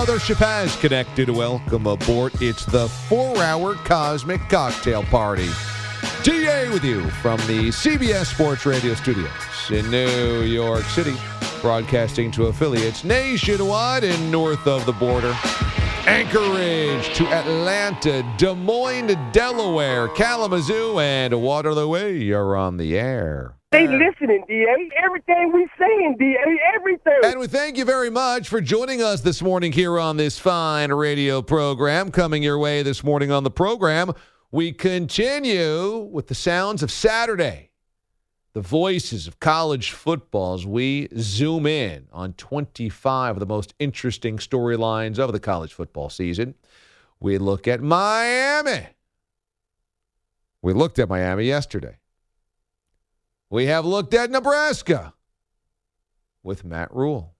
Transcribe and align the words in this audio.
The 0.00 0.06
mothership 0.06 0.36
has 0.36 0.74
connected. 0.76 1.28
Welcome 1.28 1.86
aboard. 1.86 2.32
It's 2.40 2.64
the 2.64 2.88
four 2.88 3.36
hour 3.36 3.74
cosmic 3.74 4.40
cocktail 4.48 5.02
party. 5.02 5.48
TA 6.22 6.70
with 6.72 6.84
you 6.84 7.10
from 7.10 7.36
the 7.40 7.68
CBS 7.68 8.32
Sports 8.32 8.64
Radio 8.64 8.94
studios 8.94 9.30
in 9.70 9.90
New 9.90 10.40
York 10.40 10.84
City, 10.84 11.16
broadcasting 11.60 12.30
to 12.30 12.46
affiliates 12.46 13.04
nationwide 13.04 14.04
and 14.04 14.32
north 14.32 14.66
of 14.66 14.86
the 14.86 14.92
border. 14.92 15.36
Anchorage 16.06 17.14
to 17.14 17.26
Atlanta, 17.26 18.24
Des 18.38 18.54
Moines 18.54 19.14
Delaware, 19.32 20.08
Kalamazoo, 20.08 20.98
and 20.98 21.42
Waterloo. 21.42 22.32
Are 22.32 22.56
on 22.56 22.78
the 22.78 22.96
air. 22.98 23.59
They 23.72 23.86
listening, 23.86 24.42
DA. 24.48 24.90
Everything 24.96 25.52
we 25.52 25.68
saying, 25.78 26.16
DA. 26.18 26.58
Everything. 26.74 27.20
And 27.22 27.38
we 27.38 27.46
thank 27.46 27.78
you 27.78 27.84
very 27.84 28.10
much 28.10 28.48
for 28.48 28.60
joining 28.60 29.00
us 29.00 29.20
this 29.20 29.40
morning 29.40 29.70
here 29.70 29.96
on 29.96 30.16
this 30.16 30.40
fine 30.40 30.92
radio 30.92 31.40
program. 31.40 32.10
Coming 32.10 32.42
your 32.42 32.58
way 32.58 32.82
this 32.82 33.04
morning 33.04 33.30
on 33.30 33.44
the 33.44 33.50
program, 33.50 34.12
we 34.50 34.72
continue 34.72 35.98
with 35.98 36.26
the 36.26 36.34
sounds 36.34 36.82
of 36.82 36.90
Saturday, 36.90 37.70
the 38.54 38.60
voices 38.60 39.28
of 39.28 39.38
college 39.38 39.92
football 39.92 40.54
as 40.54 40.66
we 40.66 41.06
zoom 41.16 41.64
in 41.64 42.08
on 42.12 42.32
25 42.32 43.36
of 43.36 43.38
the 43.38 43.46
most 43.46 43.72
interesting 43.78 44.38
storylines 44.38 45.20
of 45.20 45.30
the 45.30 45.38
college 45.38 45.72
football 45.72 46.10
season. 46.10 46.56
We 47.20 47.38
look 47.38 47.68
at 47.68 47.80
Miami. 47.80 48.88
We 50.60 50.72
looked 50.72 50.98
at 50.98 51.08
Miami 51.08 51.44
yesterday. 51.44 51.98
We 53.52 53.66
have 53.66 53.84
looked 53.84 54.14
at 54.14 54.30
Nebraska 54.30 55.12
with 56.44 56.64
Matt 56.64 56.94
Rhule. 56.94 57.34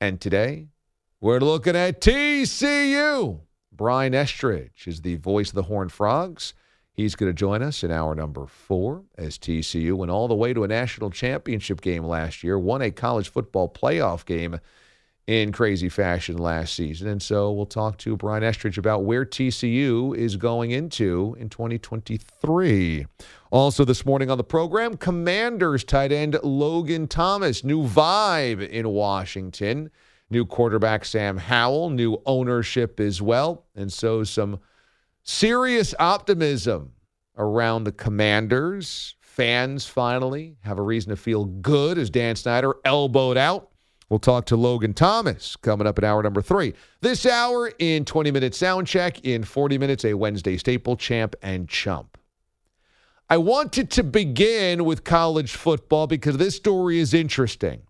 And 0.00 0.20
today, 0.20 0.66
we're 1.20 1.38
looking 1.38 1.76
at 1.76 2.00
TCU. 2.00 3.40
Brian 3.70 4.14
Estridge 4.14 4.84
is 4.88 5.02
the 5.02 5.14
voice 5.14 5.50
of 5.50 5.54
the 5.54 5.62
Horned 5.62 5.92
Frogs. 5.92 6.54
He's 6.92 7.14
going 7.14 7.30
to 7.30 7.34
join 7.34 7.62
us 7.62 7.84
in 7.84 7.92
hour 7.92 8.16
number 8.16 8.48
four 8.48 9.04
as 9.16 9.38
TCU 9.38 9.94
went 9.94 10.10
all 10.10 10.26
the 10.26 10.34
way 10.34 10.52
to 10.52 10.64
a 10.64 10.68
national 10.68 11.10
championship 11.10 11.82
game 11.82 12.02
last 12.02 12.42
year, 12.42 12.58
won 12.58 12.82
a 12.82 12.90
college 12.90 13.28
football 13.28 13.68
playoff 13.68 14.24
game 14.24 14.58
in 15.26 15.50
crazy 15.50 15.88
fashion 15.88 16.38
last 16.38 16.74
season. 16.74 17.08
And 17.08 17.20
so 17.20 17.50
we'll 17.50 17.66
talk 17.66 17.98
to 17.98 18.16
Brian 18.16 18.44
Estridge 18.44 18.78
about 18.78 19.04
where 19.04 19.24
TCU 19.24 20.16
is 20.16 20.36
going 20.36 20.70
into 20.70 21.36
in 21.38 21.48
2023. 21.48 23.06
Also, 23.50 23.84
this 23.84 24.06
morning 24.06 24.30
on 24.30 24.38
the 24.38 24.44
program, 24.44 24.96
Commanders 24.96 25.82
tight 25.82 26.12
end 26.12 26.38
Logan 26.42 27.08
Thomas, 27.08 27.64
new 27.64 27.86
vibe 27.86 28.68
in 28.68 28.88
Washington, 28.88 29.90
new 30.30 30.44
quarterback 30.44 31.04
Sam 31.04 31.36
Howell, 31.36 31.90
new 31.90 32.20
ownership 32.24 33.00
as 33.00 33.20
well. 33.20 33.64
And 33.74 33.92
so 33.92 34.22
some 34.22 34.60
serious 35.22 35.94
optimism 35.98 36.92
around 37.36 37.84
the 37.84 37.92
Commanders. 37.92 39.14
Fans 39.20 39.86
finally 39.86 40.56
have 40.62 40.78
a 40.78 40.82
reason 40.82 41.10
to 41.10 41.16
feel 41.16 41.44
good 41.44 41.98
as 41.98 42.10
Dan 42.10 42.36
Snyder 42.36 42.74
elbowed 42.84 43.36
out. 43.36 43.70
We'll 44.08 44.20
talk 44.20 44.46
to 44.46 44.56
Logan 44.56 44.94
Thomas 44.94 45.56
coming 45.56 45.86
up 45.86 45.98
in 45.98 46.04
hour 46.04 46.22
number 46.22 46.40
three. 46.40 46.74
This 47.00 47.26
hour 47.26 47.72
in 47.78 48.04
20 48.04 48.30
minutes 48.30 48.56
sound 48.56 48.86
check, 48.86 49.24
in 49.24 49.42
40 49.42 49.78
minutes, 49.78 50.04
a 50.04 50.14
Wednesday 50.14 50.56
staple, 50.56 50.96
champ 50.96 51.34
and 51.42 51.68
chump. 51.68 52.16
I 53.28 53.38
wanted 53.38 53.90
to 53.92 54.04
begin 54.04 54.84
with 54.84 55.02
college 55.02 55.56
football 55.56 56.06
because 56.06 56.36
this 56.36 56.54
story 56.54 57.00
is 57.00 57.12
interesting. 57.12 57.82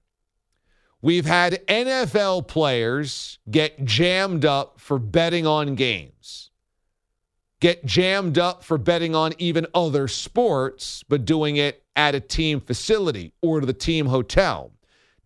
We've 1.03 1.27
had 1.27 1.67
NFL 1.67 2.49
players 2.49 3.39
get 3.51 3.85
jammed 3.85 4.47
up 4.47 4.81
for 4.81 4.99
betting 4.99 5.47
on 5.47 5.75
games, 5.75 6.51
get 7.61 7.85
jammed 7.85 8.39
up 8.39 8.65
for 8.65 8.79
betting 8.79 9.15
on 9.15 9.35
even 9.37 9.67
other 9.75 10.09
sports, 10.09 11.05
but 11.07 11.27
doing 11.27 11.57
it 11.57 11.85
at 11.95 12.15
a 12.15 12.21
team 12.21 12.61
facility 12.61 13.35
or 13.43 13.61
the 13.61 13.75
team 13.75 14.07
hotel. 14.07 14.73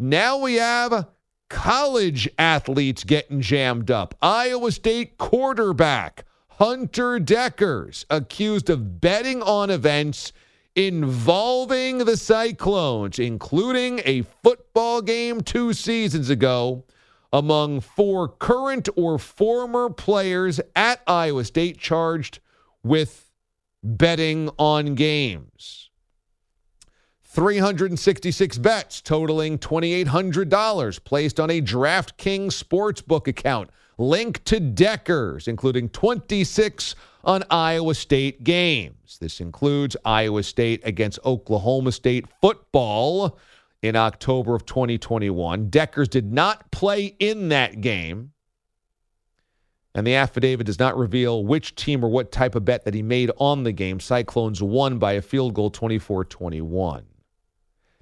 Now 0.03 0.38
we 0.38 0.55
have 0.55 1.09
college 1.50 2.27
athletes 2.38 3.05
getting 3.05 3.42
jammed 3.42 3.91
up. 3.91 4.15
Iowa 4.22 4.72
State 4.72 5.19
quarterback 5.19 6.25
Hunter 6.53 7.21
Dekkers 7.21 8.07
accused 8.09 8.71
of 8.71 9.03
betting 9.03 9.42
on 9.42 9.69
events 9.69 10.33
involving 10.75 11.98
the 11.98 12.16
Cyclones, 12.16 13.19
including 13.19 14.01
a 14.07 14.22
football 14.42 15.03
game 15.03 15.42
two 15.42 15.75
seasons 15.75 16.30
ago 16.30 16.83
among 17.30 17.80
four 17.80 18.27
current 18.27 18.89
or 18.97 19.19
former 19.19 19.91
players 19.91 20.63
at 20.75 21.03
Iowa 21.07 21.45
State 21.45 21.77
charged 21.77 22.41
with 22.83 23.30
betting 23.83 24.48
on 24.57 24.95
games. 24.95 25.90
366 27.32 28.59
bets 28.59 29.00
totaling 29.00 29.56
$2,800 29.56 31.04
placed 31.04 31.38
on 31.38 31.48
a 31.48 31.62
DraftKings 31.62 32.60
sportsbook 32.60 33.28
account 33.28 33.71
linked 33.98 34.44
to 34.47 34.60
Dekkers, 34.60 35.47
including 35.47 35.88
26 35.91 36.97
on 37.22 37.44
Iowa 37.48 37.94
State 37.94 38.42
games. 38.42 39.18
This 39.21 39.41
includes 39.41 39.97
Iowa 40.04 40.42
State 40.42 40.80
against 40.84 41.21
Oklahoma 41.24 41.92
State 41.92 42.27
football 42.41 43.38
in 43.80 43.94
October 43.94 44.56
of 44.56 44.66
2021. 44.66 45.71
Dekkers 45.71 46.10
did 46.10 46.32
not 46.32 46.68
play 46.72 47.15
in 47.21 47.50
that 47.50 47.80
game. 47.80 48.32
And 49.94 50.04
the 50.04 50.16
affidavit 50.16 50.66
does 50.66 50.80
not 50.80 50.98
reveal 50.98 51.44
which 51.44 51.77
team 51.77 52.04
or 52.04 52.09
what 52.09 52.32
type 52.32 52.56
of 52.56 52.65
bet 52.65 52.84
that 52.84 52.94
he 52.94 53.03
made 53.03 53.30
on 53.38 53.62
the 53.62 53.72
game. 53.72 54.00
Cyclones 54.00 54.60
won 54.60 54.98
by 54.98 55.12
a 55.12 55.22
field 55.22 55.54
goal 55.54 55.71
24 55.71 56.24
21. 56.24 57.06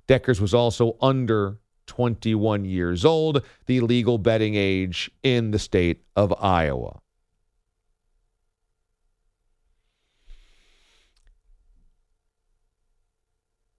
Dekkers 0.08 0.40
was 0.40 0.54
also 0.54 0.96
under 1.00 1.58
21 1.86 2.64
years 2.64 3.04
old, 3.04 3.42
the 3.66 3.80
legal 3.80 4.18
betting 4.18 4.54
age 4.54 5.10
in 5.22 5.50
the 5.50 5.58
state 5.58 6.02
of 6.16 6.34
Iowa. 6.42 7.00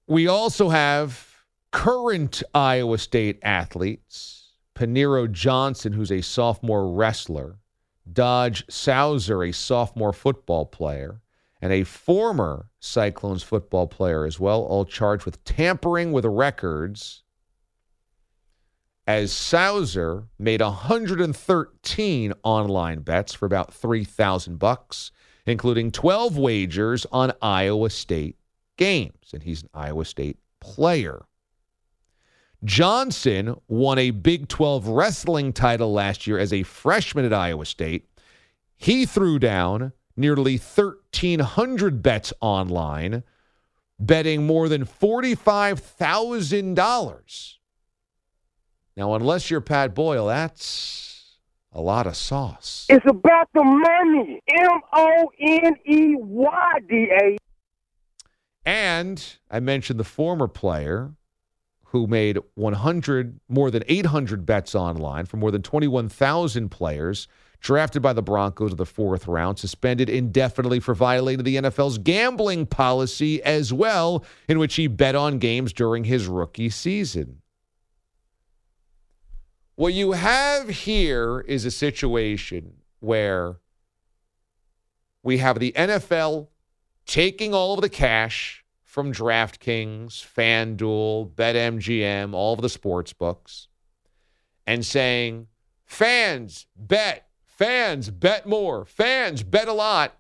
We 0.07 0.27
also 0.27 0.69
have 0.69 1.43
current 1.71 2.41
Iowa 2.53 2.97
State 2.97 3.39
athletes. 3.43 4.53
Paniro 4.75 5.31
Johnson, 5.31 5.93
who's 5.93 6.11
a 6.11 6.21
sophomore 6.21 6.91
wrestler, 6.91 7.59
Dodge 8.11 8.65
Sauser, 8.67 9.47
a 9.47 9.51
sophomore 9.51 10.13
football 10.13 10.65
player, 10.65 11.21
and 11.61 11.73
a 11.73 11.83
former 11.83 12.69
Cyclones 12.79 13.43
football 13.43 13.87
player 13.87 14.25
as 14.25 14.39
well, 14.39 14.61
all 14.61 14.85
charged 14.85 15.25
with 15.25 15.43
tampering 15.43 16.11
with 16.11 16.25
records. 16.25 17.23
As 19.05 19.31
Sauser 19.31 20.27
made 20.37 20.61
113 20.61 22.33
online 22.43 22.99
bets 22.99 23.33
for 23.33 23.45
about 23.45 23.73
3,000 23.73 24.57
bucks, 24.57 25.11
including 25.45 25.91
12 25.91 26.37
wagers 26.37 27.05
on 27.11 27.33
Iowa 27.41 27.89
State 27.89 28.37
games, 28.77 29.33
and 29.33 29.43
he's 29.43 29.63
an 29.63 29.69
Iowa 29.73 30.05
State 30.05 30.37
player. 30.59 31.25
Johnson 32.63 33.55
won 33.67 33.97
a 33.97 34.11
Big 34.11 34.47
12 34.47 34.87
wrestling 34.87 35.53
title 35.53 35.93
last 35.93 36.27
year 36.27 36.37
as 36.37 36.53
a 36.53 36.63
freshman 36.63 37.25
at 37.25 37.33
Iowa 37.33 37.65
State. 37.65 38.07
He 38.75 39.05
threw 39.05 39.39
down 39.39 39.93
nearly 40.19 40.57
1,300 40.57 42.03
bets 42.03 42.31
online, 42.41 43.23
betting 43.99 44.45
more 44.45 44.69
than 44.69 44.85
$45,000. 44.85 47.55
Now, 48.97 49.15
unless 49.15 49.49
you're 49.49 49.61
Pat 49.61 49.95
Boyle, 49.95 50.27
that's 50.27 51.37
a 51.71 51.81
lot 51.81 52.05
of 52.05 52.17
sauce. 52.17 52.85
It's 52.89 53.05
about 53.07 53.47
the 53.53 53.63
money. 53.63 54.41
M 54.53 54.81
O 54.93 55.31
N 55.39 55.73
E 55.85 56.15
Y 56.17 56.79
D 56.89 57.09
A. 57.21 57.37
And 58.65 59.37
I 59.49 59.61
mentioned 59.61 59.97
the 59.99 60.03
former 60.03 60.49
player 60.49 61.13
who 61.85 62.07
made 62.07 62.37
100 62.55 63.39
more 63.47 63.71
than 63.71 63.83
800 63.87 64.45
bets 64.45 64.75
online 64.75 65.25
for 65.25 65.37
more 65.37 65.49
than 65.49 65.61
21,000 65.63 66.69
players 66.69 67.29
drafted 67.59 68.01
by 68.01 68.13
the 68.13 68.21
Broncos 68.21 68.71
in 68.71 68.77
the 68.77 68.85
fourth 68.85 69.27
round, 69.27 69.59
suspended 69.59 70.09
indefinitely 70.09 70.79
for 70.79 70.93
violating 70.93 71.43
the 71.43 71.57
NFL's 71.57 71.97
gambling 71.97 72.65
policy 72.65 73.43
as 73.43 73.73
well, 73.73 74.23
in 74.47 74.59
which 74.59 74.75
he 74.75 74.87
bet 74.87 75.15
on 75.15 75.39
games 75.39 75.73
during 75.73 76.05
his 76.05 76.27
rookie 76.27 76.69
season. 76.69 77.41
What 79.75 79.93
you 79.93 80.11
have 80.13 80.69
here 80.69 81.39
is 81.41 81.63
a 81.63 81.71
situation 81.71 82.73
where 82.99 83.57
we 85.23 85.37
have 85.37 85.59
the 85.59 85.71
NFL 85.73 86.47
taking 87.05 87.53
all 87.53 87.75
of 87.75 87.81
the 87.81 87.89
cash 87.89 88.65
from 88.83 89.13
DraftKings, 89.13 90.11
FanDuel, 90.13 91.31
BetMGM, 91.33 92.33
all 92.33 92.55
of 92.55 92.61
the 92.61 92.69
sports 92.69 93.13
books, 93.13 93.67
and 94.67 94.85
saying, 94.85 95.47
fans, 95.85 96.65
bet, 96.75 97.28
fans, 97.59 98.09
bet 98.09 98.45
more, 98.45 98.85
fans, 98.85 99.43
bet 99.43 99.67
a 99.67 99.73
lot, 99.73 100.17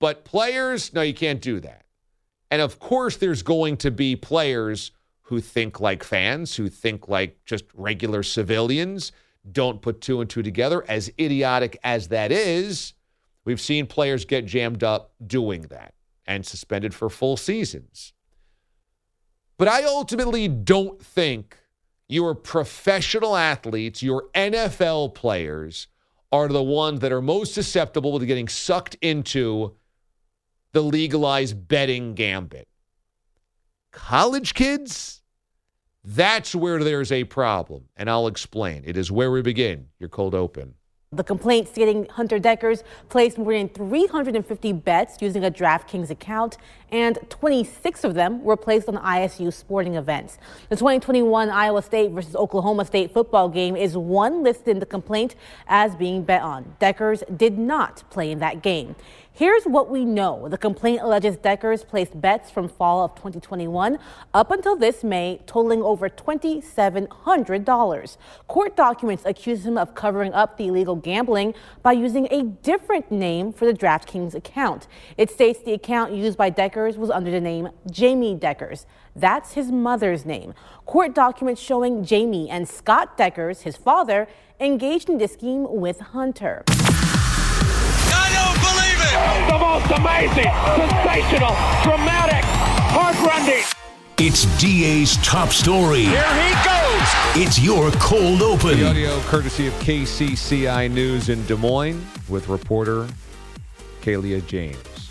but 0.00 0.22
players, 0.22 0.92
no, 0.92 1.00
you 1.00 1.14
can't 1.14 1.40
do 1.40 1.58
that. 1.58 1.86
And 2.50 2.60
of 2.60 2.78
course, 2.78 3.16
there's 3.16 3.42
going 3.42 3.78
to 3.78 3.90
be 3.90 4.16
players 4.16 4.90
who 5.22 5.40
think 5.40 5.80
like 5.80 6.04
fans, 6.04 6.54
who 6.54 6.68
think 6.68 7.08
like 7.08 7.42
just 7.46 7.64
regular 7.72 8.22
civilians, 8.22 9.12
don't 9.50 9.80
put 9.80 10.02
two 10.02 10.20
and 10.20 10.28
two 10.28 10.42
together. 10.42 10.84
As 10.86 11.10
idiotic 11.18 11.78
as 11.82 12.08
that 12.08 12.30
is, 12.30 12.92
we've 13.46 13.62
seen 13.62 13.86
players 13.86 14.26
get 14.26 14.44
jammed 14.44 14.84
up 14.84 15.14
doing 15.26 15.62
that 15.62 15.94
and 16.26 16.44
suspended 16.44 16.92
for 16.92 17.08
full 17.08 17.38
seasons. 17.38 18.12
But 19.56 19.68
I 19.68 19.84
ultimately 19.84 20.48
don't 20.48 21.02
think 21.02 21.56
your 22.08 22.34
professional 22.34 23.36
athletes, 23.36 24.02
your 24.02 24.26
NFL 24.34 25.14
players, 25.14 25.88
are 26.34 26.48
the 26.48 26.62
ones 26.62 26.98
that 26.98 27.12
are 27.12 27.22
most 27.22 27.54
susceptible 27.54 28.18
to 28.18 28.26
getting 28.26 28.48
sucked 28.48 28.96
into 29.00 29.76
the 30.72 30.82
legalized 30.82 31.68
betting 31.68 32.14
gambit. 32.14 32.66
College 33.92 34.52
kids, 34.54 35.22
that's 36.02 36.52
where 36.52 36.82
there's 36.82 37.12
a 37.12 37.22
problem. 37.22 37.84
And 37.96 38.10
I'll 38.10 38.26
explain. 38.26 38.82
It 38.84 38.96
is 38.96 39.12
where 39.12 39.30
we 39.30 39.42
begin. 39.42 39.86
Your 40.00 40.08
cold 40.08 40.34
open. 40.34 40.74
The 41.16 41.24
complaint 41.24 41.68
stating 41.68 42.06
Hunter 42.08 42.40
Dekkers 42.40 42.82
placed 43.08 43.38
more 43.38 43.52
than 43.52 43.68
350 43.68 44.72
bets 44.72 45.18
using 45.20 45.44
a 45.44 45.50
DraftKings 45.50 46.10
account, 46.10 46.56
and 46.90 47.18
26 47.30 48.04
of 48.04 48.14
them 48.14 48.42
were 48.42 48.56
placed 48.56 48.88
on 48.88 48.96
ISU 48.96 49.52
sporting 49.52 49.94
events. 49.94 50.38
The 50.68 50.76
2021 50.76 51.50
Iowa 51.50 51.82
State 51.82 52.10
versus 52.10 52.34
Oklahoma 52.34 52.84
State 52.84 53.12
football 53.12 53.48
game 53.48 53.76
is 53.76 53.96
one 53.96 54.42
listed 54.42 54.68
in 54.68 54.78
the 54.80 54.86
complaint 54.86 55.36
as 55.68 55.94
being 55.94 56.24
bet 56.24 56.42
on. 56.42 56.74
Dekkers 56.80 57.22
did 57.36 57.58
not 57.58 58.02
play 58.10 58.30
in 58.32 58.40
that 58.40 58.62
game. 58.62 58.96
Here's 59.36 59.64
what 59.64 59.90
we 59.90 60.04
know. 60.04 60.48
The 60.48 60.56
complaint 60.56 61.00
alleges 61.02 61.36
Dekkers 61.36 61.84
placed 61.84 62.20
bets 62.20 62.52
from 62.52 62.68
fall 62.68 63.04
of 63.04 63.16
2021 63.16 63.98
up 64.32 64.52
until 64.52 64.76
this 64.76 65.02
May, 65.02 65.40
totaling 65.44 65.82
over 65.82 66.08
$2,700. 66.08 68.16
Court 68.46 68.76
documents 68.76 69.24
accuse 69.26 69.66
him 69.66 69.76
of 69.76 69.96
covering 69.96 70.32
up 70.34 70.56
the 70.56 70.68
illegal 70.68 70.94
gambling 70.94 71.52
by 71.82 71.90
using 71.90 72.28
a 72.30 72.44
different 72.44 73.10
name 73.10 73.52
for 73.52 73.66
the 73.66 73.74
DraftKings 73.74 74.36
account. 74.36 74.86
It 75.16 75.32
states 75.32 75.58
the 75.58 75.72
account 75.72 76.12
used 76.12 76.38
by 76.38 76.52
Dekkers 76.52 76.96
was 76.96 77.10
under 77.10 77.32
the 77.32 77.40
name 77.40 77.70
Jamie 77.90 78.36
Dekkers. 78.36 78.86
That's 79.16 79.54
his 79.54 79.72
mother's 79.72 80.24
name. 80.24 80.54
Court 80.86 81.12
documents 81.12 81.60
showing 81.60 82.04
Jamie 82.04 82.48
and 82.48 82.68
Scott 82.68 83.18
Dekkers, 83.18 83.62
his 83.62 83.76
father, 83.76 84.28
engaged 84.60 85.10
in 85.10 85.18
this 85.18 85.32
scheme 85.32 85.66
with 85.68 85.98
Hunter. 85.98 86.62
I 86.68 88.30
don't 88.32 88.60
believe 88.62 88.93
it! 89.04 89.50
The 89.50 89.58
most 89.58 89.90
amazing, 89.92 90.52
sensational, 90.76 91.54
dramatic, 91.82 92.44
heartrending. 92.90 93.64
It's 94.18 94.44
DA's 94.60 95.16
top 95.18 95.50
story. 95.50 96.04
Here 96.04 96.34
he 96.34 96.52
goes! 96.64 97.44
It's 97.46 97.58
your 97.60 97.90
cold 97.92 98.42
open. 98.42 98.78
The 98.78 98.84
open. 98.84 98.86
audio 98.86 99.20
courtesy 99.22 99.66
of 99.66 99.74
KCCI 99.74 100.90
News 100.90 101.28
in 101.28 101.44
Des 101.46 101.56
Moines 101.56 102.06
with 102.28 102.48
reporter 102.48 103.08
Kalia 104.02 104.46
James. 104.46 105.10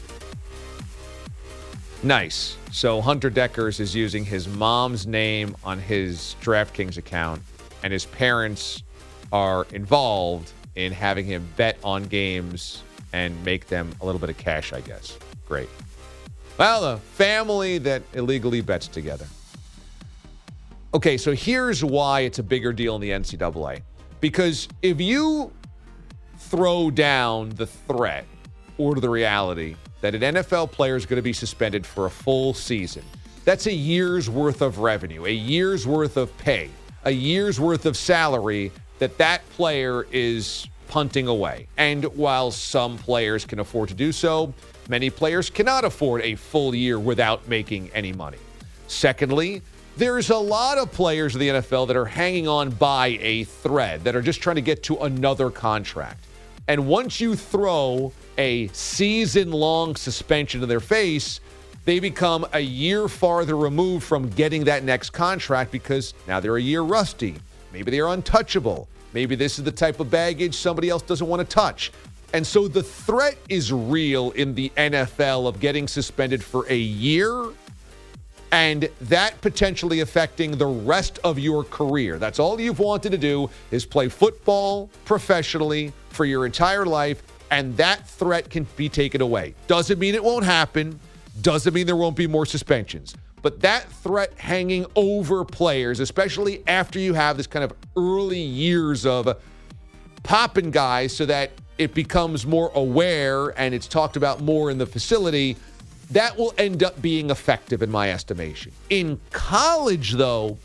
Nice. 2.01 2.57
So 2.71 3.01
Hunter 3.01 3.29
Dekkers 3.29 3.79
is 3.79 3.95
using 3.95 4.25
his 4.25 4.47
mom's 4.47 5.05
name 5.05 5.55
on 5.63 5.79
his 5.79 6.35
DraftKings 6.41 6.97
account, 6.97 7.41
and 7.83 7.93
his 7.93 8.05
parents 8.05 8.83
are 9.31 9.65
involved 9.71 10.51
in 10.75 10.91
having 10.91 11.25
him 11.25 11.47
bet 11.55 11.77
on 11.83 12.03
games 12.05 12.83
and 13.13 13.41
make 13.45 13.67
them 13.67 13.95
a 14.01 14.05
little 14.05 14.19
bit 14.19 14.29
of 14.29 14.37
cash, 14.37 14.73
I 14.73 14.81
guess. 14.81 15.17
Great. 15.47 15.69
Well, 16.57 16.83
a 16.83 16.97
family 16.97 17.77
that 17.79 18.01
illegally 18.13 18.61
bets 18.61 18.87
together. 18.87 19.25
Okay, 20.93 21.17
so 21.17 21.31
here's 21.31 21.83
why 21.83 22.21
it's 22.21 22.39
a 22.39 22.43
bigger 22.43 22.73
deal 22.73 22.95
in 22.95 23.01
the 23.01 23.09
NCAA. 23.11 23.81
Because 24.19 24.67
if 24.81 25.01
you 25.01 25.51
throw 26.37 26.91
down 26.91 27.49
the 27.49 27.65
threat 27.65 28.25
or 28.77 28.95
the 28.95 29.09
reality 29.09 29.75
that 30.01 30.13
an 30.13 30.21
NFL 30.35 30.71
player 30.71 30.95
is 30.95 31.05
going 31.05 31.17
to 31.17 31.23
be 31.23 31.33
suspended 31.33 31.85
for 31.85 32.05
a 32.05 32.09
full 32.09 32.53
season, 32.53 33.03
that's 33.45 33.65
a 33.65 33.73
year's 33.73 34.29
worth 34.29 34.61
of 34.61 34.79
revenue, 34.79 35.25
a 35.25 35.31
year's 35.31 35.87
worth 35.87 36.15
of 36.15 36.35
pay, 36.37 36.69
a 37.05 37.11
year's 37.11 37.59
worth 37.59 37.85
of 37.85 37.97
salary 37.97 38.71
that 38.99 39.17
that 39.17 39.47
player 39.49 40.05
is 40.11 40.67
punting 40.93 41.27
away. 41.27 41.65
And 41.75 42.05
while 42.15 42.51
some 42.51 42.99
players 42.99 43.45
can 43.45 43.57
afford 43.57 43.89
to 43.89 43.95
do 43.95 44.11
so, 44.11 44.53
many 44.87 45.09
players 45.09 45.49
cannot 45.49 45.85
afford 45.85 46.21
a 46.21 46.35
full 46.35 46.75
year 46.75 46.99
without 46.99 47.47
making 47.47 47.89
any 47.95 48.13
money. 48.13 48.37
Secondly, 48.85 49.63
there's 49.97 50.29
a 50.29 50.37
lot 50.37 50.77
of 50.77 50.91
players 50.91 51.33
in 51.33 51.39
the 51.39 51.47
NFL 51.47 51.87
that 51.87 51.95
are 51.95 52.05
hanging 52.05 52.47
on 52.47 52.69
by 52.69 53.17
a 53.21 53.45
thread, 53.45 54.03
that 54.03 54.15
are 54.15 54.21
just 54.21 54.39
trying 54.39 54.57
to 54.57 54.61
get 54.61 54.83
to 54.83 54.99
another 54.99 55.49
contract. 55.49 56.23
And 56.67 56.85
once 56.85 57.19
you 57.19 57.35
throw 57.35 58.13
a 58.37 58.67
season 58.67 59.51
long 59.51 59.95
suspension 59.95 60.61
to 60.61 60.67
their 60.67 60.79
face, 60.79 61.39
they 61.85 61.99
become 61.99 62.45
a 62.53 62.59
year 62.59 63.07
farther 63.07 63.57
removed 63.57 64.05
from 64.05 64.29
getting 64.29 64.65
that 64.65 64.83
next 64.83 65.09
contract 65.09 65.71
because 65.71 66.13
now 66.27 66.39
they're 66.39 66.57
a 66.57 66.61
year 66.61 66.83
rusty. 66.83 67.33
Maybe 67.71 67.89
they're 67.89 68.09
untouchable. 68.09 68.87
Maybe 69.13 69.35
this 69.35 69.57
is 69.57 69.65
the 69.65 69.71
type 69.71 69.99
of 69.99 70.09
baggage 70.09 70.55
somebody 70.55 70.89
else 70.89 71.01
doesn't 71.01 71.27
want 71.27 71.39
to 71.41 71.47
touch. 71.47 71.91
And 72.33 72.45
so 72.45 72.67
the 72.67 72.81
threat 72.81 73.37
is 73.47 73.71
real 73.71 74.31
in 74.31 74.55
the 74.55 74.71
NFL 74.75 75.47
of 75.47 75.59
getting 75.59 75.87
suspended 75.87 76.43
for 76.43 76.65
a 76.67 76.77
year 76.77 77.51
and 78.51 78.87
that 79.01 79.39
potentially 79.41 80.01
affecting 80.01 80.51
the 80.57 80.65
rest 80.65 81.19
of 81.23 81.39
your 81.39 81.63
career. 81.63 82.19
That's 82.19 82.37
all 82.37 82.61
you've 82.61 82.77
wanted 82.77 83.11
to 83.11 83.17
do 83.17 83.49
is 83.71 83.83
play 83.83 84.09
football 84.09 84.91
professionally 85.05 85.91
for 86.09 86.25
your 86.25 86.45
entire 86.45 86.85
life, 86.85 87.23
and 87.49 87.75
that 87.77 88.07
threat 88.07 88.51
can 88.51 88.67
be 88.77 88.89
taken 88.89 89.21
away. 89.21 89.55
Doesn't 89.65 89.97
mean 89.97 90.13
it 90.13 90.23
won't 90.23 90.45
happen, 90.45 90.99
doesn't 91.41 91.73
mean 91.73 91.87
there 91.87 91.95
won't 91.95 92.15
be 92.15 92.27
more 92.27 92.45
suspensions. 92.45 93.15
But 93.43 93.59
that 93.59 93.91
threat 93.91 94.33
hanging 94.39 94.87
over 94.95 95.45
players, 95.45 95.99
especially 95.99 96.63
after 96.65 96.97
you 96.97 97.13
have 97.13 97.37
this 97.37 97.45
kind 97.45 97.63
of 97.63 97.73
early 97.95 98.39
years 98.39 99.05
of 99.05 99.37
popping 100.23 100.71
guys 100.71 101.15
so 101.15 101.25
that 101.25 101.51
it 101.77 101.93
becomes 101.93 102.45
more 102.45 102.71
aware 102.73 103.49
and 103.59 103.75
it's 103.75 103.87
talked 103.87 104.15
about 104.15 104.41
more 104.41 104.71
in 104.71 104.77
the 104.77 104.85
facility 104.85 105.57
that 106.11 106.37
will 106.37 106.53
end 106.57 106.83
up 106.83 107.01
being 107.01 107.29
effective 107.29 107.81
in 107.81 107.91
my 107.91 108.11
estimation. 108.11 108.71
In 108.89 109.19
college, 109.31 110.13
though, 110.13 110.57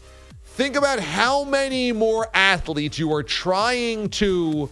think 0.44 0.76
about 0.76 1.00
how 1.00 1.44
many 1.44 1.90
more 1.90 2.28
athletes 2.32 2.98
you 2.98 3.12
are 3.12 3.22
trying 3.22 4.08
to 4.10 4.70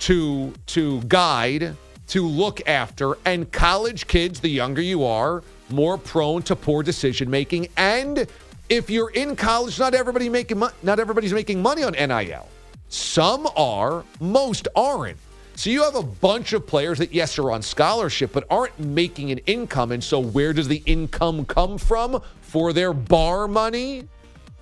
to 0.00 0.52
to 0.66 1.00
guide, 1.02 1.76
to 2.08 2.26
look 2.26 2.66
after, 2.68 3.16
and 3.24 3.50
college 3.50 4.06
kids, 4.06 4.40
the 4.40 4.48
younger 4.48 4.82
you 4.82 5.04
are, 5.04 5.42
more 5.72 5.98
prone 5.98 6.42
to 6.42 6.56
poor 6.56 6.82
decision 6.82 7.30
making. 7.30 7.68
And 7.76 8.26
if 8.68 8.90
you're 8.90 9.10
in 9.10 9.36
college, 9.36 9.78
not 9.78 9.94
everybody 9.94 10.28
making 10.28 10.58
mo- 10.58 10.70
not 10.82 11.00
everybody's 11.00 11.32
making 11.32 11.60
money 11.62 11.82
on 11.82 11.92
NIL. 11.92 12.48
Some 12.88 13.48
are, 13.56 14.04
most 14.20 14.68
aren't. 14.74 15.18
So 15.54 15.68
you 15.68 15.82
have 15.82 15.94
a 15.94 16.02
bunch 16.02 16.54
of 16.54 16.66
players 16.66 16.98
that, 16.98 17.12
yes, 17.12 17.38
are 17.38 17.50
on 17.50 17.60
scholarship, 17.60 18.32
but 18.32 18.44
aren't 18.48 18.78
making 18.80 19.30
an 19.30 19.38
income. 19.46 19.92
And 19.92 20.02
so 20.02 20.18
where 20.18 20.52
does 20.52 20.68
the 20.68 20.82
income 20.86 21.44
come 21.44 21.76
from? 21.76 22.22
For 22.40 22.72
their 22.72 22.94
bar 22.94 23.46
money? 23.46 24.08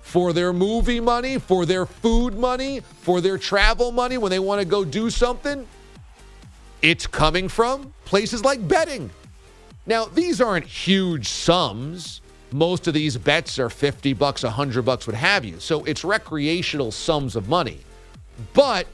For 0.01 0.33
their 0.33 0.51
movie 0.51 0.99
money? 0.99 1.37
For 1.37 1.65
their 1.65 1.85
food 1.85 2.37
money? 2.37 2.81
For 2.81 3.21
their 3.21 3.37
travel 3.37 3.91
money 3.91 4.17
when 4.17 4.29
they 4.29 4.39
want 4.39 4.59
to 4.59 4.65
go 4.65 4.83
do 4.83 5.09
something? 5.09 5.65
It's 6.81 7.07
coming 7.07 7.47
from 7.47 7.93
places 8.05 8.43
like 8.43 8.67
betting. 8.67 9.09
Now, 9.89 10.05
these 10.05 10.39
aren't 10.39 10.67
huge 10.67 11.27
sums. 11.27 12.21
Most 12.51 12.87
of 12.87 12.93
these 12.93 13.17
bets 13.17 13.57
are 13.57 13.71
50 13.71 14.13
bucks, 14.13 14.43
100 14.43 14.83
bucks, 14.83 15.07
what 15.07 15.15
have 15.15 15.43
you. 15.43 15.59
So 15.59 15.83
it's 15.83 16.03
recreational 16.03 16.91
sums 16.91 17.35
of 17.35 17.49
money. 17.49 17.79
But 18.53 18.85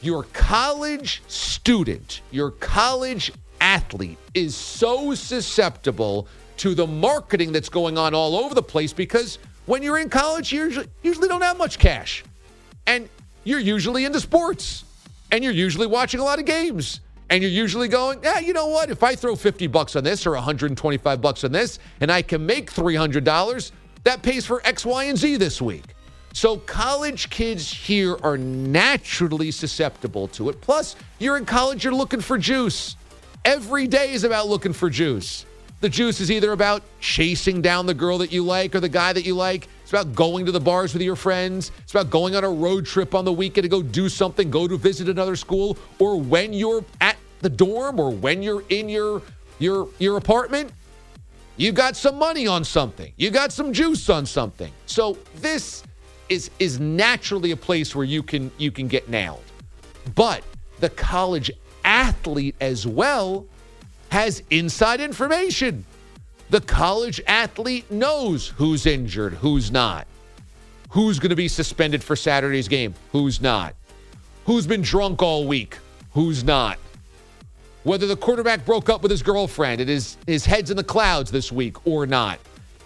your 0.00 0.22
college 0.32 1.22
student, 1.28 2.22
your 2.30 2.52
college 2.52 3.32
athlete 3.60 4.16
is 4.32 4.56
so 4.56 5.14
susceptible 5.14 6.26
to 6.56 6.74
the 6.74 6.86
marketing 6.86 7.52
that's 7.52 7.68
going 7.68 7.98
on 7.98 8.14
all 8.14 8.34
over 8.34 8.54
the 8.54 8.62
place 8.62 8.94
because 8.94 9.38
when 9.66 9.82
you're 9.82 9.98
in 9.98 10.08
college, 10.08 10.54
you 10.54 10.64
usually, 10.64 10.86
usually 11.02 11.28
don't 11.28 11.42
have 11.42 11.58
much 11.58 11.78
cash. 11.78 12.24
And 12.86 13.10
you're 13.44 13.60
usually 13.60 14.06
into 14.06 14.20
sports. 14.20 14.84
And 15.32 15.44
you're 15.44 15.52
usually 15.52 15.86
watching 15.86 16.18
a 16.18 16.24
lot 16.24 16.38
of 16.38 16.46
games. 16.46 17.00
And 17.30 17.44
you're 17.44 17.52
usually 17.52 17.86
going, 17.86 18.18
yeah, 18.24 18.40
you 18.40 18.52
know 18.52 18.66
what? 18.66 18.90
If 18.90 19.04
I 19.04 19.14
throw 19.14 19.36
50 19.36 19.68
bucks 19.68 19.94
on 19.94 20.02
this 20.02 20.26
or 20.26 20.32
125 20.32 21.20
bucks 21.20 21.44
on 21.44 21.52
this 21.52 21.78
and 22.00 22.10
I 22.10 22.22
can 22.22 22.44
make 22.44 22.72
$300, 22.72 23.70
that 24.02 24.22
pays 24.22 24.44
for 24.44 24.60
X, 24.64 24.84
Y, 24.84 25.04
and 25.04 25.16
Z 25.16 25.36
this 25.36 25.62
week. 25.62 25.84
So 26.32 26.58
college 26.58 27.30
kids 27.30 27.72
here 27.72 28.16
are 28.24 28.36
naturally 28.36 29.52
susceptible 29.52 30.26
to 30.28 30.48
it. 30.48 30.60
Plus, 30.60 30.96
you're 31.20 31.36
in 31.36 31.44
college, 31.44 31.84
you're 31.84 31.94
looking 31.94 32.20
for 32.20 32.36
juice. 32.36 32.96
Every 33.44 33.86
day 33.86 34.12
is 34.12 34.24
about 34.24 34.48
looking 34.48 34.72
for 34.72 34.90
juice. 34.90 35.46
The 35.80 35.88
juice 35.88 36.20
is 36.20 36.30
either 36.30 36.52
about 36.52 36.82
chasing 37.00 37.62
down 37.62 37.86
the 37.86 37.94
girl 37.94 38.18
that 38.18 38.30
you 38.30 38.44
like 38.44 38.74
or 38.74 38.80
the 38.80 38.88
guy 38.88 39.14
that 39.14 39.24
you 39.24 39.34
like. 39.34 39.66
It's 39.82 39.90
about 39.92 40.14
going 40.14 40.44
to 40.44 40.52
the 40.52 40.60
bars 40.60 40.92
with 40.92 41.02
your 41.02 41.16
friends. 41.16 41.72
It's 41.78 41.92
about 41.92 42.10
going 42.10 42.36
on 42.36 42.44
a 42.44 42.50
road 42.50 42.84
trip 42.84 43.14
on 43.14 43.24
the 43.24 43.32
weekend 43.32 43.62
to 43.62 43.68
go 43.68 43.80
do 43.82 44.08
something, 44.08 44.50
go 44.50 44.68
to 44.68 44.76
visit 44.76 45.08
another 45.08 45.36
school, 45.36 45.78
or 45.98 46.20
when 46.20 46.52
you're 46.52 46.84
at 47.00 47.16
the 47.40 47.48
dorm 47.48 47.98
or 47.98 48.10
when 48.10 48.42
you're 48.42 48.64
in 48.68 48.88
your 48.88 49.22
your 49.58 49.88
your 49.98 50.16
apartment, 50.16 50.72
you 51.56 51.72
got 51.72 51.96
some 51.96 52.18
money 52.18 52.46
on 52.46 52.64
something. 52.64 53.12
You 53.16 53.30
got 53.30 53.52
some 53.52 53.72
juice 53.72 54.08
on 54.08 54.24
something. 54.26 54.72
So 54.86 55.18
this 55.36 55.82
is 56.28 56.50
is 56.58 56.80
naturally 56.80 57.50
a 57.50 57.56
place 57.56 57.94
where 57.94 58.04
you 58.04 58.22
can 58.22 58.50
you 58.56 58.70
can 58.70 58.88
get 58.88 59.08
nailed. 59.08 59.42
But 60.14 60.42
the 60.78 60.90
college 60.90 61.50
athlete 61.84 62.56
as 62.60 62.86
well 62.86 63.46
has 64.10 64.42
inside 64.50 65.00
information. 65.00 65.84
The 66.50 66.60
college 66.60 67.20
athlete 67.26 67.90
knows 67.90 68.48
who's 68.48 68.86
injured, 68.86 69.34
who's 69.34 69.70
not. 69.70 70.06
Who's 70.90 71.20
going 71.20 71.30
to 71.30 71.36
be 71.36 71.46
suspended 71.46 72.02
for 72.02 72.16
Saturday's 72.16 72.66
game, 72.66 72.94
who's 73.12 73.40
not. 73.40 73.76
Who's 74.46 74.66
been 74.66 74.82
drunk 74.82 75.22
all 75.22 75.46
week, 75.46 75.78
who's 76.12 76.42
not. 76.42 76.78
Whether 77.84 78.06
the 78.06 78.16
quarterback 78.16 78.64
broke 78.64 78.88
up 78.88 79.02
with 79.02 79.10
his 79.10 79.22
girlfriend 79.22 79.80
and 79.80 79.88
his, 79.88 80.16
his 80.26 80.44
head's 80.44 80.70
in 80.70 80.76
the 80.76 80.84
clouds 80.84 81.30
this 81.30 81.50
week 81.50 81.86
or 81.86 82.06
not. 82.06 82.38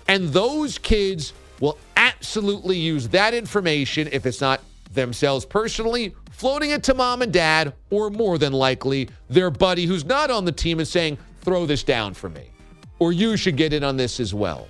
And 0.07 0.29
those 0.29 0.79
kids 0.79 1.33
will 1.61 1.79
absolutely 1.97 2.77
use 2.77 3.09
that 3.09 3.35
information 3.35 4.09
if 4.13 4.27
it's 4.27 4.41
not 4.41 4.61
themselves 4.93 5.45
personally, 5.45 6.15
floating 6.31 6.71
it 6.71 6.83
to 6.85 6.95
mom 6.95 7.23
and 7.23 7.33
dad, 7.33 7.75
or 7.91 8.11
more 8.11 8.39
than 8.39 8.53
likely, 8.53 9.09
their 9.29 9.51
buddy 9.51 9.87
who's 9.87 10.05
not 10.05 10.31
on 10.31 10.45
the 10.45 10.53
team 10.53 10.79
and 10.79 10.87
saying, 10.87 11.19
throw 11.41 11.67
this 11.67 11.83
down 11.83 12.15
for 12.15 12.29
me. 12.29 12.51
Or 12.99 13.13
you 13.13 13.37
should 13.37 13.57
get 13.57 13.73
in 13.73 13.83
on 13.83 13.97
this 13.97 14.21
as 14.21 14.33
well. 14.33 14.69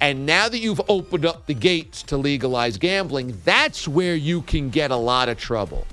And 0.00 0.24
now 0.24 0.48
that 0.48 0.58
you've 0.58 0.80
opened 0.88 1.26
up 1.26 1.46
the 1.46 1.54
gates 1.54 2.02
to 2.04 2.16
legalize 2.16 2.78
gambling, 2.78 3.38
that's 3.44 3.86
where 3.86 4.14
you 4.14 4.42
can 4.42 4.70
get 4.70 4.90
a 4.90 4.96
lot 4.96 5.28
of 5.28 5.38
trouble. 5.38 5.86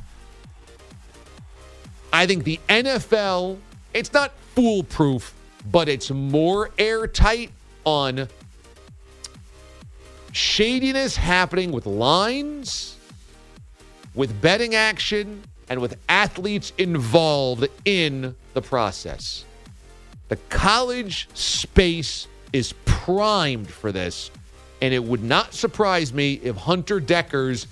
I 2.13 2.25
think 2.25 2.45
the 2.45 2.59
NFL, 2.69 3.57
it's 3.97 4.13
not 4.13 4.31
foolproof, 4.53 5.33
but 5.71 5.89
it's 5.89 6.11
more 6.11 6.69
airtight 6.77 7.49
on 7.83 8.27
shadiness 10.31 11.15
happening 11.15 11.71
with 11.71 11.87
lines, 11.87 12.95
with 14.13 14.39
betting 14.39 14.75
action, 14.75 15.41
and 15.69 15.81
with 15.81 15.97
athletes 16.07 16.73
involved 16.77 17.67
in 17.85 18.35
the 18.53 18.61
process. 18.61 19.45
The 20.29 20.35
college 20.49 21.27
space 21.33 22.27
is 22.53 22.73
primed 22.85 23.67
for 23.67 23.91
this, 23.91 24.29
and 24.79 24.93
it 24.93 25.03
would 25.03 25.23
not 25.23 25.55
surprise 25.55 26.13
me 26.13 26.33
if 26.43 26.55
Hunter 26.55 27.01
Dekkers, 27.01 27.65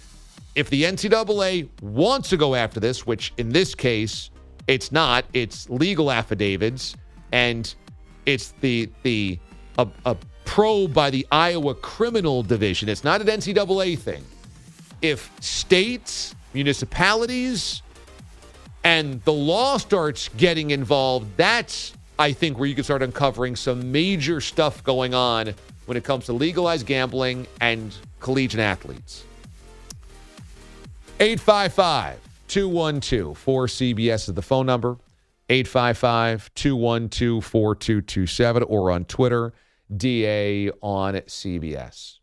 if 0.55 0.71
the 0.71 0.83
NCAA 0.83 1.69
wants 1.83 2.29
to 2.29 2.37
go 2.37 2.55
after 2.55 2.79
this, 2.79 3.05
which 3.05 3.31
in 3.37 3.49
this 3.49 3.75
case 3.75 4.31
it's 4.67 4.91
not, 4.91 5.25
it's 5.33 5.69
legal 5.69 6.11
affidavits, 6.11 6.95
and 7.31 7.73
it's 8.25 8.53
the 8.61 8.89
the 9.03 9.39
a, 9.77 9.87
a 10.05 10.17
probe 10.45 10.93
by 10.93 11.09
the 11.09 11.25
Iowa 11.31 11.75
Criminal 11.75 12.43
Division. 12.43 12.89
It's 12.89 13.03
not 13.03 13.21
an 13.21 13.27
NCAA 13.27 13.97
thing. 13.97 14.23
If 15.01 15.29
states, 15.41 16.35
municipalities, 16.53 17.81
and 18.83 19.21
the 19.23 19.33
law 19.33 19.77
starts 19.77 20.29
getting 20.37 20.71
involved, 20.71 21.35
that's, 21.37 21.93
I 22.17 22.31
think, 22.31 22.57
where 22.57 22.67
you 22.67 22.75
can 22.75 22.83
start 22.83 23.01
uncovering 23.01 23.55
some 23.55 23.91
major 23.91 24.39
stuff 24.39 24.83
going 24.83 25.13
on 25.13 25.53
when 25.85 25.97
it 25.97 26.03
comes 26.03 26.25
to 26.25 26.33
legalized 26.33 26.85
gambling 26.85 27.47
and 27.61 27.95
collegiate 28.19 28.61
athletes. 28.61 29.23
855 31.19 32.24
212 32.47 33.43
4CBS 33.43 34.29
is 34.29 34.33
the 34.33 34.41
phone 34.41 34.65
number. 34.65 34.97
855 35.49 36.53
212 36.55 37.45
4227 37.45 38.63
or 38.63 38.91
on 38.91 39.05
Twitter 39.05 39.53
DA 39.95 40.71
on 40.81 41.13
CBS. 41.15 42.17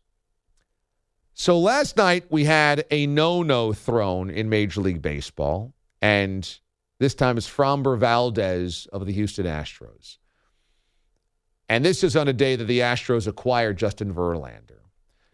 So 1.33 1.57
last 1.59 1.97
night 1.97 2.25
we 2.29 2.43
had 2.43 2.85
a 2.91 3.07
no 3.07 3.41
no 3.41 3.73
thrown 3.73 4.29
in 4.29 4.49
Major 4.49 4.81
League 4.81 5.01
Baseball, 5.01 5.73
and 6.01 6.59
this 6.99 7.15
time 7.15 7.37
it's 7.37 7.49
Framber 7.49 7.97
Valdez 7.97 8.87
of 8.91 9.05
the 9.05 9.13
Houston 9.13 9.45
Astros. 9.45 10.17
And 11.69 11.83
this 11.83 12.03
is 12.03 12.15
on 12.15 12.27
a 12.27 12.33
day 12.33 12.55
that 12.55 12.65
the 12.65 12.79
Astros 12.79 13.25
acquired 13.25 13.77
Justin 13.77 14.13
Verlander. 14.13 14.82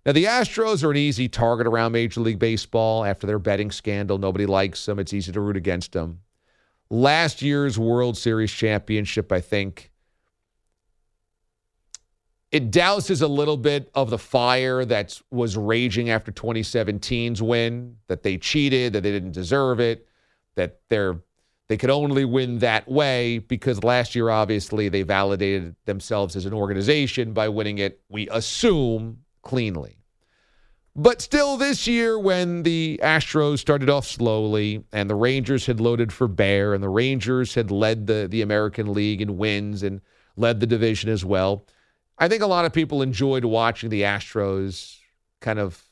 Now, 0.06 0.14
the 0.14 0.26
Astros 0.26 0.84
are 0.84 0.92
an 0.92 0.98
easy 0.98 1.28
target 1.28 1.68
around 1.68 1.92
Major 1.92 2.22
League 2.22 2.40
Baseball 2.40 3.04
after 3.04 3.28
their 3.28 3.40
betting 3.40 3.72
scandal. 3.72 4.18
Nobody 4.18 4.46
likes 4.46 4.86
them. 4.86 5.00
It's 5.00 5.14
easy 5.14 5.32
to 5.32 5.42
root 5.42 5.58
against 5.58 5.92
them. 5.92 6.20
Last 6.90 7.42
year's 7.42 7.78
World 7.78 8.18
Series 8.18 8.52
championship, 8.52 9.32
I 9.32 9.42
think, 9.42 9.92
it 12.52 12.72
douses 12.72 13.22
a 13.22 13.28
little 13.28 13.58
bit 13.58 13.92
of 13.94 14.10
the 14.10 14.18
fire 14.18 14.84
that 14.86 15.22
was 15.30 15.56
raging 15.56 16.10
after 16.10 16.32
2017's 16.32 17.42
win, 17.42 17.98
that 18.08 18.24
they 18.24 18.38
cheated, 18.38 18.94
that 18.94 19.04
they 19.04 19.12
didn't 19.12 19.34
deserve 19.34 19.80
it, 19.80 20.08
that 20.56 20.80
they're 20.90 21.20
they 21.68 21.78
could 21.78 21.92
only 21.92 22.26
win 22.26 22.58
that 22.60 22.88
way 22.90 23.38
because 23.38 23.84
last 23.84 24.16
year 24.16 24.32
obviously 24.32 24.90
they 24.90 25.04
validated 25.04 25.76
themselves 25.86 26.36
as 26.36 26.48
an 26.48 26.54
organization 26.54 27.32
by 27.32 27.48
winning 27.48 27.78
it, 27.78 28.02
we 28.10 28.28
assume, 28.30 29.20
cleanly. 29.50 29.98
But 30.96 31.24
still, 31.24 31.58
this 31.58 31.88
year, 31.88 32.20
when 32.20 32.62
the 32.62 33.00
Astros 33.02 33.58
started 33.58 33.90
off 33.90 34.06
slowly 34.06 34.84
and 34.94 35.10
the 35.10 35.16
Rangers 35.16 35.66
had 35.66 35.80
loaded 35.80 36.14
for 36.14 36.28
bear 36.28 36.76
and 36.76 36.84
the 36.84 36.90
Rangers 36.90 37.56
had 37.56 37.72
led 37.72 38.06
the, 38.06 38.28
the 38.30 38.44
American 38.44 38.94
League 38.94 39.22
in 39.22 39.40
wins 39.40 39.82
and 39.82 40.02
led 40.38 40.60
the 40.60 40.68
division 40.68 41.10
as 41.10 41.26
well, 41.26 41.66
I 42.20 42.28
think 42.28 42.44
a 42.44 42.48
lot 42.48 42.66
of 42.66 42.74
people 42.74 43.02
enjoyed 43.02 43.44
watching 43.44 43.90
the 43.90 44.04
Astros 44.04 45.00
kind 45.40 45.58
of 45.58 45.84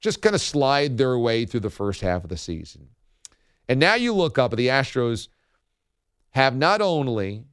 just 0.00 0.22
kind 0.22 0.34
of 0.34 0.40
slide 0.40 0.96
their 0.96 1.18
way 1.18 1.44
through 1.44 1.60
the 1.60 1.68
first 1.68 2.00
half 2.00 2.24
of 2.24 2.30
the 2.30 2.38
season. 2.38 2.88
And 3.68 3.78
now 3.78 3.94
you 3.94 4.14
look 4.14 4.38
up, 4.38 4.56
the 4.56 4.68
Astros 4.68 5.28
have 6.30 6.56
not 6.56 6.80
only 6.80 7.44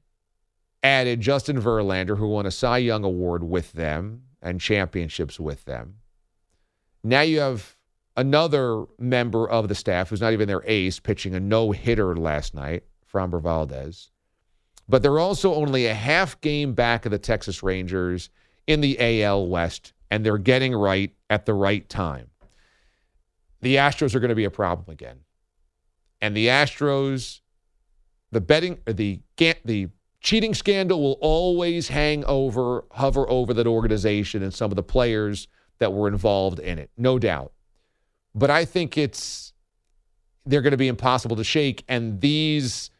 added 0.85 1.21
Justin 1.21 1.61
Verlander, 1.61 2.17
who 2.17 2.27
won 2.27 2.45
a 2.45 2.51
Cy 2.51 2.79
Young 2.79 3.03
Award 3.03 3.43
with 3.43 3.73
them 3.73 4.23
and 4.41 4.61
championships 4.61 5.39
with 5.39 5.65
them. 5.65 5.95
Now 7.03 7.21
you 7.21 7.39
have 7.39 7.75
another 8.15 8.85
member 8.97 9.49
of 9.49 9.67
the 9.67 9.75
staff 9.75 10.09
who's 10.09 10.21
not 10.21 10.33
even 10.33 10.47
their 10.47 10.63
ace 10.65 10.99
pitching 10.99 11.35
a 11.35 11.39
no 11.39 11.71
hitter 11.71 12.15
last 12.15 12.53
night, 12.53 12.83
Framber 13.11 13.41
Valdez 13.41 14.11
but 14.87 15.01
they're 15.01 15.19
also 15.19 15.53
only 15.55 15.87
a 15.87 15.93
half 15.93 16.39
game 16.41 16.73
back 16.73 17.05
of 17.05 17.11
the 17.11 17.19
Texas 17.19 17.63
Rangers 17.63 18.29
in 18.67 18.81
the 18.81 19.23
AL 19.23 19.47
West, 19.47 19.93
and 20.11 20.25
they're 20.25 20.37
getting 20.37 20.75
right 20.75 21.13
at 21.29 21.45
the 21.45 21.53
right 21.53 21.87
time. 21.89 22.29
The 23.61 23.75
Astros 23.77 24.13
are 24.13 24.19
going 24.19 24.29
to 24.29 24.35
be 24.35 24.45
a 24.45 24.51
problem 24.51 24.91
again. 24.91 25.21
And 26.21 26.35
the 26.35 26.47
Astros, 26.47 27.41
the 28.31 28.41
betting, 28.41 28.79
the 28.85 29.21
the 29.37 29.89
cheating 30.21 30.53
scandal 30.53 31.01
will 31.01 31.17
always 31.21 31.87
hang 31.87 32.25
over, 32.25 32.85
hover 32.91 33.29
over 33.29 33.53
that 33.53 33.67
organization 33.67 34.43
and 34.43 34.53
some 34.53 34.71
of 34.71 34.75
the 34.75 34.83
players 34.83 35.47
that 35.79 35.93
were 35.93 36.07
involved 36.07 36.59
in 36.59 36.79
it, 36.79 36.89
no 36.97 37.19
doubt. 37.19 37.51
But 38.33 38.49
I 38.49 38.65
think 38.65 38.97
it's 38.97 39.53
they're 40.45 40.61
going 40.61 40.71
to 40.71 40.77
be 40.77 40.87
impossible 40.87 41.35
to 41.37 41.43
shake, 41.43 41.83
and 41.87 42.21
these 42.21 42.91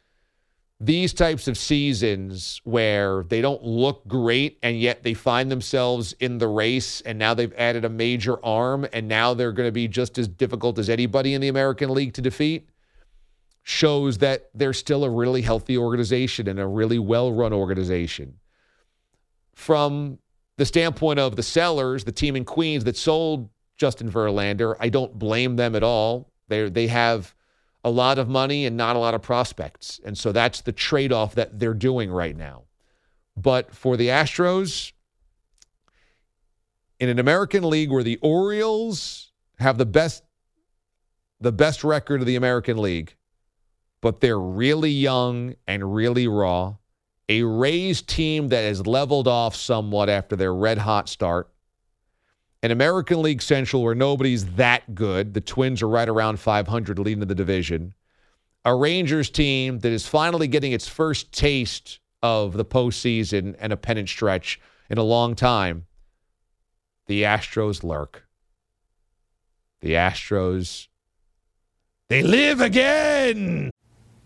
these 0.78 1.14
types 1.14 1.48
of 1.48 1.56
seasons 1.56 2.60
where 2.64 3.24
they 3.24 3.40
don't 3.40 3.62
look 3.62 4.06
great 4.06 4.58
and 4.62 4.78
yet 4.78 5.02
they 5.02 5.14
find 5.14 5.50
themselves 5.50 6.12
in 6.20 6.36
the 6.36 6.46
race 6.46 7.00
and 7.00 7.18
now 7.18 7.32
they've 7.32 7.54
added 7.54 7.86
a 7.86 7.88
major 7.88 8.44
arm 8.44 8.86
and 8.92 9.08
now 9.08 9.32
they're 9.32 9.52
going 9.52 9.66
to 9.66 9.72
be 9.72 9.88
just 9.88 10.18
as 10.18 10.28
difficult 10.28 10.78
as 10.78 10.90
anybody 10.90 11.32
in 11.32 11.40
the 11.40 11.48
American 11.48 11.88
League 11.94 12.12
to 12.12 12.20
defeat 12.20 12.68
shows 13.68 14.18
that 14.18 14.48
they're 14.54 14.72
still 14.72 15.02
a 15.02 15.10
really 15.10 15.42
healthy 15.42 15.76
organization 15.76 16.46
and 16.46 16.60
a 16.60 16.66
really 16.66 17.00
well 17.00 17.32
run 17.32 17.52
organization. 17.52 18.38
From 19.54 20.20
the 20.56 20.64
standpoint 20.64 21.18
of 21.18 21.34
the 21.34 21.42
sellers, 21.42 22.04
the 22.04 22.12
team 22.12 22.36
in 22.36 22.44
Queens 22.44 22.84
that 22.84 22.96
sold 22.96 23.50
Justin 23.76 24.08
Verlander, 24.08 24.76
I 24.78 24.88
don't 24.88 25.18
blame 25.18 25.56
them 25.56 25.74
at 25.74 25.82
all. 25.82 26.30
They 26.46 26.68
they 26.68 26.86
have 26.86 27.34
a 27.82 27.90
lot 27.90 28.18
of 28.18 28.28
money 28.28 28.66
and 28.66 28.76
not 28.76 28.94
a 28.94 29.00
lot 29.00 29.14
of 29.14 29.22
prospects. 29.22 30.00
And 30.04 30.16
so 30.16 30.30
that's 30.30 30.60
the 30.60 30.70
trade 30.70 31.12
off 31.12 31.34
that 31.34 31.58
they're 31.58 31.74
doing 31.74 32.08
right 32.08 32.36
now. 32.36 32.66
But 33.36 33.74
for 33.74 33.96
the 33.96 34.08
Astros, 34.08 34.92
in 37.00 37.08
an 37.08 37.18
American 37.18 37.68
League 37.68 37.90
where 37.90 38.04
the 38.04 38.18
Orioles 38.22 39.32
have 39.58 39.76
the 39.76 39.86
best 39.86 40.22
the 41.40 41.50
best 41.50 41.82
record 41.82 42.20
of 42.20 42.28
the 42.28 42.36
American 42.36 42.78
League, 42.78 43.15
but 44.00 44.20
they're 44.20 44.38
really 44.38 44.90
young 44.90 45.54
and 45.66 45.94
really 45.94 46.28
raw. 46.28 46.76
A 47.28 47.42
Rays 47.42 48.02
team 48.02 48.48
that 48.48 48.62
has 48.62 48.86
leveled 48.86 49.26
off 49.26 49.56
somewhat 49.56 50.08
after 50.08 50.36
their 50.36 50.54
red 50.54 50.78
hot 50.78 51.08
start 51.08 51.50
an 52.66 52.72
American 52.72 53.22
League 53.22 53.42
Central 53.42 53.82
where 53.82 53.94
nobody's 53.94 54.44
that 54.54 54.94
good. 54.94 55.34
The 55.34 55.40
Twins 55.40 55.82
are 55.82 55.88
right 55.88 56.08
around 56.08 56.40
500 56.40 56.98
leading 56.98 57.26
the 57.26 57.34
division. 57.34 57.94
A 58.64 58.74
Rangers 58.74 59.30
team 59.30 59.78
that 59.80 59.92
is 59.92 60.08
finally 60.08 60.48
getting 60.48 60.72
its 60.72 60.88
first 60.88 61.30
taste 61.30 62.00
of 62.24 62.54
the 62.54 62.64
postseason 62.64 63.54
and 63.60 63.72
a 63.72 63.76
pennant 63.76 64.08
stretch 64.08 64.60
in 64.90 64.98
a 64.98 65.04
long 65.04 65.36
time. 65.36 65.86
The 67.06 67.22
Astros 67.22 67.84
lurk. 67.84 68.26
The 69.80 69.92
Astros, 69.92 70.88
they 72.08 72.24
live 72.24 72.60
again. 72.60 73.70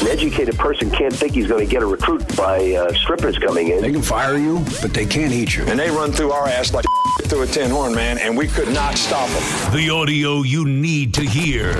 An 0.00 0.08
educated 0.08 0.56
person 0.56 0.90
can't 0.90 1.12
think 1.12 1.34
he's 1.34 1.46
going 1.46 1.62
to 1.62 1.70
get 1.70 1.82
a 1.82 1.86
recruit 1.86 2.26
by 2.34 2.72
uh, 2.72 2.90
strippers 2.94 3.38
coming 3.38 3.68
in. 3.68 3.82
They 3.82 3.92
can 3.92 4.00
fire 4.00 4.38
you, 4.38 4.64
but 4.80 4.94
they 4.94 5.04
can't 5.04 5.30
eat 5.30 5.54
you. 5.54 5.64
And 5.64 5.78
they 5.78 5.90
run 5.90 6.10
through 6.10 6.32
our 6.32 6.48
ass 6.48 6.72
like 6.72 6.86
through 7.24 7.42
a 7.42 7.46
tin 7.46 7.70
horn, 7.70 7.94
man, 7.94 8.16
and 8.16 8.34
we 8.34 8.46
could 8.46 8.72
not 8.72 8.96
stop 8.96 9.28
them. 9.28 9.74
The 9.76 9.90
audio 9.90 10.40
you 10.40 10.64
need 10.64 11.12
to 11.14 11.22
hear. 11.22 11.74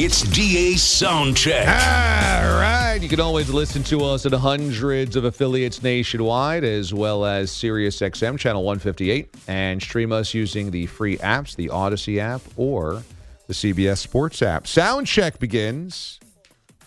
It's 0.00 0.20
DA 0.22 0.74
Soundcheck. 0.74 1.66
All 1.66 2.60
right. 2.60 2.98
You 3.00 3.08
can 3.08 3.20
always 3.20 3.48
listen 3.48 3.82
to 3.84 4.04
us 4.04 4.26
at 4.26 4.32
hundreds 4.34 5.16
of 5.16 5.24
affiliates 5.24 5.82
nationwide, 5.82 6.62
as 6.62 6.92
well 6.92 7.24
as 7.24 7.50
Sirius 7.50 8.00
XM 8.00 8.38
Channel 8.38 8.62
158, 8.64 9.34
and 9.48 9.80
stream 9.80 10.12
us 10.12 10.34
using 10.34 10.70
the 10.70 10.84
free 10.84 11.16
apps, 11.18 11.56
the 11.56 11.70
Odyssey 11.70 12.20
app, 12.20 12.42
or 12.56 13.02
the 13.46 13.54
CBS 13.54 13.96
Sports 13.96 14.42
app. 14.42 14.64
Soundcheck 14.64 15.38
begins 15.38 16.20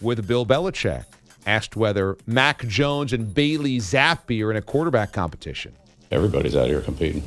with 0.01 0.27
Bill 0.27 0.45
Belichick. 0.45 1.05
Asked 1.45 1.75
whether 1.75 2.17
Mac 2.27 2.67
Jones 2.67 3.13
and 3.13 3.33
Bailey 3.33 3.77
Zappe 3.77 4.43
are 4.43 4.51
in 4.51 4.57
a 4.57 4.61
quarterback 4.61 5.11
competition. 5.11 5.73
Everybody's 6.11 6.55
out 6.55 6.67
here 6.67 6.81
competing. 6.81 7.23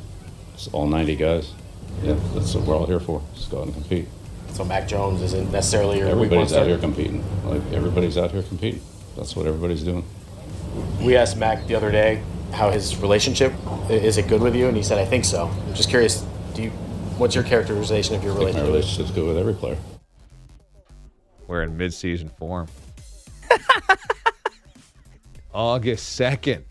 It's 0.53 0.67
all 0.69 0.87
90 0.87 1.15
guys. 1.17 1.51
Yeah, 2.01 2.15
that's 2.33 2.55
what 2.55 2.65
we're 2.65 2.75
all 2.75 2.85
here 2.85 2.99
for. 2.99 3.21
Just 3.33 3.51
go 3.51 3.59
out 3.59 3.65
and 3.65 3.73
compete. 3.73 4.07
So 4.53 4.63
Mac 4.63 4.87
Jones 4.87 5.21
isn't 5.21 5.51
necessarily 5.51 5.97
your 5.99 6.07
Everybody's 6.07 6.53
out 6.53 6.65
here 6.67 6.77
competing. 6.77 7.23
Like 7.45 7.61
everybody's 7.73 8.17
out 8.17 8.31
here 8.31 8.43
competing. 8.43 8.81
That's 9.17 9.35
what 9.35 9.47
everybody's 9.47 9.83
doing. 9.83 10.05
We 11.01 11.17
asked 11.17 11.35
Mac 11.35 11.67
the 11.67 11.75
other 11.75 11.91
day 11.91 12.23
how 12.53 12.69
his 12.69 12.95
relationship 12.97 13.51
is 13.89 14.17
it 14.17 14.29
good 14.29 14.41
with 14.41 14.55
you, 14.55 14.67
and 14.67 14.77
he 14.77 14.83
said, 14.83 14.97
"I 14.97 15.03
think 15.05 15.25
so." 15.25 15.47
I'm 15.47 15.73
just 15.73 15.89
curious. 15.89 16.25
Do 16.53 16.63
you? 16.63 16.69
What's 17.17 17.35
your 17.35 17.43
characterization 17.43 18.15
of 18.15 18.23
your 18.23 18.33
I 18.33 18.45
think 18.45 18.55
my 18.55 18.61
relationship? 18.61 18.73
relationship's 18.73 19.11
good 19.11 19.27
with 19.27 19.37
every 19.37 19.53
player. 19.53 19.77
We're 21.47 21.63
in 21.63 21.77
midseason 21.77 22.31
form. 22.37 22.67
August 25.53 26.19
2nd. 26.19 26.63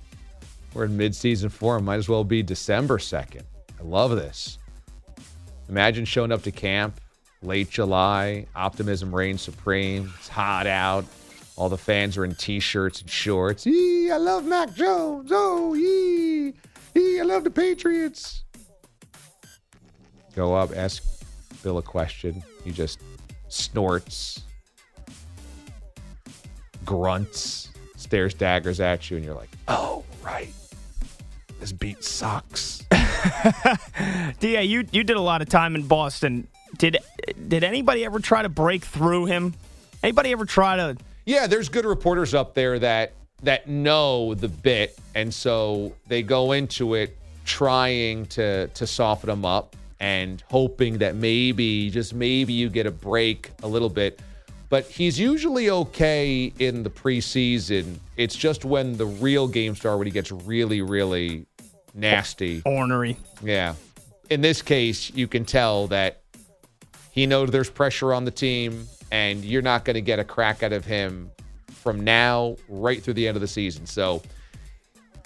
We're 0.74 0.86
in 0.86 0.98
midseason 0.98 1.50
form. 1.50 1.84
Might 1.84 1.96
as 1.96 2.08
well 2.08 2.24
be 2.24 2.42
December 2.42 2.98
2nd. 2.98 3.42
I 3.78 3.82
love 3.82 4.10
this. 4.12 4.58
Imagine 5.68 6.04
showing 6.04 6.32
up 6.32 6.42
to 6.42 6.50
camp 6.50 7.00
late 7.44 7.70
July, 7.70 8.46
optimism 8.54 9.14
reigns 9.14 9.42
supreme. 9.42 10.12
It's 10.18 10.28
hot 10.28 10.66
out. 10.66 11.04
All 11.56 11.68
the 11.68 11.78
fans 11.78 12.16
are 12.16 12.24
in 12.24 12.34
t 12.34 12.58
shirts 12.58 13.00
and 13.00 13.08
shorts. 13.08 13.64
Yee, 13.64 14.10
I 14.10 14.16
love 14.16 14.44
Mac 14.44 14.74
Jones. 14.74 15.30
Oh, 15.32 15.74
yee. 15.74 16.54
Yee, 16.94 17.20
I 17.20 17.22
love 17.22 17.44
the 17.44 17.50
Patriots. 17.50 18.44
Go 20.34 20.54
up, 20.54 20.70
ask 20.74 21.02
Bill 21.62 21.78
a 21.78 21.82
question. 21.82 22.42
He 22.64 22.72
just 22.72 22.98
snorts, 23.48 24.42
grunts, 26.84 27.70
stares 27.96 28.34
daggers 28.34 28.80
at 28.80 29.10
you, 29.10 29.16
and 29.16 29.24
you're 29.24 29.34
like, 29.34 29.50
oh, 29.68 30.04
right. 30.22 30.52
This 31.60 31.72
beat 31.72 32.04
sucks. 32.04 32.84
Da, 34.40 34.60
you 34.60 34.84
you 34.92 35.02
did 35.02 35.16
a 35.16 35.20
lot 35.20 35.40
of 35.40 35.48
time 35.48 35.74
in 35.74 35.86
Boston. 35.86 36.46
Did 36.76 36.98
did 37.48 37.64
anybody 37.64 38.04
ever 38.04 38.18
try 38.18 38.42
to 38.42 38.48
break 38.48 38.84
through 38.84 39.26
him? 39.26 39.54
Anybody 40.02 40.32
ever 40.32 40.44
try 40.44 40.76
to? 40.76 40.96
Yeah, 41.24 41.46
there's 41.46 41.70
good 41.70 41.86
reporters 41.86 42.34
up 42.34 42.54
there 42.54 42.78
that 42.80 43.12
that 43.42 43.68
know 43.68 44.34
the 44.34 44.48
bit, 44.48 44.98
and 45.14 45.32
so 45.32 45.94
they 46.06 46.22
go 46.22 46.52
into 46.52 46.94
it 46.94 47.16
trying 47.44 48.26
to 48.26 48.68
to 48.68 48.86
soften 48.86 49.30
him 49.30 49.44
up 49.44 49.76
and 50.00 50.42
hoping 50.50 50.98
that 50.98 51.14
maybe 51.14 51.88
just 51.88 52.12
maybe 52.12 52.52
you 52.52 52.68
get 52.68 52.86
a 52.86 52.90
break 52.90 53.50
a 53.62 53.68
little 53.68 53.88
bit. 53.88 54.20
But 54.74 54.86
he's 54.86 55.20
usually 55.20 55.70
okay 55.70 56.52
in 56.58 56.82
the 56.82 56.90
preseason. 56.90 58.00
It's 58.16 58.34
just 58.34 58.64
when 58.64 58.96
the 58.96 59.06
real 59.06 59.46
games 59.46 59.78
start 59.78 59.98
when 59.98 60.08
he 60.08 60.10
gets 60.10 60.32
really, 60.32 60.82
really 60.82 61.46
nasty. 61.94 62.60
Ornery. 62.66 63.16
Yeah. 63.40 63.76
In 64.30 64.40
this 64.40 64.62
case, 64.62 65.12
you 65.14 65.28
can 65.28 65.44
tell 65.44 65.86
that 65.86 66.22
he 67.12 67.24
knows 67.24 67.52
there's 67.52 67.70
pressure 67.70 68.12
on 68.12 68.24
the 68.24 68.32
team, 68.32 68.88
and 69.12 69.44
you're 69.44 69.62
not 69.62 69.84
going 69.84 69.94
to 69.94 70.00
get 70.00 70.18
a 70.18 70.24
crack 70.24 70.64
out 70.64 70.72
of 70.72 70.84
him 70.84 71.30
from 71.68 72.00
now 72.02 72.56
right 72.68 73.00
through 73.00 73.14
the 73.14 73.28
end 73.28 73.36
of 73.36 73.42
the 73.42 73.46
season. 73.46 73.86
So 73.86 74.22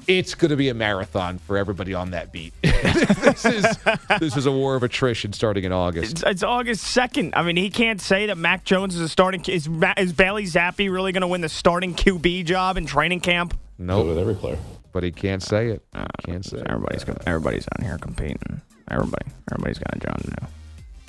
it's 0.08 0.34
going 0.34 0.50
to 0.50 0.56
be 0.56 0.70
a 0.70 0.74
marathon 0.74 1.38
for 1.38 1.58
everybody 1.58 1.92
on 1.92 2.10
that 2.12 2.32
beat. 2.32 2.54
this 2.62 3.44
is 3.44 3.78
this 4.18 4.36
is 4.36 4.46
a 4.46 4.50
war 4.50 4.74
of 4.74 4.82
attrition 4.82 5.34
starting 5.34 5.64
in 5.64 5.70
August. 5.70 6.12
It's, 6.12 6.22
it's 6.24 6.42
August 6.42 6.82
second. 6.82 7.34
I 7.36 7.42
mean, 7.42 7.56
he 7.56 7.68
can't 7.68 8.00
say 8.00 8.26
that 8.26 8.38
Mac 8.38 8.64
Jones 8.64 8.94
is 8.94 9.02
a 9.02 9.08
starting. 9.08 9.44
Is 9.46 9.68
is 9.98 10.12
Bailey 10.14 10.44
Zappe 10.44 10.90
really 10.90 11.12
going 11.12 11.20
to 11.20 11.28
win 11.28 11.42
the 11.42 11.48
starting 11.48 11.94
QB 11.94 12.46
job 12.46 12.78
in 12.78 12.86
training 12.86 13.20
camp? 13.20 13.56
No, 13.76 14.02
with 14.02 14.18
every 14.18 14.34
player. 14.34 14.58
But 14.92 15.02
he 15.04 15.12
can't 15.12 15.42
say 15.42 15.68
it. 15.68 15.84
Uh, 15.92 16.06
can't 16.24 16.44
say 16.44 16.58
it. 16.58 16.66
Everybody's 16.66 17.04
gonna, 17.04 17.20
everybody's 17.26 17.68
on 17.78 17.84
here 17.84 17.98
competing. 17.98 18.62
Everybody, 18.90 19.26
everybody's 19.52 19.78
got 19.78 19.94
a 19.94 20.00
job 20.00 20.22
to 20.22 20.30
do. 20.30 20.46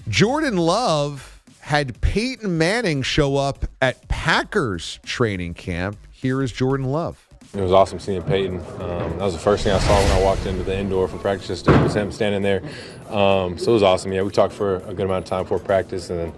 Jordan 0.09 0.57
Love 0.57 1.41
had 1.62 2.01
Peyton 2.01 2.57
Manning 2.57 3.01
show 3.01 3.38
up 3.38 3.65
at 3.81 4.07
Packers 4.09 4.99
training 5.05 5.53
camp. 5.53 5.97
Here 6.12 6.41
is 6.43 6.51
Jordan 6.51 6.88
Love. 6.88 7.28
It 7.51 7.62
was 7.62 7.71
awesome 7.71 7.99
seeing 7.99 8.21
Peyton. 8.21 8.59
Um, 8.59 9.17
that 9.17 9.21
was 9.21 9.33
the 9.33 9.39
first 9.39 9.63
thing 9.63 9.73
I 9.73 9.79
saw 9.79 9.99
when 9.99 10.12
I 10.12 10.21
walked 10.21 10.45
into 10.45 10.62
the 10.62 10.77
indoor 10.77 11.07
for 11.07 11.17
practice. 11.17 11.47
Just 11.47 11.65
was 11.65 11.95
him 11.95 12.12
standing 12.12 12.43
there. 12.43 12.62
Um, 13.09 13.57
so 13.57 13.71
it 13.71 13.73
was 13.73 13.81
awesome. 13.81 14.13
Yeah, 14.13 14.21
we 14.21 14.29
talked 14.29 14.53
for 14.53 14.75
a 14.75 14.93
good 14.93 15.05
amount 15.05 15.25
of 15.25 15.29
time 15.29 15.45
before 15.45 15.57
practice, 15.57 16.12
and 16.12 16.19
then 16.19 16.33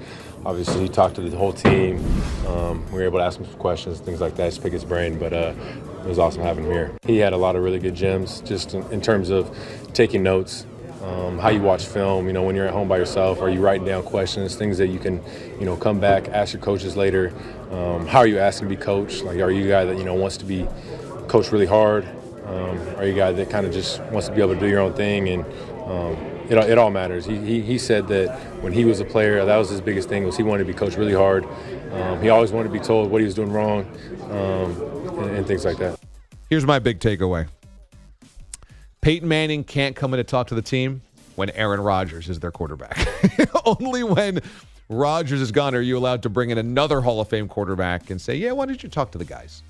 obviously 0.46 0.84
he 0.84 0.88
talked 0.88 1.16
to 1.16 1.22
the 1.22 1.36
whole 1.36 1.52
team. 1.52 1.98
Um, 2.48 2.86
we 2.94 3.00
were 3.00 3.04
able 3.04 3.20
to 3.20 3.26
ask 3.26 3.38
him 3.38 3.46
some 3.46 3.60
questions, 3.60 4.00
things 4.00 4.22
like 4.22 4.38
that, 4.38 4.52
just 4.52 4.64
pick 4.64 4.72
his 4.72 4.86
brain. 4.86 5.20
But 5.20 5.34
uh, 5.34 5.54
it 6.00 6.08
was 6.08 6.18
awesome 6.18 6.44
having 6.44 6.64
him 6.64 6.72
here. 6.72 6.98
He 7.04 7.18
had 7.18 7.34
a 7.34 7.38
lot 7.38 7.58
of 7.58 7.64
really 7.64 7.80
good 7.80 7.96
gems, 7.96 8.40
just 8.40 8.74
in, 8.74 8.90
in 8.90 9.02
terms 9.02 9.32
of 9.32 9.54
taking 9.94 10.24
notes. 10.24 10.66
Um, 11.04 11.40
how 11.40 11.50
you 11.50 11.62
watch 11.62 11.84
film, 11.84 12.28
you 12.28 12.34
know, 12.34 12.44
when 12.44 12.56
you're 12.56 12.68
at 12.68 12.74
home 12.74 12.88
by 12.88 12.98
yourself, 12.98 13.42
are 13.42 13.50
you 13.50 13.60
writing 13.60 13.86
down 13.86 14.04
questions, 14.04 14.56
things 14.56 14.78
that 14.78 14.88
you 14.88 15.00
can, 15.00 15.20
you 15.60 15.66
know, 15.66 15.76
come 15.76 16.00
back, 16.00 16.30
ask 16.30 16.54
your 16.54 16.62
coaches 16.62 16.96
later. 16.96 17.34
Um, 17.72 18.06
how 18.06 18.20
are 18.20 18.28
you 18.28 18.38
asking 18.38 18.70
to 18.70 18.76
be 18.76 18.80
coached? 18.80 19.24
Like, 19.24 19.40
are 19.40 19.50
you 19.50 19.66
a 19.66 19.68
guy 19.68 19.84
that, 19.84 19.98
you 19.98 20.04
know, 20.04 20.14
wants 20.14 20.38
to 20.38 20.46
be 20.46 20.68
coached 21.32 21.54
really 21.54 21.66
hard? 21.66 22.06
Um, 22.46 22.78
are 22.98 23.06
you 23.06 23.14
a 23.14 23.16
guy 23.16 23.32
that 23.32 23.50
kind 23.50 23.66
of 23.66 23.72
just 23.72 24.02
wants 24.12 24.28
to 24.28 24.36
be 24.36 24.42
able 24.42 24.54
to 24.54 24.60
do 24.60 24.68
your 24.68 24.82
own 24.82 24.94
thing? 24.94 25.30
And 25.30 25.46
um, 25.86 26.18
it, 26.50 26.58
it 26.58 26.78
all 26.78 26.92
matters. 26.92 27.26
He, 27.26 27.38
he, 27.38 27.62
he 27.62 27.78
said 27.78 28.10
that 28.10 28.38
when 28.62 28.74
he 28.74 28.84
was 28.84 29.00
a 29.00 29.06
player, 29.06 29.46
that 29.46 29.56
was 29.56 29.70
his 29.70 29.80
biggest 29.80 30.10
thing 30.10 30.26
was 30.26 30.36
he 30.36 30.44
wanted 30.44 30.66
to 30.66 30.74
be 30.74 30.78
coached 30.78 30.98
really 30.98 31.14
hard. 31.14 31.46
Um, 31.94 32.22
he 32.22 32.28
always 32.28 32.52
wanted 32.52 32.68
to 32.68 32.74
be 32.74 32.84
told 32.84 33.10
what 33.10 33.22
he 33.22 33.26
was 33.26 33.34
doing 33.34 33.50
wrong 33.50 33.86
um, 34.24 35.20
and, 35.20 35.38
and 35.38 35.48
things 35.48 35.64
like 35.64 35.78
that. 35.78 35.98
Here's 36.50 36.66
my 36.66 36.80
big 36.80 37.00
takeaway 37.00 37.48
Peyton 39.00 39.30
Manning 39.30 39.64
can't 39.64 39.96
come 39.96 40.14
in 40.14 40.18
to 40.18 40.26
talk 40.26 40.48
to 40.48 40.56
the 40.56 40.62
team 40.62 41.02
when 41.38 41.50
Aaron 41.52 41.80
Rodgers 41.80 42.28
is 42.28 42.42
their 42.42 42.52
quarterback. 42.52 43.08
Only 43.66 44.04
when 44.04 44.42
Rodgers 44.90 45.40
is 45.40 45.54
gone 45.54 45.76
are 45.76 45.82
you 45.82 45.98
allowed 45.98 46.24
to 46.24 46.30
bring 46.30 46.50
in 46.50 46.58
another 46.58 47.00
Hall 47.00 47.22
of 47.22 47.30
Fame 47.30 47.48
quarterback 47.48 48.10
and 48.10 48.20
say, 48.20 48.36
yeah, 48.36 48.52
why 48.52 48.66
don't 48.66 48.84
you 48.84 48.90
talk 48.90 49.12
to 49.12 49.18
the 49.18 49.24
guys? 49.24 49.64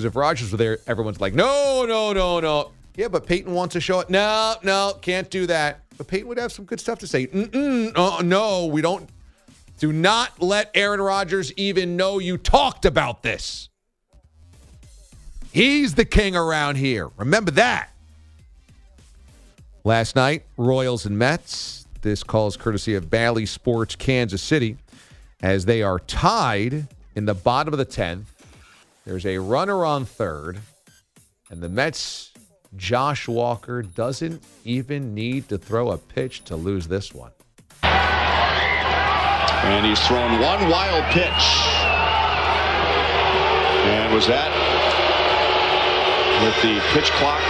Because 0.00 0.12
if 0.12 0.16
Rodgers 0.16 0.50
were 0.50 0.56
there, 0.56 0.78
everyone's 0.86 1.20
like, 1.20 1.34
no, 1.34 1.84
no, 1.86 2.14
no, 2.14 2.40
no. 2.40 2.70
Yeah, 2.96 3.08
but 3.08 3.26
Peyton 3.26 3.52
wants 3.52 3.74
to 3.74 3.82
show 3.82 4.00
it. 4.00 4.08
No, 4.08 4.54
no, 4.62 4.94
can't 5.02 5.28
do 5.28 5.46
that. 5.46 5.80
But 5.98 6.06
Peyton 6.06 6.26
would 6.28 6.38
have 6.38 6.52
some 6.52 6.64
good 6.64 6.80
stuff 6.80 7.00
to 7.00 7.06
say. 7.06 7.26
Mm-mm, 7.26 7.92
uh, 7.94 8.22
no, 8.22 8.64
we 8.64 8.80
don't. 8.80 9.06
Do 9.78 9.92
not 9.92 10.40
let 10.42 10.70
Aaron 10.74 11.02
Rodgers 11.02 11.52
even 11.52 11.98
know 11.98 12.18
you 12.18 12.38
talked 12.38 12.86
about 12.86 13.22
this. 13.22 13.68
He's 15.52 15.96
the 15.96 16.06
king 16.06 16.34
around 16.34 16.76
here. 16.76 17.10
Remember 17.18 17.50
that. 17.50 17.90
Last 19.84 20.16
night, 20.16 20.44
Royals 20.56 21.04
and 21.04 21.18
Mets. 21.18 21.86
This 22.00 22.22
calls 22.22 22.56
courtesy 22.56 22.94
of 22.94 23.10
Bally 23.10 23.44
Sports 23.44 23.96
Kansas 23.96 24.40
City 24.40 24.78
as 25.42 25.66
they 25.66 25.82
are 25.82 25.98
tied 25.98 26.88
in 27.14 27.26
the 27.26 27.34
bottom 27.34 27.74
of 27.74 27.78
the 27.78 27.84
10th. 27.84 28.24
There's 29.06 29.24
a 29.24 29.38
runner 29.38 29.86
on 29.86 30.04
third, 30.04 30.60
and 31.50 31.62
the 31.62 31.70
Mets, 31.70 32.32
Josh 32.76 33.26
Walker, 33.26 33.80
doesn't 33.82 34.42
even 34.64 35.14
need 35.14 35.48
to 35.48 35.56
throw 35.56 35.92
a 35.92 35.98
pitch 35.98 36.44
to 36.44 36.56
lose 36.56 36.86
this 36.86 37.14
one. 37.14 37.32
And 37.82 39.86
he's 39.86 39.98
thrown 40.06 40.38
one 40.40 40.68
wild 40.68 41.04
pitch. 41.12 41.44
And 43.88 44.12
was 44.14 44.26
that 44.26 44.50
with 46.44 46.62
the 46.62 46.78
pitch 46.92 47.10
clock 47.12 47.40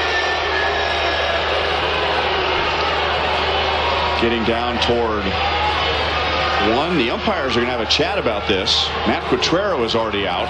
getting 4.22 4.44
down 4.44 4.80
toward 4.82 5.24
one? 6.76 6.96
The 6.96 7.10
umpires 7.10 7.56
are 7.56 7.60
going 7.60 7.66
to 7.66 7.72
have 7.72 7.80
a 7.80 7.90
chat 7.90 8.18
about 8.18 8.46
this. 8.46 8.86
Matt 9.08 9.24
Quatraro 9.24 9.84
is 9.84 9.96
already 9.96 10.28
out. 10.28 10.46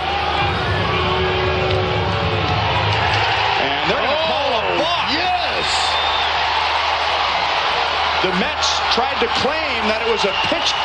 The 8.23 8.29
Mets 8.37 8.77
tried 8.93 9.19
to 9.21 9.27
claim 9.41 9.89
that 9.89 10.05
it 10.05 10.11
was 10.13 10.25
a 10.27 10.35
pitch 10.53 10.77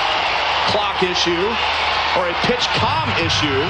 clock 0.71 1.03
issue. 1.03 1.51
or 2.15 2.29
a 2.29 2.33
pitch 2.47 2.65
com 2.79 3.09
issue. 3.19 3.61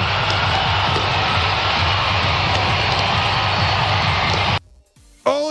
Oh 5.26 5.50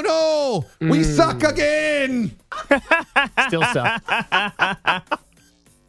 no! 0.80 0.88
We 0.88 1.00
hmm. 1.00 1.04
suck 1.04 1.44
again! 1.44 2.32
Still 3.48 3.64
suck. 3.74 4.02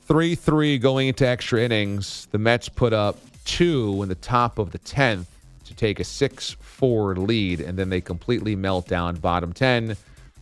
3 0.06 0.34
3 0.34 0.78
going 0.78 1.06
into 1.06 1.24
extra 1.28 1.60
innings. 1.60 2.26
The 2.32 2.38
Mets 2.38 2.68
put 2.68 2.92
up 2.92 3.20
two 3.44 4.02
in 4.02 4.08
the 4.08 4.16
top 4.16 4.58
of 4.58 4.72
the 4.72 4.80
10th 4.80 5.26
to 5.64 5.74
take 5.74 6.00
a 6.00 6.04
6 6.04 6.56
4 6.58 7.14
lead, 7.14 7.60
and 7.60 7.78
then 7.78 7.88
they 7.88 8.00
completely 8.00 8.56
melt 8.56 8.88
down 8.88 9.14
bottom 9.14 9.52
10 9.52 9.96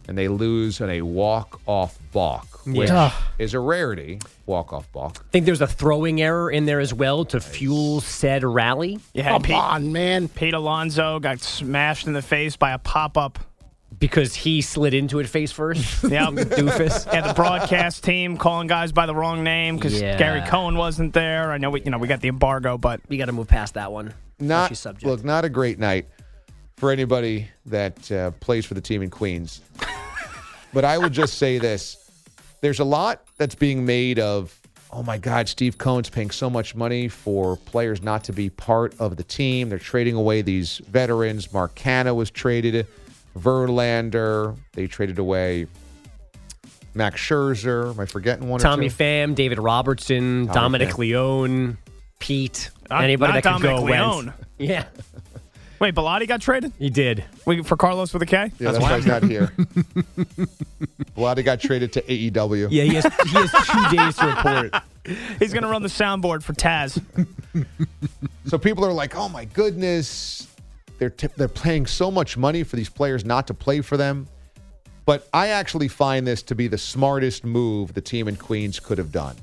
and 0.09 0.17
they 0.19 0.29
lose 0.29 0.81
on 0.81 0.91
a 0.91 1.03
walk 1.03 1.61
off 1.67 1.99
balk, 2.13 2.47
which 2.67 2.89
Yeah. 2.89 3.13
is 3.39 3.55
a 3.55 3.61
rarity. 3.61 4.21
Walk 4.47 4.73
off 4.73 4.91
balk. 4.93 5.17
I 5.21 5.31
think 5.33 5.47
there's 5.47 5.61
a 5.63 5.67
throwing 5.67 6.21
error 6.21 6.51
in 6.51 6.67
there 6.67 6.81
as 6.81 6.93
well 6.93 7.25
to 7.27 7.41
fuel 7.41 8.01
said 8.01 8.45
rally. 8.45 8.99
Yeah, 9.15 9.31
Come 9.31 9.43
Pete- 9.43 9.57
on, 9.57 9.93
man. 9.93 10.29
Pete 10.29 10.55
Alonso 10.55 11.19
got 11.21 11.41
smashed 11.41 12.07
in 12.07 12.13
the 12.13 12.23
face 12.23 12.57
by 12.57 12.73
a 12.73 12.79
pop 12.79 13.17
up. 13.17 13.39
Because 13.97 14.35
he 14.35 14.61
slid 14.61 14.93
into 14.93 15.21
it 15.21 15.29
face 15.29 15.53
first. 15.53 16.03
Yeah, 16.11 16.27
Doofus. 16.33 17.07
Yeah, 17.13 17.29
the 17.29 17.33
broadcast 17.33 18.03
team 18.03 18.37
calling 18.37 18.67
guys 18.67 18.91
by 18.91 19.07
the 19.07 19.15
wrong 19.15 19.45
name 19.45 19.77
because 19.77 19.99
Yeah. 20.01 20.19
Gary 20.19 20.43
Cohen 20.49 20.77
wasn't 20.77 21.13
there. 21.15 21.53
I 21.53 21.59
know 21.59 21.71
we, 21.71 21.81
you 21.83 21.93
know, 21.93 21.99
we 21.99 22.09
got 22.09 22.21
the 22.21 22.27
embargo, 22.29 22.77
but 22.77 23.01
we 23.09 23.17
got 23.19 23.27
to 23.27 23.33
move 23.33 23.47
past 23.47 23.75
that 23.75 23.93
one. 23.93 24.13
Not 24.41 24.65
Touchy 24.65 24.75
subject. 24.75 25.07
look, 25.07 25.25
not 25.25 25.45
a 25.45 25.49
great 25.49 25.79
night 25.79 26.07
for 26.77 26.91
anybody 26.91 27.49
that 27.67 28.11
uh, 28.11 28.33
plays 28.41 28.67
for 28.67 28.75
the 28.75 28.81
team 28.81 29.01
in 29.01 29.11
Queens. 29.11 29.61
But 30.75 30.85
I 30.85 30.99
would 30.99 31.13
just 31.13 31.39
say 31.39 31.59
this: 31.59 31.97
there's 32.61 32.81
a 32.81 32.85
lot 32.85 33.23
that's 33.39 33.55
being 33.55 33.87
made 33.87 34.19
of. 34.19 34.61
Oh 34.93 35.03
my 35.03 35.19
God, 35.19 35.49
Steve 35.49 35.77
Cohen's 35.79 36.09
paying 36.11 36.31
so 36.31 36.49
much 36.49 36.75
money 36.77 37.09
for 37.09 37.57
players 37.57 38.01
not 38.03 38.23
to 38.25 38.33
be 38.33 38.49
part 38.51 38.95
of 39.01 39.17
the 39.17 39.25
team. 39.25 39.69
They're 39.69 39.79
trading 39.79 40.15
away 40.15 40.43
these 40.43 40.79
veterans. 40.89 41.53
Mark 41.53 41.75
Canha 41.75 42.15
was 42.15 42.31
traded, 42.31 42.87
Verlander. 43.37 44.57
They 44.73 44.87
traded 44.87 45.19
away 45.19 45.67
Max 46.95 47.21
Scherzer. 47.21 47.91
Am 47.93 47.99
I 47.99 48.07
forgetting 48.07 48.49
one? 48.49 48.61
Tommy 48.61 48.87
or 48.87 48.91
two? 48.91 48.97
Pham, 48.97 49.35
David 49.35 49.59
Robertson, 49.59 50.47
Tommy 50.47 50.55
Dominic 50.55 50.89
Pham. 50.91 50.99
Leone, 50.99 51.79
Pete, 52.21 52.71
Not- 52.89 53.03
anybody 53.05 53.33
not 53.33 53.43
that 53.43 53.53
could 53.55 53.63
go 53.63 53.69
Dominic 53.77 53.91
went. 53.91 54.03
Leone. 54.27 54.35
Yeah, 54.57 54.85
wait, 55.85 55.95
Bellotti 55.95 56.27
got 56.27 56.41
traded. 56.41 56.73
he 56.79 56.89
did. 56.91 57.25
Wait, 57.45 57.67
for 57.67 57.77
Carlos 57.77 58.13
with 58.13 58.23
a 58.23 58.27
K. 58.27 58.51
Yeah, 58.59 58.73
that's 58.73 58.83
why 58.83 58.97
he's 58.97 59.07
not 59.07 59.23
here. 59.23 59.53
Vladi 61.17 61.45
got 61.45 61.61
traded 61.61 61.93
to 61.93 62.03
AEW. 62.03 62.69
Yeah, 62.71 62.85
he 62.85 62.95
has, 62.95 63.05
he 63.05 63.31
has 63.31 63.51
two 63.51 63.97
days 63.97 64.17
to 64.17 64.27
report. 64.27 64.75
He's 65.39 65.53
going 65.53 65.65
to 65.65 65.69
run 65.69 65.83
the 65.83 65.89
soundboard 65.89 66.43
for 66.43 66.55
Taz. 66.55 67.03
So 68.47 68.59
people 68.59 68.85
are 68.85 68.93
like, 68.93 69.17
"Oh 69.17 69.29
my 69.31 69.47
goodness, 69.47 70.47
they're 70.99 71.09
t- 71.11 71.29
they're 71.37 71.49
paying 71.49 71.87
so 71.87 72.11
much 72.11 72.37
money 72.37 72.63
for 72.63 72.77
these 72.77 72.91
players 72.91 73.25
not 73.25 73.47
to 73.47 73.55
play 73.55 73.81
for 73.81 73.97
them." 73.97 74.27
But 75.07 75.29
I 75.33 75.49
actually 75.49 75.89
find 75.89 76.27
this 76.27 76.43
to 76.43 76.55
be 76.55 76.69
the 76.69 76.77
smartest 76.77 77.45
move 77.45 77.95
the 77.95 78.03
team 78.03 78.29
in 78.29 78.37
Queens 78.37 78.79
could 78.81 78.99
have 78.99 79.11
done. 79.13 79.37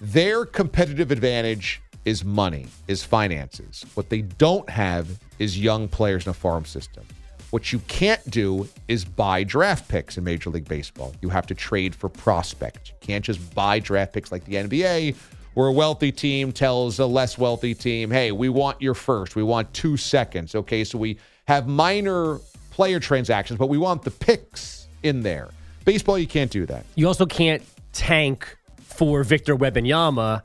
Their 0.00 0.46
competitive 0.46 1.10
advantage 1.10 1.82
is 2.06 2.24
money, 2.24 2.66
is 2.88 3.04
finances. 3.04 3.84
What 3.94 4.08
they 4.08 4.22
don't 4.22 4.68
have 4.70 5.08
is 5.42 5.58
young 5.58 5.88
players 5.88 6.24
in 6.26 6.30
a 6.30 6.34
farm 6.34 6.64
system. 6.64 7.04
What 7.50 7.72
you 7.72 7.80
can't 7.80 8.30
do 8.30 8.68
is 8.88 9.04
buy 9.04 9.42
draft 9.44 9.88
picks 9.88 10.16
in 10.16 10.24
Major 10.24 10.48
League 10.48 10.68
Baseball. 10.68 11.12
You 11.20 11.28
have 11.28 11.46
to 11.48 11.54
trade 11.54 11.94
for 11.94 12.08
prospects. 12.08 12.90
You 12.90 12.96
can't 13.00 13.24
just 13.24 13.54
buy 13.54 13.78
draft 13.80 14.12
picks 14.12 14.32
like 14.32 14.44
the 14.44 14.54
NBA, 14.54 15.16
where 15.54 15.66
a 15.66 15.72
wealthy 15.72 16.12
team 16.12 16.52
tells 16.52 16.98
a 16.98 17.04
less 17.04 17.36
wealthy 17.36 17.74
team, 17.74 18.10
hey, 18.10 18.32
we 18.32 18.48
want 18.48 18.80
your 18.80 18.94
first, 18.94 19.36
we 19.36 19.42
want 19.42 19.72
two 19.74 19.96
seconds. 19.96 20.54
Okay, 20.54 20.84
so 20.84 20.96
we 20.96 21.18
have 21.46 21.66
minor 21.66 22.38
player 22.70 23.00
transactions, 23.00 23.58
but 23.58 23.68
we 23.68 23.76
want 23.76 24.02
the 24.02 24.10
picks 24.12 24.86
in 25.02 25.22
there. 25.22 25.50
Baseball, 25.84 26.18
you 26.18 26.28
can't 26.28 26.50
do 26.50 26.64
that. 26.66 26.86
You 26.94 27.06
also 27.08 27.26
can't 27.26 27.62
tank 27.92 28.56
for 28.80 29.24
Victor 29.24 29.56
Wembanyama 29.56 30.42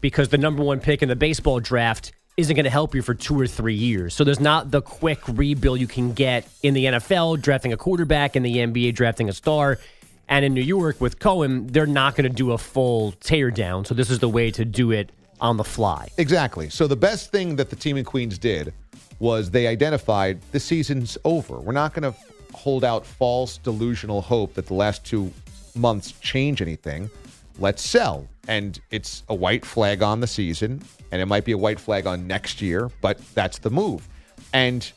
because 0.00 0.30
the 0.30 0.38
number 0.38 0.62
one 0.64 0.80
pick 0.80 1.02
in 1.02 1.08
the 1.08 1.16
baseball 1.16 1.60
draft 1.60 2.12
isn't 2.38 2.54
going 2.54 2.64
to 2.64 2.70
help 2.70 2.94
you 2.94 3.02
for 3.02 3.14
two 3.14 3.38
or 3.38 3.48
three 3.48 3.74
years. 3.74 4.14
So 4.14 4.22
there's 4.22 4.38
not 4.38 4.70
the 4.70 4.80
quick 4.80 5.18
rebuild 5.26 5.80
you 5.80 5.88
can 5.88 6.12
get 6.12 6.48
in 6.62 6.72
the 6.72 6.84
NFL 6.84 7.42
drafting 7.42 7.72
a 7.72 7.76
quarterback, 7.76 8.36
in 8.36 8.44
the 8.44 8.58
NBA 8.58 8.94
drafting 8.94 9.28
a 9.28 9.32
star. 9.32 9.80
And 10.28 10.44
in 10.44 10.54
New 10.54 10.62
York 10.62 11.00
with 11.00 11.18
Cohen, 11.18 11.66
they're 11.66 11.84
not 11.84 12.14
going 12.14 12.30
to 12.30 12.34
do 12.34 12.52
a 12.52 12.58
full 12.58 13.10
teardown. 13.14 13.84
So 13.84 13.92
this 13.92 14.08
is 14.08 14.20
the 14.20 14.28
way 14.28 14.52
to 14.52 14.64
do 14.64 14.92
it 14.92 15.10
on 15.40 15.56
the 15.56 15.64
fly. 15.64 16.08
Exactly. 16.16 16.70
So 16.70 16.86
the 16.86 16.94
best 16.94 17.32
thing 17.32 17.56
that 17.56 17.70
the 17.70 17.76
team 17.76 17.96
in 17.96 18.04
Queens 18.04 18.38
did 18.38 18.72
was 19.18 19.50
they 19.50 19.66
identified 19.66 20.40
the 20.52 20.60
season's 20.60 21.18
over. 21.24 21.58
We're 21.58 21.72
not 21.72 21.92
going 21.92 22.12
to 22.12 22.18
hold 22.56 22.84
out 22.84 23.04
false 23.04 23.58
delusional 23.58 24.22
hope 24.22 24.54
that 24.54 24.66
the 24.66 24.74
last 24.74 25.04
two 25.04 25.32
months 25.74 26.12
change 26.20 26.62
anything. 26.62 27.10
Let's 27.58 27.82
sell. 27.82 28.28
And 28.46 28.78
it's 28.92 29.24
a 29.28 29.34
white 29.34 29.64
flag 29.64 30.04
on 30.04 30.20
the 30.20 30.28
season, 30.28 30.82
and 31.10 31.20
it 31.20 31.26
might 31.26 31.44
be 31.44 31.52
a 31.52 31.58
white 31.58 31.80
flag 31.80 32.06
on 32.06 32.26
next 32.26 32.60
year, 32.60 32.90
but 33.00 33.18
that's 33.34 33.58
the 33.58 33.70
move. 33.70 34.06
And 34.52 34.90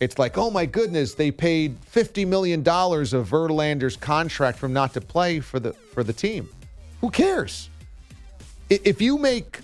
it's 0.00 0.18
like, 0.18 0.38
oh 0.38 0.50
my 0.50 0.66
goodness, 0.66 1.14
they 1.14 1.30
paid 1.30 1.80
$50 1.82 2.26
million 2.26 2.60
of 2.60 2.66
Verlander's 3.28 3.96
contract 3.96 4.58
from 4.58 4.72
not 4.72 4.94
to 4.94 5.00
play 5.00 5.40
for 5.40 5.60
the 5.60 5.72
for 5.72 6.02
the 6.02 6.12
team. 6.12 6.48
Who 7.00 7.10
cares? 7.10 7.68
If 8.68 9.00
you 9.02 9.18
make 9.18 9.60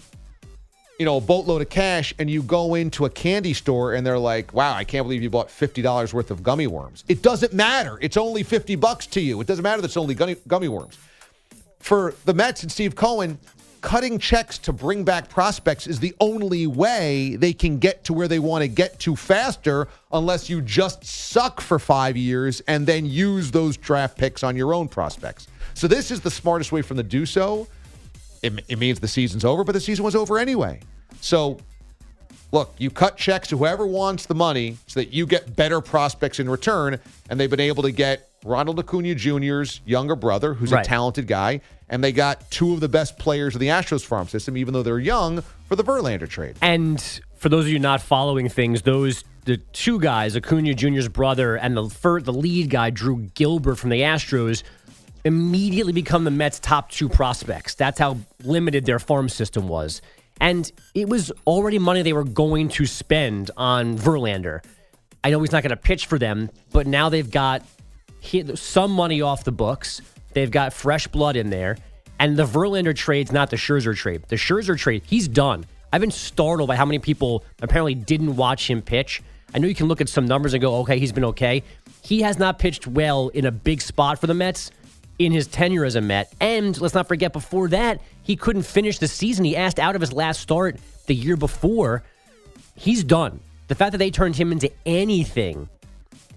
you 0.98 1.04
know, 1.04 1.18
a 1.18 1.20
boatload 1.20 1.60
of 1.62 1.68
cash 1.68 2.14
and 2.18 2.30
you 2.30 2.42
go 2.42 2.74
into 2.74 3.04
a 3.04 3.10
candy 3.10 3.52
store 3.52 3.94
and 3.94 4.06
they're 4.06 4.18
like, 4.18 4.54
wow, 4.54 4.72
I 4.72 4.84
can't 4.84 5.04
believe 5.04 5.22
you 5.22 5.30
bought 5.30 5.48
$50 5.48 6.12
worth 6.12 6.30
of 6.30 6.42
gummy 6.42 6.66
worms. 6.66 7.04
It 7.08 7.22
doesn't 7.22 7.52
matter. 7.52 7.98
It's 8.00 8.16
only 8.16 8.42
50 8.42 8.76
bucks 8.76 9.06
to 9.08 9.20
you. 9.20 9.40
It 9.40 9.46
doesn't 9.46 9.62
matter 9.62 9.82
that 9.82 9.88
it's 9.88 9.96
only 9.96 10.14
gummy, 10.14 10.36
gummy 10.48 10.68
worms. 10.68 10.96
For 11.80 12.14
the 12.24 12.34
Mets 12.34 12.62
and 12.62 12.72
Steve 12.72 12.94
Cohen, 12.94 13.38
cutting 13.86 14.18
checks 14.18 14.58
to 14.58 14.72
bring 14.72 15.04
back 15.04 15.28
prospects 15.28 15.86
is 15.86 16.00
the 16.00 16.12
only 16.18 16.66
way 16.66 17.36
they 17.36 17.52
can 17.52 17.78
get 17.78 18.02
to 18.02 18.12
where 18.12 18.26
they 18.26 18.40
want 18.40 18.60
to 18.60 18.66
get 18.66 18.98
to 18.98 19.14
faster 19.14 19.86
unless 20.10 20.50
you 20.50 20.60
just 20.60 21.04
suck 21.04 21.60
for 21.60 21.78
five 21.78 22.16
years 22.16 22.60
and 22.66 22.84
then 22.84 23.06
use 23.06 23.52
those 23.52 23.76
draft 23.76 24.18
picks 24.18 24.42
on 24.42 24.56
your 24.56 24.74
own 24.74 24.88
prospects. 24.88 25.46
So 25.74 25.86
this 25.86 26.10
is 26.10 26.20
the 26.20 26.32
smartest 26.32 26.72
way 26.72 26.82
from 26.82 26.96
the 26.96 27.04
do 27.04 27.24
so 27.24 27.68
it, 28.42 28.64
it 28.68 28.78
means 28.78 28.98
the 28.98 29.06
season's 29.08 29.44
over, 29.44 29.62
but 29.62 29.72
the 29.72 29.80
season 29.80 30.04
was 30.04 30.16
over 30.16 30.36
anyway. 30.36 30.80
So, 31.20 31.58
look, 32.52 32.74
you 32.78 32.90
cut 32.90 33.16
checks 33.16 33.46
to 33.48 33.56
whoever 33.56 33.86
wants 33.86 34.26
the 34.26 34.34
money 34.34 34.78
so 34.88 35.00
that 35.00 35.12
you 35.12 35.26
get 35.26 35.54
better 35.54 35.80
prospects 35.80 36.40
in 36.40 36.48
return. 36.48 36.98
And 37.30 37.38
they've 37.38 37.50
been 37.50 37.60
able 37.60 37.82
to 37.84 37.92
get 37.92 38.28
Ronald 38.44 38.78
Acuna 38.78 39.14
Jr.'s 39.14 39.80
younger 39.84 40.16
brother, 40.16 40.54
who's 40.54 40.72
Right. 40.72 40.84
a 40.84 40.88
talented 40.88 41.26
guy. 41.26 41.60
And 41.88 42.02
they 42.02 42.12
got 42.12 42.50
two 42.50 42.72
of 42.72 42.80
the 42.80 42.88
best 42.88 43.18
players 43.18 43.54
of 43.54 43.60
the 43.60 43.68
Astros 43.68 44.04
farm 44.04 44.28
system, 44.28 44.56
even 44.56 44.74
though 44.74 44.82
they're 44.82 44.98
young, 44.98 45.42
for 45.66 45.76
the 45.76 45.84
Verlander 45.84 46.28
trade. 46.28 46.56
And 46.60 47.00
for 47.36 47.48
those 47.48 47.66
of 47.66 47.70
you 47.70 47.78
not 47.78 48.00
following 48.00 48.48
things, 48.48 48.82
those 48.82 49.24
the 49.44 49.58
two 49.58 50.00
guys, 50.00 50.36
Acuna 50.36 50.74
Jr.'s 50.74 51.08
brother 51.08 51.54
and 51.56 51.76
the 51.76 52.20
the 52.24 52.32
lead 52.32 52.68
guy, 52.70 52.90
Drew 52.90 53.18
Gilbert 53.34 53.76
from 53.76 53.90
the 53.90 54.00
Astros, 54.00 54.64
immediately 55.24 55.92
become 55.92 56.24
the 56.24 56.30
Mets' 56.30 56.58
top 56.58 56.90
two 56.90 57.08
prospects. 57.08 57.74
That's 57.74 57.98
how 57.98 58.18
limited 58.42 58.86
their 58.86 58.98
farm 58.98 59.28
system 59.28 59.68
was. 59.68 60.02
And 60.40 60.70
it 60.94 61.08
was 61.08 61.30
already 61.46 61.78
money 61.78 62.02
they 62.02 62.12
were 62.12 62.24
going 62.24 62.68
to 62.70 62.86
spend 62.86 63.50
on 63.56 63.96
Verlander. 63.96 64.64
I 65.24 65.30
know 65.30 65.40
he's 65.40 65.52
not 65.52 65.62
going 65.62 65.70
to 65.70 65.76
pitch 65.76 66.06
for 66.06 66.18
them, 66.18 66.50
but 66.72 66.86
now 66.86 67.08
they've 67.08 67.30
got 67.30 67.62
some 68.54 68.90
money 68.90 69.22
off 69.22 69.44
the 69.44 69.52
books. 69.52 70.02
They've 70.36 70.50
got 70.50 70.74
fresh 70.74 71.06
blood 71.06 71.34
in 71.34 71.48
there. 71.48 71.78
And 72.18 72.36
the 72.36 72.44
Verlander 72.44 72.94
trade's 72.94 73.32
not 73.32 73.48
the 73.48 73.56
Scherzer 73.56 73.96
trade. 73.96 74.22
The 74.28 74.36
Scherzer 74.36 74.76
trade, 74.76 75.02
he's 75.06 75.28
done. 75.28 75.64
I've 75.90 76.02
been 76.02 76.10
startled 76.10 76.68
by 76.68 76.76
how 76.76 76.84
many 76.84 76.98
people 76.98 77.42
apparently 77.62 77.94
didn't 77.94 78.36
watch 78.36 78.68
him 78.68 78.82
pitch. 78.82 79.22
I 79.54 79.58
know 79.60 79.66
you 79.66 79.74
can 79.74 79.88
look 79.88 80.02
at 80.02 80.10
some 80.10 80.26
numbers 80.26 80.52
and 80.52 80.60
go, 80.60 80.80
okay, 80.80 80.98
he's 80.98 81.12
been 81.12 81.24
okay. 81.24 81.62
He 82.02 82.20
has 82.20 82.38
not 82.38 82.58
pitched 82.58 82.86
well 82.86 83.28
in 83.28 83.46
a 83.46 83.50
big 83.50 83.80
spot 83.80 84.18
for 84.18 84.26
the 84.26 84.34
Mets 84.34 84.70
in 85.18 85.32
his 85.32 85.46
tenure 85.46 85.86
as 85.86 85.94
a 85.94 86.02
Met. 86.02 86.30
And 86.38 86.78
let's 86.82 86.92
not 86.92 87.08
forget, 87.08 87.32
before 87.32 87.68
that, 87.68 88.02
he 88.22 88.36
couldn't 88.36 88.64
finish 88.64 88.98
the 88.98 89.08
season. 89.08 89.42
He 89.46 89.56
asked 89.56 89.78
out 89.78 89.94
of 89.94 90.02
his 90.02 90.12
last 90.12 90.42
start 90.42 90.76
the 91.06 91.14
year 91.14 91.38
before. 91.38 92.02
He's 92.74 93.02
done. 93.02 93.40
The 93.68 93.74
fact 93.74 93.92
that 93.92 93.98
they 93.98 94.10
turned 94.10 94.36
him 94.36 94.52
into 94.52 94.70
anything 94.84 95.70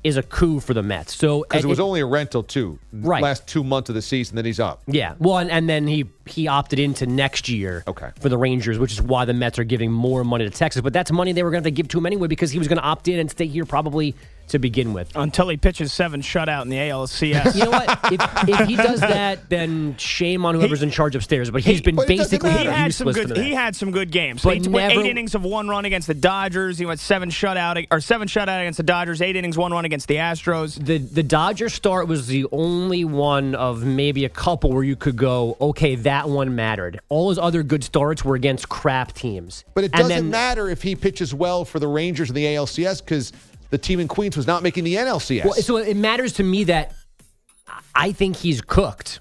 is 0.03 0.15
a 0.17 0.23
coup 0.23 0.59
for 0.59 0.73
the 0.73 0.81
Mets. 0.83 1.15
So 1.15 1.43
Because 1.43 1.63
it 1.63 1.67
eh, 1.67 1.69
was 1.69 1.79
it- 1.79 1.81
only 1.81 1.99
a 1.99 2.05
rental, 2.05 2.41
too. 2.43 2.79
Right. 2.93 3.21
Last 3.21 3.47
two 3.47 3.63
months 3.63 3.89
of 3.89 3.95
the 3.95 4.01
season, 4.01 4.35
then 4.37 4.45
he's 4.45 4.59
up. 4.59 4.81
yeah. 4.87 5.15
Well, 5.19 5.37
and, 5.39 5.51
and 5.51 5.67
then 5.69 5.87
he 5.87 6.05
he 6.25 6.47
opted 6.47 6.77
into 6.79 7.05
next 7.07 7.49
year 7.49 7.83
Okay. 7.87 8.09
for 8.19 8.29
the 8.29 8.37
Rangers, 8.37 8.77
which 8.77 8.91
is 8.91 9.01
why 9.01 9.25
the 9.25 9.33
Mets 9.33 9.57
are 9.59 9.63
giving 9.63 9.91
more 9.91 10.23
money 10.23 10.45
to 10.45 10.51
Texas. 10.51 10.81
But 10.81 10.93
that's 10.93 11.11
money 11.11 11.31
they 11.33 11.41
were 11.43 11.49
going 11.51 11.63
to 11.63 11.67
have 11.67 11.73
to 11.73 11.75
give 11.75 11.87
to 11.89 11.97
him 11.97 12.05
anyway 12.05 12.27
because 12.27 12.51
he 12.51 12.59
was 12.59 12.67
going 12.67 12.77
to 12.77 12.83
opt 12.83 13.07
in 13.07 13.19
and 13.19 13.29
stay 13.31 13.47
here 13.47 13.65
probably 13.65 14.15
to 14.49 14.59
begin 14.59 14.93
with. 14.93 15.11
Until 15.15 15.49
he 15.49 15.57
pitches 15.57 15.91
seven 15.93 16.21
shutout 16.21 16.63
in 16.63 16.69
the 16.69 16.77
ALCS. 16.77 17.55
You 17.55 17.65
know 17.65 17.71
what? 17.71 17.99
If, 18.09 18.49
if 18.49 18.67
he 18.67 18.75
does 18.75 19.01
that, 19.01 19.49
then 19.49 19.95
shame 19.97 20.43
on 20.45 20.55
whoever's 20.55 20.81
in 20.81 20.89
charge 20.89 21.15
upstairs. 21.15 21.51
But 21.51 21.61
he's 21.61 21.81
been 21.81 21.95
But 21.95 22.07
basically 22.07 22.51
he 22.51 22.65
had 22.65 22.93
some 22.93 23.11
good. 23.11 23.37
He 23.37 23.53
had 23.53 23.75
some 23.75 23.91
good 23.91 24.09
games. 24.11 24.41
But 24.41 24.57
he 24.57 24.67
went 24.67 24.89
never- 24.89 25.01
eight 25.01 25.09
innings 25.11 25.35
of 25.35 25.43
one 25.43 25.67
run 25.67 25.85
against 25.85 26.07
the 26.07 26.13
Dodgers. 26.15 26.77
He 26.79 26.85
went 26.85 26.99
seven 26.99 27.29
shutout 27.29 27.85
or 27.91 28.01
seven 28.01 28.27
shutout 28.27 28.61
against 28.61 28.77
the 28.77 28.83
Dodgers. 28.83 29.21
Eight 29.21 29.35
innings, 29.35 29.57
one 29.57 29.71
run 29.71 29.85
against 29.85 30.07
the 30.07 30.15
Astros. 30.15 30.83
The 30.83 30.97
the 30.97 31.21
Dodger 31.23 31.69
start 31.69 32.07
was 32.07 32.27
the 32.27 32.45
only 32.51 33.05
one 33.05 33.53
of 33.53 33.83
maybe 33.83 34.25
a 34.25 34.29
couple 34.29 34.71
where 34.71 34.83
you 34.83 34.95
could 34.95 35.15
go, 35.15 35.55
okay, 35.61 35.95
that 35.95 36.29
one 36.29 36.55
mattered. 36.55 36.99
All 37.09 37.29
his 37.29 37.37
other 37.37 37.61
good 37.61 37.83
starts 37.83 38.25
were 38.25 38.35
against 38.35 38.69
crap 38.69 39.13
teams. 39.13 39.65
But 39.75 39.83
it 39.83 39.91
doesn't 39.91 40.09
then- 40.09 40.29
matter 40.29 40.69
if 40.69 40.81
he 40.81 40.95
pitches 40.95 41.33
well 41.33 41.63
for 41.65 41.79
the 41.79 41.87
Rangers 41.87 42.29
in 42.29 42.35
the 42.35 42.45
ALCS 42.45 43.01
because 43.03 43.31
the 43.69 43.77
team 43.77 43.99
in 43.99 44.07
Queens 44.07 44.35
was 44.35 44.47
not 44.47 44.63
making 44.63 44.83
the 44.83 44.95
NLCS. 44.95 45.45
Well, 45.45 45.53
so 45.53 45.77
it 45.77 45.95
matters 45.95 46.33
to 46.33 46.43
me 46.43 46.65
that 46.65 46.93
I 47.95 48.11
think 48.11 48.35
he's 48.35 48.61
cooked. 48.61 49.19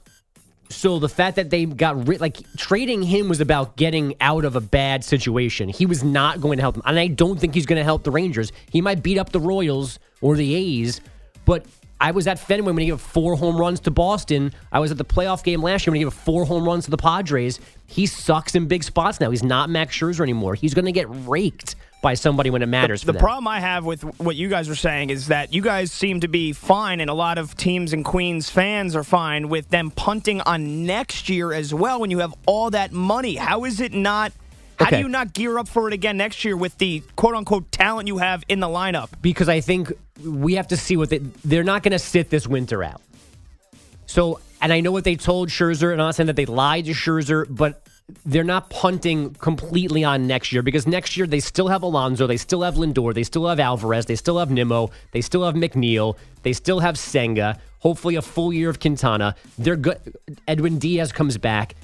So 0.71 0.99
the 0.99 1.09
fact 1.09 1.37
that 1.37 1.49
they 1.51 1.65
got 1.65 2.07
rid, 2.07 2.21
like 2.21 2.39
trading 2.57 3.03
him 3.03 3.29
was 3.29 3.41
about 3.41 3.77
getting 3.77 4.15
out 4.21 4.45
of 4.45 4.55
a 4.55 4.61
bad 4.61 5.03
situation. 5.03 5.69
He 5.69 5.87
was 5.87 6.05
not 6.05 6.41
going 6.41 6.59
to 6.59 6.63
help 6.63 6.75
them, 6.75 6.83
and 6.85 6.99
I 6.99 7.07
don't 7.07 7.41
think 7.41 7.55
he's 7.55 7.67
going 7.67 7.79
to 7.79 7.85
help 7.85 8.05
the 8.05 8.11
Rangers. 8.11 8.53
He 8.71 8.81
might 8.81 9.03
beat 9.03 9.19
up 9.19 9.33
the 9.33 9.41
Royals 9.41 9.99
or 10.21 10.37
the 10.37 10.55
A's, 10.55 11.01
but 11.47 11.65
I 12.01 12.13
was 12.13 12.27
at 12.27 12.39
Fenway 12.39 12.73
when 12.73 12.79
he 12.79 12.87
gave 12.87 13.01
four 13.01 13.35
home 13.35 13.57
runs 13.57 13.81
to 13.81 13.91
Boston. 13.91 14.53
I 14.71 14.79
was 14.79 14.91
at 14.91 14.99
the 14.99 15.05
playoff 15.05 15.43
game 15.43 15.63
last 15.63 15.87
year 15.87 15.93
when 15.93 16.01
he 16.01 16.05
gave 16.05 16.13
four 16.13 16.45
home 16.45 16.65
runs 16.65 16.85
to 16.85 16.91
the 16.91 16.97
Padres. 16.97 17.59
He 17.87 18.07
sucks 18.07 18.55
in 18.55 18.67
big 18.67 18.85
spots 18.85 19.21
now. 19.21 19.31
He's 19.31 19.43
not 19.43 19.71
Max 19.71 19.97
Scherzer 19.97 20.21
anymore. 20.21 20.55
He's 20.55 20.75
going 20.75 20.85
to 20.85 20.93
get 20.93 21.07
raked 21.27 21.75
by 22.01 22.15
somebody 22.15 22.51
when 22.51 22.63
it 22.63 22.67
matters. 22.67 23.03
The 23.03 23.13
them. 23.13 23.21
problem 23.21 23.49
I 23.49 23.61
have 23.61 23.85
with 23.85 24.03
what 24.21 24.37
you 24.37 24.49
guys 24.49 24.69
are 24.69 24.75
saying 24.77 25.11
is 25.11 25.29
that 25.29 25.53
you 25.53 25.63
guys 25.63 25.91
seem 25.91 26.21
to 26.21 26.29
be 26.29 26.53
fine, 26.53 27.01
and 27.01 27.11
a 27.11 27.15
lot 27.15 27.39
of 27.39 27.57
teams 27.57 27.93
and 27.93 28.05
Queens 28.05 28.49
fans 28.51 28.95
are 28.95 29.03
fine 29.05 29.49
with 29.49 29.69
them 29.71 29.91
punting 29.91 30.41
on 30.43 30.87
next 30.87 31.29
year 31.29 31.53
as 31.53 31.75
well 31.75 32.01
when 32.01 32.11
you 32.11 32.19
have 32.21 32.35
all 32.47 32.71
that 32.71 32.93
money. 32.93 33.35
How 33.37 33.65
is 33.65 33.81
it 33.81 33.93
not? 33.93 34.33
How 34.79 34.87
Okay. 34.87 34.97
do 34.99 35.03
you 35.03 35.09
not 35.09 35.33
gear 35.33 35.59
up 35.59 35.67
for 35.67 35.89
it 35.89 35.93
again 35.95 36.17
next 36.17 36.45
year 36.45 36.57
with 36.57 36.79
the 36.79 37.03
quote 37.17 37.35
unquote 37.35 37.73
talent 37.73 38.07
you 38.07 38.19
have 38.19 38.45
in 38.49 38.61
the 38.61 38.69
lineup? 38.69 39.09
because 39.21 39.49
I 39.49 39.61
think 39.61 39.93
we 40.25 40.55
have 40.55 40.69
to 40.69 40.77
see 40.77 40.97
what 40.97 41.11
they, 41.11 41.19
they're 41.19 41.65
not 41.65 41.83
going 41.83 41.93
to 41.93 41.99
sit 41.99 42.31
this 42.31 42.47
winter 42.47 42.85
out. 42.85 43.03
So, 44.07 44.39
and 44.63 44.73
I 44.73 44.81
know 44.81 44.93
what 44.93 45.03
they 45.05 45.17
told 45.17 45.49
Scherzer, 45.49 45.93
and 45.93 46.01
I'm 46.01 46.07
not 46.07 46.15
saying 46.15 46.29
that 46.29 46.37
they 46.37 46.47
lied 46.47 46.85
to 46.87 46.93
Scherzer, 46.93 47.45
but 47.49 47.83
they're 48.25 48.45
not 48.45 48.71
punting 48.71 49.35
completely 49.35 50.05
on 50.05 50.27
next 50.27 50.53
year 50.53 50.63
because 50.63 50.87
next 50.87 51.17
year 51.17 51.27
they 51.27 51.41
still 51.41 51.69
have 51.69 51.83
Alonso, 51.83 52.27
they 52.27 52.37
still 52.37 52.63
have 52.63 52.75
Lindor, 52.75 53.15
they 53.15 53.23
still 53.23 53.47
have 53.47 53.61
Alvarez, 53.61 54.07
they 54.07 54.17
still 54.17 54.39
have 54.39 54.51
Nimmo, 54.51 54.91
they 55.13 55.21
still 55.21 55.45
have 55.45 55.55
McNeil, 55.55 56.17
they 56.43 56.53
still 56.53 56.81
have 56.81 56.99
Senga. 56.99 57.59
Hopefully, 57.81 58.17
a 58.17 58.23
full 58.23 58.53
year 58.53 58.71
of 58.71 58.81
Quintana. 58.81 59.37
They're 59.57 59.77
good. 59.77 60.17
Edwin 60.49 60.79
Diaz 60.79 61.13
comes 61.13 61.39
back 61.39 61.75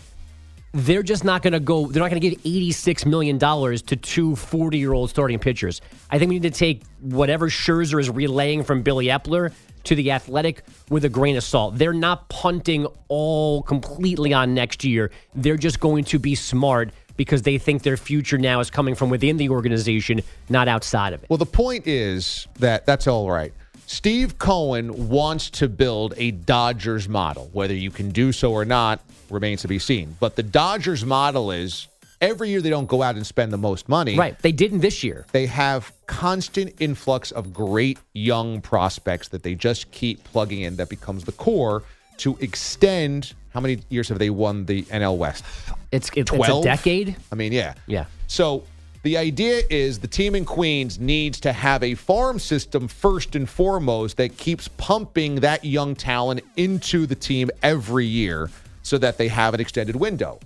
they're 0.75 1.05
just 1.05 1.23
not 1.23 1.41
going 1.41 1.53
to 1.53 1.61
go, 1.61 1.87
they're 1.87 2.03
not 2.03 2.11
going 2.11 2.21
to 2.21 2.31
give 2.31 2.43
$86 2.43 3.07
million 3.07 3.39
to 3.39 3.97
two 3.97 4.35
40 4.35 4.77
year 4.77 4.93
old 4.93 5.09
starting 5.09 5.39
pitchers. 5.39 5.81
I 6.11 6.19
think 6.19 6.31
we 6.31 6.41
need 6.41 6.53
to 6.53 6.59
take 6.59 6.83
whatever 7.01 7.49
Scherzer 7.49 8.01
is 8.01 8.11
relaying 8.11 8.65
from 8.65 8.83
Billy 8.83 9.07
Eppler 9.07 9.53
to 9.85 9.95
the 9.95 10.11
athletic 10.11 10.65
with 10.91 11.05
a 11.05 11.09
grain 11.09 11.37
of 11.37 11.45
salt. 11.45 11.79
They're 11.79 11.93
not 11.93 12.29
punting 12.29 12.87
all 13.09 13.63
completely 13.63 14.33
on 14.33 14.55
next 14.55 14.85
year. 14.85 15.11
They're 15.35 15.57
just 15.57 15.81
going 15.81 16.05
to 16.05 16.19
be 16.19 16.35
smart 16.35 16.91
because 17.17 17.43
they 17.43 17.59
think 17.59 17.83
their 17.83 17.97
future 17.97 18.39
now 18.39 18.61
is 18.61 18.71
coming 18.71 18.95
from 18.95 19.11
within 19.11 19.37
the 19.37 19.49
organization, 19.49 20.21
not 20.49 20.69
outside 20.69 21.13
of 21.13 21.23
it. 21.23 21.31
Well, 21.31 21.37
the 21.37 21.47
point 21.47 21.87
is 21.87 22.49
that 22.59 22.87
that's 22.87 23.07
all 23.07 23.31
right. 23.31 23.53
Steve 23.87 24.39
Cohen 24.39 25.09
wants 25.09 25.51
to 25.51 25.69
build 25.69 26.15
a 26.17 26.31
Dodgers 26.31 27.09
model. 27.09 27.51
Whether 27.53 27.75
you 27.75 27.91
can 27.91 28.11
do 28.11 28.33
so 28.33 28.53
or 28.53 28.65
not 28.65 29.01
remains 29.31 29.63
to 29.63 29.69
be 29.69 29.79
seen. 29.79 30.17
But 30.19 30.37
the 30.37 30.43
Dodgers 30.43 31.05
model 31.05 31.51
is 31.51 31.87
every 32.25 32.51
year 32.51 32.61
they 32.61 32.71
don't 32.71 32.89
go 32.89 33.03
out 33.03 33.17
and 33.17 33.27
spend 33.27 33.53
the 33.53 33.59
most 33.59 33.89
money. 33.89 34.17
Right. 34.17 34.39
They 34.41 34.53
didn't 34.53 34.81
this 34.81 35.05
year. 35.05 35.27
They 35.33 35.47
have 35.47 35.93
constant 36.07 36.75
influx 36.81 37.31
of 37.31 37.53
great 37.53 37.99
young 38.13 38.61
prospects 38.61 39.29
that 39.29 39.43
they 39.43 39.55
just 39.55 39.91
keep 39.91 40.25
plugging 40.25 40.63
in 40.63 40.77
that 40.77 40.89
becomes 40.89 41.25
the 41.25 41.33
core 41.33 41.83
to 42.19 42.37
extend 42.41 43.35
how 43.51 43.61
many 43.61 43.81
years 43.89 44.09
have 44.09 44.19
they 44.19 44.31
won 44.31 44.67
the 44.67 44.83
NL 44.85 45.17
West? 45.17 45.45
It's 45.93 46.09
it's, 46.09 46.17
it's 46.17 46.33
a 46.33 46.37
12? 46.37 46.65
decade. 46.65 47.17
I 47.31 47.37
mean, 47.37 47.53
yeah. 47.53 47.75
Yeah. 47.87 48.07
So 48.27 48.65
the 49.05 49.17
idea 49.17 49.63
is 49.71 50.01
the 50.01 50.09
team 50.09 50.35
in 50.35 50.45
Queens 50.45 50.99
needs 50.99 51.39
to 51.41 51.53
have 51.53 51.83
a 51.83 51.95
farm 51.95 52.39
system 52.39 52.89
first 52.89 53.37
and 53.37 53.49
foremost 53.49 54.17
that 54.17 54.37
keeps 54.39 54.67
pumping 54.69 55.37
that 55.37 55.65
young 55.65 55.95
talent 55.95 56.41
into 56.57 57.07
the 57.07 57.15
team 57.15 57.51
every 57.63 58.07
year 58.07 58.51
so 58.83 58.99
that 58.99 59.19
they 59.19 59.29
have 59.29 59.55
an 59.55 59.61
extended 59.61 59.95
window. 59.95 60.41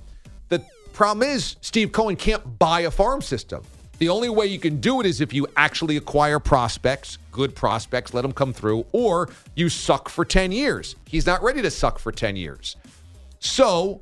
The 0.49 0.63
problem 0.99 1.29
is 1.29 1.55
Steve 1.61 1.93
Cohen 1.93 2.17
can't 2.17 2.59
buy 2.59 2.81
a 2.81 2.91
farm 2.91 3.23
system. 3.23 3.63
The 3.99 4.09
only 4.09 4.29
way 4.31 4.47
you 4.47 4.59
can 4.59 4.81
do 4.81 4.99
it 4.99 5.07
is 5.07 5.21
if 5.21 5.33
you 5.33 5.47
actually 5.57 5.97
acquire 5.97 6.41
prospects, 6.41 7.19
good 7.31 7.55
prospects, 7.55 8.15
let 8.15 8.23
them 8.23 8.33
come 8.33 8.53
through, 8.53 8.85
or 8.91 9.29
you 9.55 9.69
suck 9.69 10.09
for 10.09 10.25
10 10.25 10.51
years. 10.51 10.97
He's 11.07 11.25
not 11.25 11.41
ready 11.41 11.63
to 11.63 11.71
suck 11.71 12.01
for 12.01 12.11
10 12.11 12.35
years. 12.35 12.75
So 13.39 14.01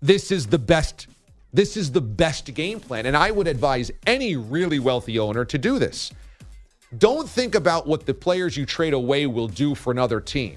this 0.00 0.32
is 0.32 0.46
the 0.46 0.58
best 0.58 1.08
this 1.52 1.76
is 1.76 1.92
the 1.92 2.00
best 2.00 2.52
game 2.52 2.80
plan 2.80 3.06
and 3.06 3.16
i 3.16 3.30
would 3.30 3.46
advise 3.46 3.90
any 4.06 4.34
really 4.36 4.78
wealthy 4.80 5.18
owner 5.18 5.44
to 5.44 5.56
do 5.56 5.78
this 5.78 6.10
don't 6.98 7.28
think 7.28 7.54
about 7.54 7.86
what 7.86 8.04
the 8.06 8.12
players 8.12 8.56
you 8.56 8.66
trade 8.66 8.92
away 8.92 9.26
will 9.26 9.48
do 9.48 9.74
for 9.74 9.92
another 9.92 10.20
team 10.20 10.56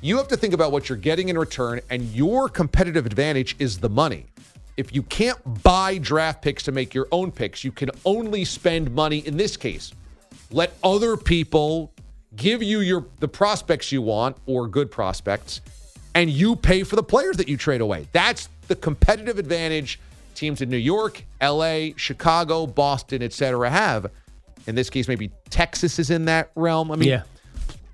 you 0.00 0.16
have 0.16 0.26
to 0.26 0.36
think 0.36 0.54
about 0.54 0.72
what 0.72 0.88
you're 0.88 0.98
getting 0.98 1.28
in 1.28 1.38
return 1.38 1.80
and 1.90 2.02
your 2.12 2.48
competitive 2.48 3.04
advantage 3.04 3.54
is 3.58 3.78
the 3.78 3.90
money 3.90 4.26
if 4.78 4.94
you 4.94 5.02
can't 5.02 5.38
buy 5.62 5.98
draft 5.98 6.40
picks 6.40 6.62
to 6.62 6.72
make 6.72 6.94
your 6.94 7.08
own 7.12 7.30
picks 7.30 7.64
you 7.64 7.72
can 7.72 7.90
only 8.04 8.44
spend 8.44 8.90
money 8.94 9.18
in 9.18 9.36
this 9.36 9.56
case 9.56 9.92
let 10.50 10.72
other 10.82 11.16
people 11.16 11.92
give 12.36 12.62
you 12.62 12.80
your 12.80 13.06
the 13.20 13.28
prospects 13.28 13.92
you 13.92 14.00
want 14.00 14.36
or 14.46 14.66
good 14.68 14.90
prospects 14.90 15.60
and 16.14 16.30
you 16.30 16.56
pay 16.56 16.82
for 16.82 16.96
the 16.96 17.02
players 17.02 17.36
that 17.36 17.48
you 17.48 17.56
trade 17.56 17.80
away. 17.80 18.08
That's 18.12 18.48
the 18.66 18.74
competitive 18.74 19.38
advantage 19.38 20.00
teams 20.34 20.60
in 20.60 20.68
New 20.68 20.76
York, 20.76 21.22
LA, 21.40 21.90
Chicago, 21.96 22.66
Boston, 22.66 23.22
etc. 23.22 23.70
have. 23.70 24.10
In 24.66 24.74
this 24.74 24.90
case, 24.90 25.06
maybe 25.06 25.30
Texas 25.50 25.98
is 25.98 26.10
in 26.10 26.24
that 26.24 26.50
realm. 26.54 26.90
I 26.90 26.96
mean, 26.96 27.08
Yeah. 27.08 27.22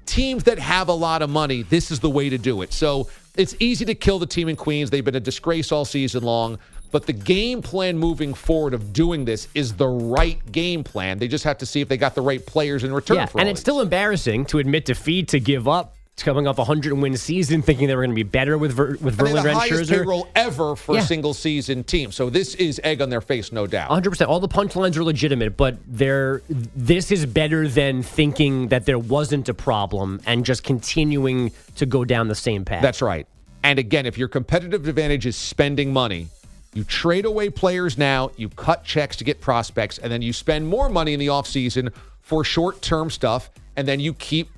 teams 0.07 0.45
that 0.45 0.59
have 0.59 0.89
a 0.89 0.93
lot 0.95 1.23
of 1.23 1.31
money, 1.31 1.63
this 1.63 1.91
is 1.91 2.01
the 2.01 2.11
way 2.11 2.29
to 2.31 2.39
do 2.39 2.63
it. 2.63 2.73
So 2.73 3.09
it's 3.37 3.55
easy 3.59 3.85
to 3.87 3.95
kill 3.95 4.19
the 4.19 4.27
team 4.27 4.49
in 4.49 4.57
Queens. 4.57 4.91
They've 4.91 5.05
been 5.05 5.17
a 5.17 5.21
disgrace 5.21 5.73
all 5.73 5.85
season 5.85 6.23
long. 6.23 6.59
But 6.91 7.07
the 7.07 7.13
game 7.13 7.61
plan 7.61 7.99
moving 7.99 8.35
forward 8.35 8.73
of 8.73 8.93
doing 8.93 9.25
this 9.25 9.49
is 9.53 9.75
the 9.75 9.89
right 9.89 10.41
game 10.53 10.85
plan. 10.85 11.19
They 11.19 11.27
just 11.27 11.43
have 11.43 11.59
to 11.59 11.67
see 11.67 11.81
if 11.81 11.89
they 11.89 11.97
got 11.97 12.15
the 12.15 12.21
right 12.21 12.45
players 12.47 12.85
in 12.85 12.95
return 12.95 13.17
Yeah, 13.17 13.27
and 13.35 13.49
it's 13.49 13.61
still 13.61 13.81
embarrassing 13.81 14.45
to 14.47 14.61
admit 14.61 14.85
defeat, 14.85 15.27
to 15.29 15.41
give 15.41 15.67
up, 15.67 15.94
coming 16.23 16.47
off 16.47 16.59
a 16.59 16.63
100 16.63 16.95
win 16.95 17.17
season, 17.17 17.61
thinking 17.63 17.89
they 17.89 17.97
were 17.97 18.03
going 18.03 18.11
to 18.11 18.15
be 18.15 18.23
better 18.23 18.57
with 18.57 18.73
Ver, 18.73 18.97
with 19.01 19.19
And 19.19 19.29
Verlander 19.29 19.43
the 19.43 19.49
and 19.51 19.59
highest 19.59 19.91
Scherzer. 19.91 19.97
payroll 19.97 20.29
ever 20.37 20.77
for 20.77 20.95
Yeah. 20.95 21.01
a 21.03 21.05
single 21.07 21.35
season 21.35 21.83
team. 21.83 22.13
So 22.13 22.31
this 22.31 22.55
is 22.55 22.81
egg 22.85 23.03
on 23.03 23.11
their 23.11 23.21
face, 23.21 23.51
no 23.51 23.67
doubt. 23.67 23.91
100%. 23.91 24.29
All 24.29 24.39
the 24.41 24.49
punchlines 24.49 24.97
are 24.97 25.03
legitimate, 25.05 25.57
but 25.57 25.77
they're, 25.87 26.43
this 26.49 27.11
is 27.11 27.27
better 27.27 27.67
than 27.67 28.03
thinking 28.03 28.69
that 28.69 28.87
there 28.87 28.99
wasn't 28.99 29.49
a 29.49 29.55
problem 29.55 30.21
and 30.27 30.45
just 30.45 30.63
continuing 30.63 31.51
to 31.77 31.87
go 31.87 32.05
down 32.05 32.29
the 32.29 32.35
same 32.37 32.65
path. 32.65 32.83
That's 32.83 33.03
right. 33.03 33.27
And 33.65 33.79
again, 33.79 34.07
if 34.07 34.17
your 34.17 34.29
competitive 34.29 34.87
advantage 34.87 35.27
is 35.27 35.37
spending 35.37 35.93
money, 35.93 36.29
you 36.75 36.85
trade 36.85 37.25
away 37.25 37.51
players 37.51 37.97
now, 37.99 38.31
you 38.37 38.49
cut 38.51 38.85
checks 38.85 39.17
to 39.17 39.25
get 39.25 39.41
prospects, 39.41 39.99
and 39.99 40.13
then 40.13 40.23
you 40.23 40.33
spend 40.33 40.69
more 40.69 40.89
money 40.89 41.13
in 41.15 41.19
the 41.21 41.29
offseason 41.29 41.93
for 42.21 42.45
short 42.45 42.83
term 42.83 43.11
stuff, 43.11 43.51
and 43.77 43.89
then 43.89 44.01
you 44.01 44.13
keep 44.15 44.51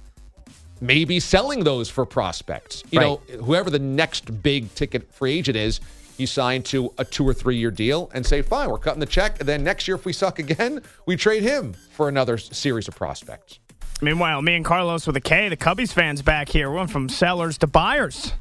maybe 0.81 1.21
selling 1.21 1.65
those 1.65 1.89
for 1.89 2.05
prospects. 2.05 2.83
You 2.91 3.01
know, 3.01 3.17
whoever 3.45 3.71
the 3.71 3.79
next 3.79 4.43
big 4.43 4.75
ticket 4.75 5.13
free 5.13 5.39
agent 5.39 5.57
is, 5.57 5.81
you 6.19 6.27
sign 6.27 6.63
to 6.65 6.93
a 6.99 7.05
two 7.05 7.29
or 7.29 7.35
three 7.35 7.57
year 7.57 7.71
deal 7.71 8.11
and 8.15 8.25
say, 8.25 8.43
fine, 8.43 8.71
we're 8.71 8.79
cutting 8.79 9.01
the 9.01 9.07
check. 9.07 9.39
And 9.41 9.49
then 9.49 9.63
next 9.63 9.87
year, 9.87 9.97
if 9.97 10.05
we 10.05 10.13
suck 10.13 10.39
again, 10.39 10.83
we 11.05 11.17
trade 11.17 11.43
him 11.43 11.75
for 11.91 12.09
another 12.09 12.39
series 12.39 12.89
of 12.89 12.97
prospects. 12.97 13.59
Meanwhile, 14.03 14.43
me 14.43 14.57
and 14.57 14.65
Carlos 14.65 15.07
with 15.07 15.17
a 15.17 15.21
K, 15.21 15.49
the 15.49 15.57
Cubbies 15.57 15.93
fans 15.93 16.21
back 16.21 16.49
here, 16.49 16.71
went 16.71 16.91
from 16.91 17.09
sellers 17.09 17.57
to 17.59 17.67
buyers. 17.67 18.33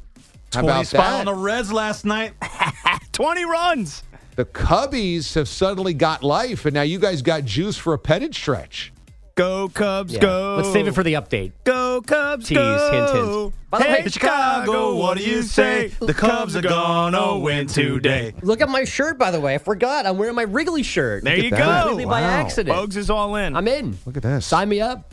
How 0.52 0.60
about 0.60 0.72
20 0.72 0.84
spot 0.84 1.04
that? 1.04 1.18
on 1.20 1.24
the 1.26 1.34
Reds 1.34 1.72
last 1.72 2.04
night. 2.04 2.34
20 3.12 3.44
runs. 3.46 4.02
The 4.36 4.44
Cubbies 4.44 5.34
have 5.34 5.48
suddenly 5.48 5.94
got 5.94 6.22
life, 6.22 6.66
and 6.66 6.74
now 6.74 6.82
you 6.82 6.98
guys 6.98 7.22
got 7.22 7.44
juice 7.46 7.78
for 7.78 7.94
a 7.94 7.98
pennant 7.98 8.34
stretch. 8.34 8.92
Go 9.36 9.68
Cubs, 9.68 10.14
Yeah. 10.14 10.20
go. 10.20 10.54
Let's 10.56 10.72
save 10.72 10.88
it 10.88 10.92
for 10.92 11.02
the 11.02 11.12
update. 11.12 11.52
Go 11.64 12.00
Cubs, 12.00 12.48
Tease, 12.48 12.56
go. 12.56 12.90
hint, 12.90 13.10
hint. 13.10 13.54
By 13.70 13.78
the 13.78 13.84
hey, 13.84 14.02
way- 14.04 14.08
Chicago, 14.08 14.96
what 14.96 15.18
do 15.18 15.24
you 15.24 15.42
say? 15.42 15.88
The 16.00 16.14
Cubs 16.14 16.56
are 16.56 16.62
gonna 16.62 17.18
oh, 17.20 17.38
win 17.40 17.66
today. 17.66 18.32
Look 18.40 18.62
at 18.62 18.70
my 18.70 18.84
shirt, 18.84 19.18
by 19.18 19.30
the 19.30 19.38
way. 19.38 19.54
I 19.54 19.58
forgot. 19.58 20.06
I'm 20.06 20.16
wearing 20.16 20.36
my 20.36 20.44
Wrigley 20.44 20.82
shirt. 20.82 21.22
There 21.22 21.36
you 21.36 21.50
that. 21.50 21.58
go. 21.58 21.88
Completely 21.88 22.06
by 22.06 22.22
accident. 22.22 22.78
Bogues 22.78 22.96
is 22.96 23.10
all 23.10 23.36
in. 23.36 23.54
I'm 23.54 23.68
in. 23.68 23.98
Look 24.06 24.16
at 24.16 24.22
this. 24.22 24.46
Sign 24.46 24.70
me 24.70 24.80
up. 24.80 25.12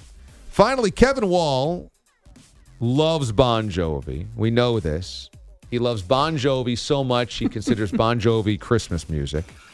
Finally, 0.51 0.91
Kevin 0.91 1.27
Wall 1.27 1.91
loves 2.79 3.33
Bon 3.33 3.69
Jovi. 3.69 4.27
We 4.37 4.51
know 4.51 4.79
this. 4.79 5.29
He 5.73 5.79
loves 5.79 6.03
Bon 6.03 6.37
Jovi 6.37 6.77
so 6.77 7.03
much 7.03 7.33
he 7.33 7.49
considers 7.49 7.91
Bon 7.91 8.19
Jovi 8.19 8.59
Christmas 8.59 9.09
music. 9.09 9.43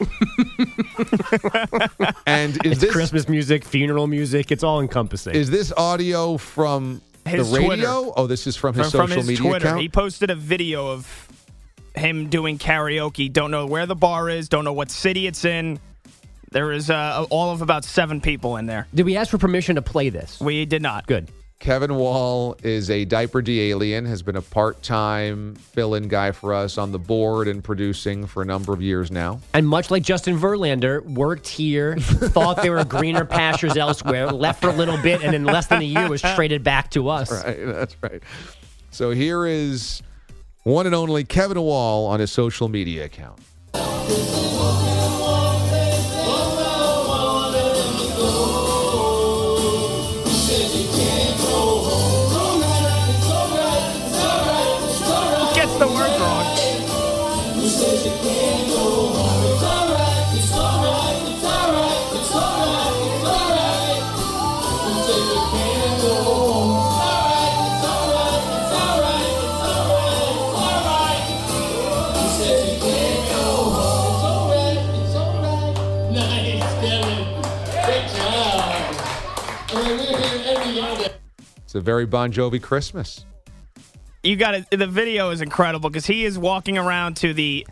and 2.26 2.56
is 2.64 2.72
It's 2.72 2.80
this 2.80 2.90
Christmas 2.90 3.28
music, 3.28 3.66
funeral 3.66 4.06
music. 4.06 4.50
It's 4.50 4.64
all 4.64 4.80
encompassing. 4.80 5.34
is 5.34 5.50
this 5.50 5.74
audio 5.76 6.38
from 6.38 7.02
His 7.26 7.50
the 7.50 7.58
radio? 7.58 7.66
Twitter. 8.04 8.12
Oh, 8.16 8.26
this 8.26 8.46
is 8.46 8.56
from 8.56 8.74
his 8.76 8.90
from, 8.90 9.08
social 9.08 9.08
from 9.08 9.28
his 9.28 9.28
media 9.28 9.50
Twitter. 9.50 9.66
account. 9.66 9.82
He 9.82 9.90
posted 9.90 10.30
a 10.30 10.34
video 10.34 10.88
of 10.88 11.28
him 11.94 12.30
doing 12.30 12.56
karaoke. 12.56 13.30
Don't 13.30 13.50
know 13.50 13.66
where 13.66 13.84
the 13.84 13.94
bar 13.94 14.30
is. 14.30 14.48
Don't 14.48 14.64
know 14.64 14.72
what 14.72 14.90
city 14.90 15.26
it's 15.26 15.44
in. 15.44 15.78
There 16.50 16.72
is 16.72 16.88
uh, 16.88 17.26
all 17.28 17.52
of 17.52 17.60
about 17.60 17.84
seven 17.84 18.22
people 18.22 18.56
in 18.56 18.64
there. 18.64 18.86
Did 18.94 19.04
we 19.04 19.18
ask 19.18 19.30
for 19.30 19.36
permission 19.36 19.74
to 19.74 19.82
play 19.82 20.08
this? 20.08 20.40
We 20.40 20.64
did 20.64 20.80
not. 20.80 21.06
Good. 21.06 21.30
Kevin 21.60 21.94
Wall 21.96 22.56
is 22.62 22.88
a 22.88 23.04
diaper 23.04 23.42
D 23.42 23.70
alien, 23.70 24.06
has 24.06 24.22
been 24.22 24.36
a 24.36 24.40
part 24.40 24.82
time 24.82 25.54
fill 25.56 25.94
in 25.94 26.08
guy 26.08 26.32
for 26.32 26.54
us 26.54 26.78
on 26.78 26.90
the 26.90 26.98
board 26.98 27.48
and 27.48 27.62
producing 27.62 28.26
for 28.26 28.40
a 28.40 28.46
number 28.46 28.72
of 28.72 28.80
years 28.80 29.10
now. 29.10 29.40
And 29.52 29.68
much 29.68 29.90
like 29.90 30.02
Justin 30.02 30.38
Verlander, 30.38 31.04
worked 31.04 31.46
here, 31.46 31.96
thought 31.98 32.62
there 32.62 32.72
were 32.72 32.84
greener 32.86 33.26
pastures 33.26 33.76
elsewhere, 33.76 34.28
left 34.28 34.62
for 34.62 34.70
a 34.70 34.72
little 34.72 34.96
bit, 35.02 35.22
and 35.22 35.34
in 35.34 35.44
less 35.44 35.66
than 35.66 35.82
a 35.82 35.84
year 35.84 36.08
was 36.08 36.22
traded 36.22 36.64
back 36.64 36.90
to 36.92 37.10
us. 37.10 37.30
Right, 37.44 37.64
that's 37.66 37.96
right. 38.02 38.22
So 38.90 39.10
here 39.10 39.46
is 39.46 40.02
one 40.62 40.86
and 40.86 40.94
only 40.94 41.24
Kevin 41.24 41.60
Wall 41.60 42.06
on 42.06 42.20
his 42.20 42.30
social 42.30 42.68
media 42.68 43.04
account. 43.04 43.38
It's 80.32 81.74
a 81.74 81.80
very 81.80 82.06
Bon 82.06 82.32
Jovi 82.32 82.62
Christmas. 82.62 83.24
you 84.22 84.36
got 84.36 84.54
it. 84.54 84.70
the 84.70 84.86
video 84.86 85.30
is 85.30 85.40
incredible 85.40 85.90
because 85.90 86.06
he 86.06 86.24
is 86.24 86.38
walking 86.38 86.78
around 86.78 87.16
to 87.18 87.34
the 87.34 87.66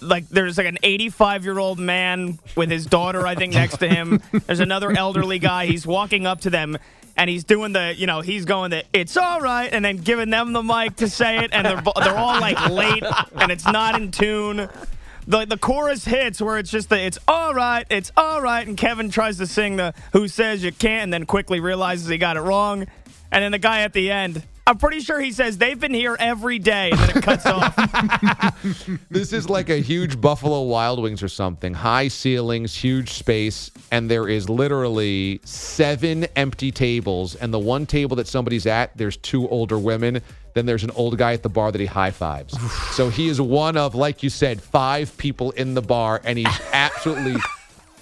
like 0.00 0.26
there's 0.30 0.56
like 0.56 0.66
an 0.66 0.78
85 0.82 1.44
year 1.44 1.58
old 1.58 1.78
man 1.78 2.38
with 2.56 2.70
his 2.70 2.86
daughter 2.86 3.26
i 3.26 3.34
think 3.34 3.52
next 3.52 3.76
to 3.78 3.88
him 3.88 4.22
there's 4.46 4.60
another 4.60 4.90
elderly 4.92 5.38
guy 5.38 5.66
he's 5.66 5.86
walking 5.86 6.26
up 6.26 6.40
to 6.42 6.48
them 6.50 6.78
and 7.18 7.28
he's 7.28 7.44
doing 7.44 7.72
the 7.74 7.94
you 7.94 8.06
know 8.06 8.22
he's 8.22 8.46
going 8.46 8.70
the 8.70 8.82
it's 8.94 9.18
all 9.18 9.40
right 9.42 9.70
and 9.74 9.84
then 9.84 9.98
giving 9.98 10.30
them 10.30 10.54
the 10.54 10.62
mic 10.62 10.96
to 10.96 11.08
say 11.08 11.44
it 11.44 11.50
and 11.52 11.66
they're, 11.66 11.82
they're 12.02 12.16
all 12.16 12.40
like 12.40 12.70
late 12.70 13.04
and 13.34 13.52
it's 13.52 13.66
not 13.66 14.00
in 14.00 14.10
tune 14.10 14.70
the, 15.30 15.46
the 15.46 15.56
chorus 15.56 16.04
hits 16.04 16.42
where 16.42 16.58
it's 16.58 16.70
just 16.70 16.88
the 16.88 17.00
it's 17.00 17.18
all 17.28 17.54
right 17.54 17.86
it's 17.88 18.10
all 18.16 18.42
right 18.42 18.66
and 18.66 18.76
kevin 18.76 19.10
tries 19.10 19.38
to 19.38 19.46
sing 19.46 19.76
the 19.76 19.94
who 20.12 20.26
says 20.26 20.62
you 20.64 20.72
can't 20.72 21.04
and 21.04 21.12
then 21.12 21.24
quickly 21.24 21.60
realizes 21.60 22.08
he 22.08 22.18
got 22.18 22.36
it 22.36 22.40
wrong 22.40 22.86
and 23.30 23.44
then 23.44 23.52
the 23.52 23.58
guy 23.58 23.82
at 23.82 23.92
the 23.92 24.10
end 24.10 24.42
i'm 24.66 24.76
pretty 24.76 24.98
sure 24.98 25.20
he 25.20 25.30
says 25.30 25.56
they've 25.56 25.78
been 25.78 25.94
here 25.94 26.16
every 26.18 26.58
day 26.58 26.90
and 26.90 26.98
then 26.98 27.16
it 27.18 27.22
cuts 27.22 27.46
off 27.46 27.76
This 29.10 29.32
is 29.32 29.50
like 29.50 29.70
a 29.70 29.78
huge 29.78 30.20
Buffalo 30.20 30.62
Wild 30.62 31.00
Wings 31.00 31.22
or 31.22 31.28
something. 31.28 31.74
High 31.74 32.08
ceilings, 32.08 32.74
huge 32.74 33.10
space, 33.10 33.70
and 33.90 34.10
there 34.10 34.28
is 34.28 34.48
literally 34.48 35.40
seven 35.44 36.24
empty 36.36 36.70
tables. 36.70 37.34
And 37.34 37.52
the 37.52 37.58
one 37.58 37.86
table 37.86 38.16
that 38.16 38.28
somebody's 38.28 38.66
at, 38.66 38.96
there's 38.96 39.16
two 39.16 39.48
older 39.48 39.78
women. 39.78 40.22
Then 40.54 40.66
there's 40.66 40.84
an 40.84 40.90
old 40.92 41.16
guy 41.18 41.32
at 41.32 41.42
the 41.42 41.48
bar 41.48 41.72
that 41.72 41.80
he 41.80 41.86
high 41.86 42.10
fives. 42.10 42.56
so 42.94 43.08
he 43.08 43.28
is 43.28 43.40
one 43.40 43.76
of, 43.76 43.94
like 43.94 44.22
you 44.22 44.30
said, 44.30 44.62
five 44.62 45.16
people 45.16 45.50
in 45.52 45.74
the 45.74 45.82
bar, 45.82 46.20
and 46.24 46.38
he's 46.38 46.60
absolutely 46.72 47.36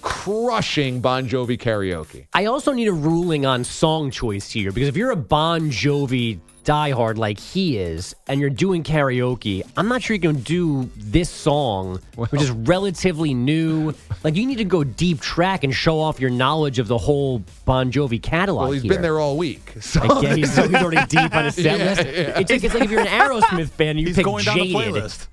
crushing 0.01 1.01
Bon 1.01 1.29
Jovi 1.29 1.59
karaoke. 1.59 2.27
I 2.33 2.47
also 2.47 2.73
need 2.73 2.89
a 2.89 2.93
ruling 2.93 3.47
on 3.47 3.65
song 3.65 4.11
choice 4.11 4.51
here 4.51 4.73
because 4.73 4.89
if 4.89 4.97
you're 4.97 5.11
a 5.11 5.17
Bon 5.17 5.71
Jovi 5.71 6.41
diehard 6.65 7.17
like 7.17 7.39
he 7.39 7.79
is 7.79 8.15
and 8.27 8.41
you're 8.41 8.51
doing 8.51 8.83
karaoke, 8.83 9.63
I'm 9.77 9.89
not 9.89 10.03
sure 10.03 10.15
you 10.15 10.21
can 10.21 10.37
do 10.41 10.91
this 10.97 11.31
song, 11.31 12.01
which 12.17 12.41
is 12.43 12.51
relatively 12.51 13.35
new. 13.35 13.95
Like 14.25 14.37
you 14.37 14.45
need 14.47 14.59
to 14.59 14.65
go 14.65 14.85
deep 14.85 15.21
track 15.21 15.65
and 15.65 15.75
show 15.75 15.99
off 16.01 16.21
your 16.21 16.31
knowledge 16.31 16.79
of 16.79 16.89
the 16.89 16.99
whole 16.99 17.43
Bon 17.65 17.91
Jovi 17.93 18.23
catalog. 18.23 18.63
Well, 18.65 18.73
he's 18.73 18.83
here. 18.83 18.93
been 18.93 19.03
there 19.03 19.19
all 19.19 19.37
week. 19.37 19.75
So 19.81 20.01
Like, 20.05 20.23
yeah, 20.23 20.35
he's, 20.35 20.55
he's 20.57 20.75
already 20.75 21.05
deep 21.07 21.35
on 21.35 21.45
his 21.47 21.55
set 21.55 21.79
Yeah, 21.79 21.85
list. 21.85 22.01
yeah. 22.05 22.39
It's, 22.39 22.51
like, 22.51 22.65
it's 22.65 22.75
like 22.75 22.85
if 22.85 22.91
you're 22.91 23.01
an 23.01 23.07
Aerosmith 23.07 23.71
fan 23.71 23.97
you 23.97 24.07
He's 24.07 24.17
pick 24.17 24.25
going 24.25 24.45
down 24.45 24.59
the 24.59 24.73
Jaded. 24.73 24.95
playlist. 24.95 25.27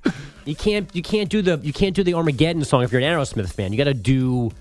You 0.45 0.55
can't 0.55 0.95
you 0.95 1.01
can't 1.01 1.29
do 1.29 1.41
the 1.41 1.59
you 1.63 1.73
can't 1.73 1.95
do 1.95 2.03
the 2.03 2.13
Armageddon 2.13 2.63
song 2.63 2.83
if 2.83 2.91
you're 2.91 3.01
an 3.01 3.07
Aerosmith 3.07 3.51
fan. 3.51 3.71
You 3.73 3.77
got 3.77 3.85
to 3.85 3.93
do 3.95 4.51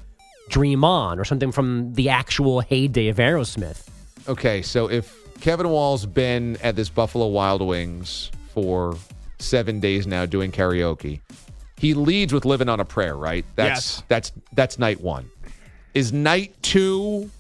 Dream 0.48 0.82
On 0.84 1.18
or 1.18 1.24
something 1.24 1.52
from 1.52 1.92
the 1.94 2.08
actual 2.08 2.60
heyday 2.60 3.08
of 3.08 3.16
Aerosmith. 3.18 3.86
Okay, 4.26 4.62
so 4.62 4.90
if 4.90 5.14
Kevin 5.40 5.68
Wall's 5.68 6.06
been 6.06 6.56
at 6.62 6.76
this 6.76 6.88
Buffalo 6.88 7.26
Wild 7.28 7.60
Wings 7.62 8.30
for 8.52 8.96
seven 9.38 9.80
days 9.80 10.06
now 10.06 10.24
doing 10.26 10.50
karaoke, 10.52 11.20
he 11.76 11.92
leads 11.94 12.32
with 12.32 12.44
"Living 12.44 12.68
on 12.68 12.80
a 12.80 12.84
Prayer," 12.84 13.16
right? 13.16 13.44
That's 13.56 13.68
Yes. 13.98 14.02
that's 14.08 14.32
that's 14.54 14.78
night 14.78 15.00
one. 15.00 15.30
Is 15.92 16.12
night 16.12 16.54
two? 16.62 17.30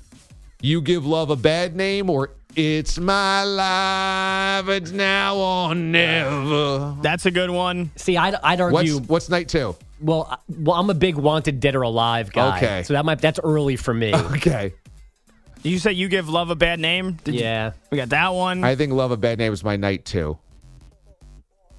You 0.60 0.80
give 0.80 1.04
love 1.06 1.30
a 1.30 1.36
bad 1.36 1.74
name, 1.76 2.08
or 2.10 2.30
it's 2.56 2.98
my 2.98 3.42
life, 3.44 4.68
it's 4.68 4.92
now 4.92 5.36
or 5.36 5.74
never. 5.74 6.94
that's 7.02 7.26
a 7.26 7.30
good 7.30 7.50
one 7.50 7.90
See, 7.96 8.16
I'd, 8.16 8.34
I'd 8.36 8.60
What's 8.60 8.74
argue. 8.90 9.00
what's 9.00 9.28
night 9.28 9.48
two? 9.48 9.74
well, 10.00 10.28
I- 10.30 10.36
well, 10.48 10.76
I'm 10.78 10.88
a 10.90 10.94
big 10.94 11.16
Wanted 11.16 11.58
Dead 11.60 11.74
or 11.74 11.82
Alive 11.82 12.32
guy. 12.32 12.56
Okay. 12.58 12.82
So 12.84 12.92
that 12.94 13.04
might 13.04 13.20
that's 13.20 13.40
early 13.42 13.76
for 13.76 13.92
me. 13.94 14.12
Okay, 14.14 14.72
Did 14.83 14.83
you 15.64 15.78
said 15.78 15.96
you 15.96 16.08
give 16.08 16.28
love 16.28 16.50
a 16.50 16.54
bad 16.54 16.78
name 16.78 17.18
Did 17.24 17.34
you- 17.34 17.40
yeah. 17.40 17.72
we 17.90 17.96
got 17.98 18.10
that 18.10 18.32
one 18.34 18.62
I 18.62 18.76
think 18.76 18.92
"Love 18.92 19.10
a 19.10 19.16
Bad 19.16 19.38
Name" 19.38 19.52
is 19.52 19.64
my 19.64 19.76
night 19.76 20.04
two. 20.04 20.38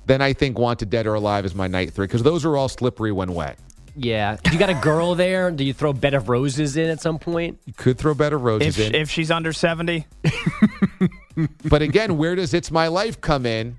Then 0.05 0.21
I 0.21 0.33
think 0.33 0.59
"Wanted 0.59 0.89
Dead 0.89 1.07
or 1.07 1.13
Alive" 1.15 1.45
is 1.45 1.55
my 1.55 1.67
night 1.67 1.93
three 1.93 2.05
because 2.07 2.23
those 2.23 2.43
are 2.45 2.55
all 2.57 2.67
slippery 2.69 3.11
when 3.11 3.33
wet. 3.33 3.57
Yeah. 3.97 4.35
You 4.51 4.59
got 4.59 4.69
a 4.69 4.73
girl 4.73 5.15
there? 5.15 5.49
Do 5.51 5.63
you 5.63 5.71
throw 5.73 5.93
Bed 5.93 6.13
of 6.13 6.27
Roses 6.27 6.75
in 6.75 6.89
at 6.89 6.99
some 7.01 7.17
point? 7.17 7.59
You 7.65 7.71
could 7.71 7.97
throw 7.97 8.13
Bed 8.13 8.33
of 8.33 8.41
roses 8.43 8.77
if, 8.77 8.87
in. 8.89 8.93
if 8.95 9.09
she's 9.09 9.31
under 9.31 9.53
70 9.53 10.05
But 11.63 11.81
again, 11.81 12.17
where 12.17 12.35
does 12.35 12.53
It's 12.53 12.71
My 12.71 12.87
Life 12.87 13.21
come 13.21 13.45
in? 13.45 13.77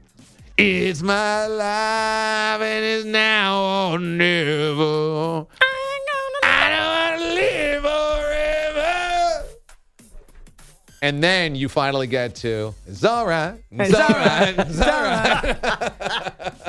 It's 0.58 1.02
my 1.02 1.46
life 1.46 2.62
and 2.62 2.84
it's 2.84 3.04
now 3.04 3.92
or 3.92 3.98
never. 3.98 5.46
I 6.42 6.70
don't 6.70 6.88
want 6.88 7.20
to 7.20 7.34
live 7.34 7.82
forever. 7.82 8.25
And 11.02 11.22
then 11.22 11.54
you 11.54 11.68
finally 11.68 12.06
get 12.06 12.36
to, 12.36 12.74
it's 12.86 13.04
all 13.04 13.26
right. 13.26 13.54
It's, 13.70 13.94
all 13.94 14.08
right. 14.08 14.54
It's 14.58 14.80
all 14.80 15.02
right. 15.02 15.56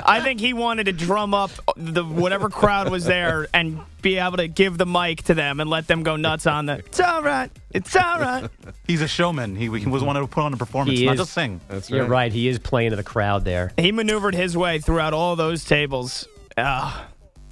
I 0.06 0.22
think 0.22 0.40
he 0.40 0.54
wanted 0.54 0.86
to 0.86 0.92
drum 0.92 1.34
up 1.34 1.52
the 1.76 2.04
whatever 2.04 2.50
crowd 2.50 2.90
was 2.90 3.06
there 3.06 3.48
and 3.54 3.80
be 4.02 4.18
able 4.18 4.38
to 4.38 4.48
give 4.48 4.78
the 4.78 4.86
mic 4.86 5.24
to 5.24 5.34
them 5.34 5.60
and 5.60 5.70
let 5.70 5.88
them 5.88 6.04
go 6.04 6.16
nuts 6.18 6.46
on 6.46 6.66
the. 6.66 6.78
It's 6.80 7.00
all 7.00 7.24
right. 7.24 7.50
It's 7.72 7.96
all 7.96 8.20
right. 8.20 8.50
He's 8.86 9.02
a 9.02 9.08
showman. 9.08 9.56
He, 9.56 9.66
he 9.80 9.86
was 9.88 10.04
wanted 10.04 10.22
to 10.22 10.28
put 10.28 10.42
on 10.44 10.54
a 10.54 10.58
performance, 10.58 11.00
He 11.00 11.06
not 11.06 11.16
is. 11.16 11.22
just 11.22 11.34
sing. 11.34 11.60
That's 11.68 11.90
You're 11.90 12.06
right. 12.06 12.32
He 12.32 12.48
is 12.48 12.60
playing 12.60 12.92
to 12.92 12.96
the 12.96 13.04
crowd 13.04 13.44
there. 13.46 13.72
He 13.78 13.92
maneuvered 13.92 14.36
his 14.36 14.58
way 14.58 14.80
throughout 14.80 15.14
all 15.14 15.36
those 15.36 15.64
tables. 15.64 16.28
Uh, 16.56 17.06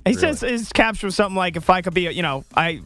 he 0.05 0.13
says 0.13 0.41
his 0.41 0.71
caption 0.71 1.07
was 1.07 1.15
something 1.15 1.35
like, 1.35 1.55
"If 1.55 1.69
I 1.69 1.81
could 1.81 1.93
be, 1.93 2.07
a, 2.07 2.11
you 2.11 2.21
know, 2.21 2.43
I, 2.55 2.69
you 2.69 2.83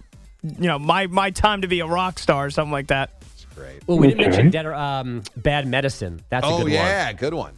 know, 0.68 0.80
my 0.80 1.08
my 1.08 1.32
time 1.32 1.62
to 1.62 1.68
be 1.68 1.82
a 1.82 1.86
rock 1.86 2.18
star," 2.20 2.46
or 2.46 2.50
something 2.50 2.72
like 2.72 2.88
that. 2.88 3.12
Great. 3.60 3.88
Well, 3.88 3.98
we 3.98 4.08
didn't 4.08 4.22
mention 4.22 4.50
Dead 4.50 4.66
or, 4.66 4.74
um, 4.74 5.24
Bad 5.36 5.68
Medicine. 5.68 6.22
That's 6.30 6.46
a 6.46 6.50
oh, 6.50 6.58
good 6.58 6.64
one. 6.64 6.72
yeah. 6.72 7.12
Good 7.14 7.34
one. 7.34 7.54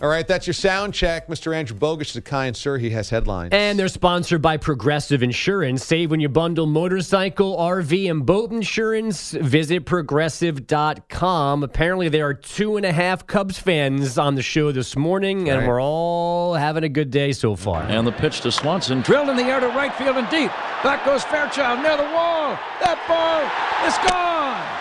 All 0.00 0.08
right. 0.08 0.26
That's 0.26 0.48
your 0.48 0.54
sound 0.54 0.94
check. 0.94 1.28
Mr. 1.28 1.54
Andrew 1.54 1.76
Bogus 1.76 2.10
is 2.10 2.16
a 2.16 2.22
kind 2.22 2.56
sir. 2.56 2.76
He 2.76 2.90
has 2.90 3.08
headlines. 3.10 3.50
And 3.52 3.78
they're 3.78 3.86
sponsored 3.86 4.42
by 4.42 4.56
Progressive 4.56 5.22
Insurance. 5.22 5.84
Save 5.84 6.10
when 6.10 6.18
you 6.18 6.28
bundle 6.28 6.66
motorcycle, 6.66 7.56
RV, 7.56 8.10
and 8.10 8.26
boat 8.26 8.50
insurance. 8.50 9.30
Visit 9.30 9.86
progressive.com. 9.86 11.62
Apparently, 11.62 12.08
there 12.08 12.26
are 12.26 12.34
two 12.34 12.76
and 12.76 12.84
a 12.84 12.90
half 12.92 13.28
Cubs 13.28 13.60
fans 13.60 14.18
on 14.18 14.34
the 14.34 14.42
show 14.42 14.72
this 14.72 14.96
morning, 14.96 15.48
and 15.48 15.60
Right. 15.60 15.68
we're 15.68 15.80
all 15.80 16.54
having 16.54 16.82
a 16.82 16.88
good 16.88 17.12
day 17.12 17.30
so 17.30 17.54
far. 17.54 17.82
And 17.82 18.04
the 18.04 18.10
pitch 18.12 18.40
to 18.40 18.50
Swanson, 18.50 19.02
drilled 19.02 19.28
in 19.28 19.36
the 19.36 19.44
air 19.44 19.60
to 19.60 19.68
right 19.68 19.94
field 19.94 20.16
and 20.16 20.28
deep. 20.30 20.50
Back 20.82 21.04
goes 21.04 21.22
Fairchild 21.22 21.80
near 21.80 21.96
the 21.96 22.02
wall. 22.12 22.58
That 22.80 22.98
ball 23.06 23.86
is 23.86 24.10
gone. 24.10 24.71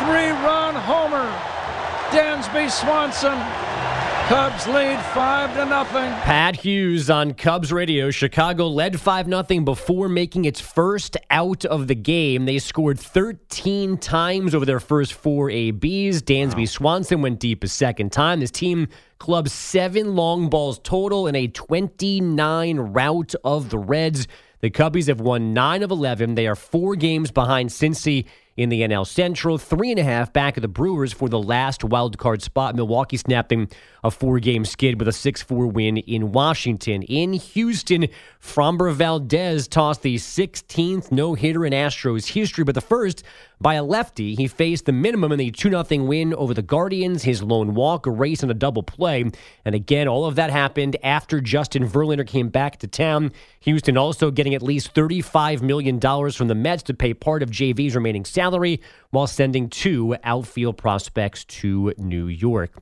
Three-run 0.00 0.74
homer. 0.74 1.28
Dansby 2.10 2.70
Swanson. 2.70 3.38
Cubs 4.30 4.68
lead 4.68 4.98
five 5.06 5.52
to 5.54 5.64
nothing. 5.66 6.08
Pat 6.22 6.54
Hughes 6.54 7.10
on 7.10 7.34
Cubs 7.34 7.72
radio. 7.72 8.10
Chicago 8.10 8.68
led 8.68 9.00
5 9.00 9.26
0 9.26 9.60
before 9.62 10.08
making 10.08 10.44
its 10.44 10.60
first 10.60 11.16
out 11.30 11.64
of 11.64 11.88
the 11.88 11.96
game. 11.96 12.46
They 12.46 12.60
scored 12.60 13.00
13 13.00 13.98
times 13.98 14.54
over 14.54 14.64
their 14.64 14.78
first 14.78 15.14
four 15.14 15.50
ABs. 15.50 16.22
Dansby 16.22 16.68
Swanson 16.68 17.22
went 17.22 17.40
deep 17.40 17.64
a 17.64 17.68
second 17.68 18.12
time. 18.12 18.38
This 18.38 18.52
team 18.52 18.86
clubbed 19.18 19.50
seven 19.50 20.14
long 20.14 20.48
balls 20.48 20.78
total 20.78 21.26
in 21.26 21.34
a 21.34 21.48
29 21.48 22.78
rout 22.78 23.34
of 23.42 23.70
the 23.70 23.78
Reds. 23.78 24.28
The 24.60 24.70
Cubbies 24.70 25.08
have 25.08 25.20
won 25.20 25.54
9 25.54 25.82
of 25.82 25.90
11. 25.90 26.36
They 26.36 26.46
are 26.46 26.54
four 26.54 26.94
games 26.94 27.30
behind 27.32 27.70
Cincy 27.70 28.26
in 28.60 28.68
the 28.68 28.82
NL 28.82 29.06
Central, 29.06 29.56
three 29.56 29.90
and 29.90 29.98
a 29.98 30.04
half 30.04 30.34
back 30.34 30.58
of 30.58 30.60
the 30.60 30.68
Brewers 30.68 31.14
for 31.14 31.30
the 31.30 31.40
last 31.40 31.82
wild 31.82 32.18
card 32.18 32.42
spot. 32.42 32.76
Milwaukee 32.76 33.16
snapping 33.16 33.70
a 34.02 34.10
four 34.10 34.38
game 34.40 34.64
skid 34.64 34.98
with 34.98 35.08
a 35.08 35.12
6 35.12 35.42
4 35.42 35.66
win 35.66 35.98
in 35.98 36.32
Washington. 36.32 37.02
In 37.02 37.34
Houston, 37.34 38.08
Framber 38.40 38.92
Valdez 38.92 39.68
tossed 39.68 40.02
the 40.02 40.16
16th 40.16 41.12
no 41.12 41.34
hitter 41.34 41.64
in 41.66 41.72
Astros 41.72 42.32
history, 42.32 42.64
but 42.64 42.74
the 42.74 42.80
first 42.80 43.22
by 43.60 43.74
a 43.74 43.84
lefty. 43.84 44.34
He 44.34 44.46
faced 44.46 44.86
the 44.86 44.92
minimum 44.92 45.32
in 45.32 45.38
the 45.38 45.50
2 45.50 45.70
0 45.70 46.04
win 46.04 46.34
over 46.34 46.54
the 46.54 46.62
Guardians, 46.62 47.22
his 47.22 47.42
lone 47.42 47.74
walk, 47.74 48.06
a 48.06 48.10
race, 48.10 48.42
and 48.42 48.50
a 48.50 48.54
double 48.54 48.82
play. 48.82 49.30
And 49.64 49.74
again, 49.74 50.08
all 50.08 50.24
of 50.24 50.36
that 50.36 50.50
happened 50.50 50.96
after 51.02 51.40
Justin 51.40 51.86
Verlander 51.86 52.26
came 52.26 52.48
back 52.48 52.78
to 52.78 52.86
town. 52.86 53.32
Houston 53.60 53.98
also 53.98 54.30
getting 54.30 54.54
at 54.54 54.62
least 54.62 54.94
$35 54.94 55.60
million 55.60 56.00
from 56.00 56.48
the 56.48 56.54
Mets 56.54 56.82
to 56.84 56.94
pay 56.94 57.12
part 57.12 57.42
of 57.42 57.50
JV's 57.50 57.94
remaining 57.94 58.24
salary 58.24 58.80
while 59.10 59.26
sending 59.26 59.68
two 59.68 60.16
outfield 60.22 60.76
prospects 60.76 61.44
to 61.44 61.92
New 61.98 62.26
York. 62.26 62.72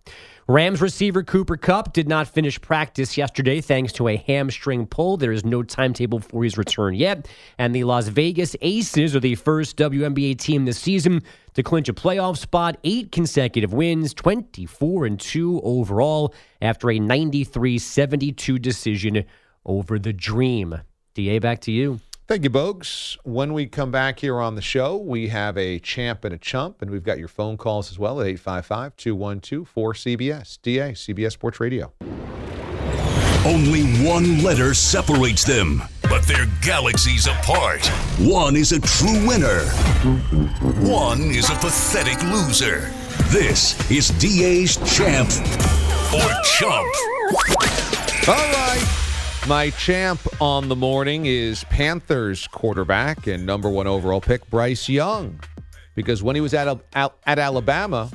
Rams 0.46 0.80
receiver 0.80 1.22
Cooper 1.22 1.58
Kupp 1.58 1.92
did 1.92 2.08
not 2.08 2.26
finish 2.26 2.58
practice 2.60 3.18
yesterday 3.18 3.60
thanks 3.60 3.92
to 3.94 4.08
a 4.08 4.16
hamstring 4.16 4.86
pull. 4.86 5.18
There 5.18 5.32
is 5.32 5.44
no 5.44 5.62
timetable 5.62 6.20
for 6.20 6.42
his 6.42 6.56
return 6.56 6.94
yet. 6.94 7.28
And 7.58 7.74
the 7.74 7.84
Las 7.84 8.08
Vegas 8.08 8.56
Aces 8.62 9.14
are 9.14 9.20
the 9.20 9.34
first 9.34 9.76
WNBA 9.76 10.38
team 10.38 10.64
this 10.64 10.78
season 10.78 11.22
to 11.52 11.62
clinch 11.62 11.90
a 11.90 11.92
playoff 11.92 12.38
spot, 12.38 12.78
eight 12.84 13.12
consecutive 13.12 13.74
wins, 13.74 14.14
24 14.14 15.04
and 15.04 15.20
2 15.20 15.60
overall 15.62 16.34
after 16.62 16.90
a 16.90 16.98
93 16.98 17.78
72 17.78 18.58
decision 18.58 19.24
over 19.66 19.98
the 19.98 20.14
Dream. 20.14 20.80
DA, 21.12 21.40
back 21.40 21.60
to 21.60 21.72
you. 21.72 22.00
Thank 22.28 22.44
you, 22.44 22.50
Bogues. 22.50 23.16
When 23.24 23.54
we 23.54 23.64
come 23.64 23.90
back 23.90 24.20
here 24.20 24.38
on 24.38 24.54
the 24.54 24.60
show, 24.60 24.98
we 24.98 25.28
have 25.28 25.56
a 25.56 25.78
champ 25.78 26.26
and 26.26 26.34
a 26.34 26.36
chump, 26.36 26.82
and 26.82 26.90
we've 26.90 27.02
got 27.02 27.18
your 27.18 27.26
phone 27.26 27.56
calls 27.56 27.90
as 27.90 27.98
well 27.98 28.20
at 28.20 28.26
855 28.26 28.96
212 28.96 29.74
4CBS. 29.74 30.58
DA, 30.60 30.92
CBS 30.92 31.32
Sports 31.32 31.58
Radio. 31.58 31.90
Only 33.46 33.84
one 34.06 34.42
letter 34.42 34.74
separates 34.74 35.42
them, 35.42 35.82
but 36.02 36.20
they're 36.24 36.44
galaxies 36.60 37.26
apart. 37.26 37.86
One 38.18 38.56
is 38.56 38.72
a 38.72 38.80
true 38.82 39.26
winner, 39.26 39.64
one 40.86 41.22
is 41.22 41.48
a 41.48 41.54
pathetic 41.54 42.22
loser. 42.24 42.90
This 43.30 43.90
is 43.90 44.10
DA's 44.20 44.76
champ 44.84 45.30
or 46.12 46.28
chump. 46.44 46.88
All 48.28 48.52
right. 48.52 49.07
My 49.48 49.70
champ 49.70 50.20
on 50.42 50.68
the 50.68 50.76
morning 50.76 51.24
is 51.24 51.64
Panthers 51.64 52.46
quarterback 52.48 53.26
and 53.26 53.46
number 53.46 53.70
one 53.70 53.86
overall 53.86 54.20
pick, 54.20 54.46
Bryce 54.50 54.90
Young. 54.90 55.40
Because 55.94 56.22
when 56.22 56.34
he 56.34 56.42
was 56.42 56.52
at, 56.52 56.78
at 56.94 57.38
Alabama, 57.38 58.10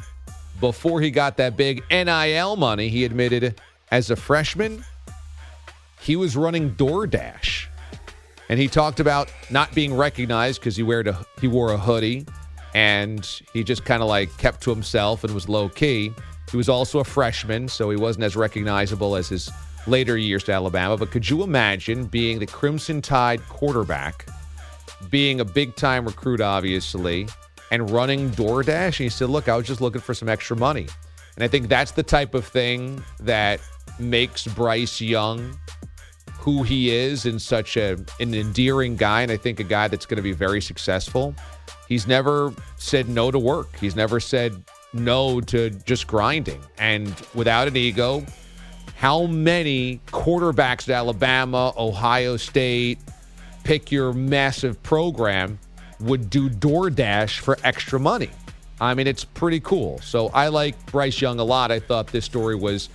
before 0.59 1.01
he 1.01 1.09
got 1.09 1.37
that 1.37 1.57
big 1.57 1.81
NIL 1.89 2.55
money, 2.55 2.87
he 2.87 3.03
admitted 3.03 3.59
as 3.89 4.11
a 4.11 4.15
freshman, 4.15 4.85
he 5.99 6.15
was 6.15 6.37
running 6.37 6.75
DoorDash. 6.75 7.65
And 8.47 8.59
he 8.59 8.67
talked 8.67 8.99
about 8.99 9.33
not 9.49 9.73
being 9.73 9.95
recognized 9.95 10.61
because 10.61 10.75
he, 10.75 10.83
a, 10.83 11.25
he 11.41 11.47
wore 11.47 11.73
a 11.73 11.79
hoodie 11.79 12.27
and 12.75 13.27
he 13.53 13.63
just 13.63 13.85
kind 13.85 14.03
of 14.03 14.07
like 14.07 14.37
kept 14.37 14.61
to 14.61 14.69
himself 14.69 15.23
and 15.23 15.33
was 15.33 15.49
low 15.49 15.67
key. 15.67 16.13
He 16.51 16.57
was 16.57 16.69
also 16.69 16.99
a 16.99 17.03
freshman, 17.03 17.69
so 17.69 17.89
he 17.89 17.97
wasn't 17.97 18.23
as 18.23 18.35
recognizable 18.35 19.15
as 19.15 19.29
his 19.29 19.49
later 19.87 20.17
years 20.17 20.43
to 20.45 20.51
Alabama. 20.51 20.97
But 20.97 21.11
could 21.11 21.29
you 21.29 21.43
imagine 21.43 22.05
being 22.05 22.39
the 22.39 22.45
Crimson 22.45 23.01
Tide 23.01 23.41
quarterback, 23.49 24.27
being 25.09 25.39
a 25.39 25.45
big 25.45 25.75
time 25.75 26.05
recruit, 26.05 26.41
obviously, 26.41 27.27
and 27.71 27.89
running 27.89 28.29
DoorDash? 28.31 28.85
And 28.85 28.95
he 28.95 29.09
said, 29.09 29.29
Look, 29.29 29.47
I 29.49 29.55
was 29.55 29.67
just 29.67 29.81
looking 29.81 30.01
for 30.01 30.13
some 30.13 30.29
extra 30.29 30.55
money. 30.55 30.87
And 31.35 31.43
I 31.43 31.47
think 31.47 31.67
that's 31.67 31.91
the 31.91 32.03
type 32.03 32.33
of 32.33 32.45
thing 32.45 33.03
that 33.19 33.59
makes 33.99 34.45
Bryce 34.47 35.01
Young 35.01 35.57
who 36.43 36.61
he 36.61 36.93
is 36.93 37.25
and 37.25 37.41
such 37.41 37.77
a, 37.77 37.97
an 38.19 38.33
endearing 38.33 38.97
guy. 38.97 39.21
And 39.21 39.31
I 39.31 39.37
think 39.37 39.61
a 39.61 39.63
guy 39.63 39.87
that's 39.87 40.05
going 40.05 40.17
to 40.17 40.21
be 40.21 40.33
very 40.33 40.61
successful. 40.61 41.33
He's 41.87 42.05
never 42.05 42.53
said 42.75 43.07
no 43.07 43.31
to 43.31 43.39
work, 43.39 43.77
he's 43.79 43.95
never 43.95 44.19
said 44.19 44.61
no 44.91 45.39
to 45.39 45.69
just 45.69 46.05
grinding. 46.05 46.61
And 46.77 47.15
without 47.33 47.69
an 47.69 47.77
ego, 47.77 48.25
how 49.03 49.25
many 49.25 49.99
quarterbacks 50.07 50.87
at 50.87 50.91
Alabama, 50.91 51.73
Ohio 51.75 52.37
State, 52.37 52.99
pick 53.65 53.91
your 53.91 54.13
massive 54.13 54.81
program, 54.81 55.59
would 55.99 56.29
do 56.29 56.49
DoorDash 56.49 57.39
for 57.39 57.57
extra 57.65 57.99
money? 57.99 58.29
I 58.79 58.93
mean, 58.93 59.07
it's 59.07 59.25
pretty 59.25 59.59
cool. 59.59 59.99
So 59.99 60.29
I 60.29 60.47
like 60.47 60.85
Bryce 60.85 61.19
Young 61.19 61.41
a 61.41 61.43
lot. 61.43 61.69
I 61.69 61.81
thought 61.81 62.07
this 62.07 62.23
story 62.23 62.55
was 62.55 62.87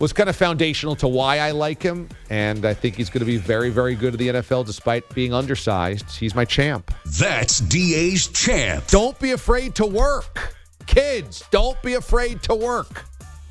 was 0.00 0.12
kind 0.12 0.28
of 0.28 0.36
foundational 0.36 0.94
to 0.96 1.08
why 1.08 1.38
I 1.38 1.52
like 1.52 1.82
him, 1.82 2.10
and 2.28 2.66
I 2.66 2.74
think 2.74 2.96
he's 2.96 3.08
going 3.08 3.20
to 3.20 3.24
be 3.24 3.38
very, 3.38 3.70
very 3.70 3.94
good 3.94 4.12
at 4.12 4.18
the 4.18 4.28
NFL 4.28 4.66
despite 4.66 5.08
being 5.14 5.32
undersized. 5.32 6.10
He's 6.10 6.34
my 6.34 6.44
champ. 6.44 6.92
That's 7.18 7.60
DA's 7.60 8.28
champ. 8.28 8.86
Don't 8.88 9.18
be 9.18 9.30
afraid 9.30 9.76
to 9.76 9.86
work. 9.86 10.54
Kids, 10.84 11.42
don't 11.50 11.80
be 11.80 11.94
afraid 11.94 12.42
to 12.42 12.54
work. 12.54 13.06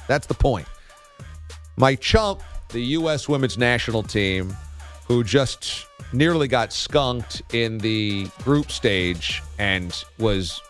That's 0.07 0.27
the 0.27 0.35
point. 0.35 0.67
My 1.77 1.95
chump, 1.95 2.41
the 2.69 2.79
U.S. 2.79 3.27
women's 3.27 3.57
national 3.57 4.03
team, 4.03 4.55
who 5.07 5.23
just 5.23 5.87
nearly 6.13 6.47
got 6.47 6.71
skunked 6.71 7.41
in 7.53 7.77
the 7.79 8.27
group 8.43 8.71
stage 8.71 9.43
and 9.59 10.03
was 10.17 10.61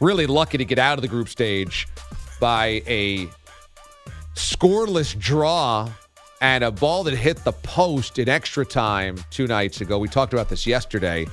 really 0.00 0.26
lucky 0.26 0.58
to 0.58 0.64
get 0.64 0.78
out 0.78 0.98
of 0.98 1.02
the 1.02 1.08
group 1.08 1.28
stage 1.28 1.88
by 2.40 2.82
a 2.86 3.28
scoreless 4.34 5.18
draw 5.18 5.90
and 6.40 6.64
a 6.64 6.70
ball 6.70 7.04
that 7.04 7.14
hit 7.14 7.42
the 7.44 7.52
post 7.52 8.18
in 8.18 8.28
extra 8.28 8.64
time 8.64 9.16
two 9.30 9.46
nights 9.46 9.80
ago. 9.80 9.98
We 9.98 10.08
talked 10.08 10.32
about 10.32 10.48
this 10.48 10.66
yesterday. 10.66 11.26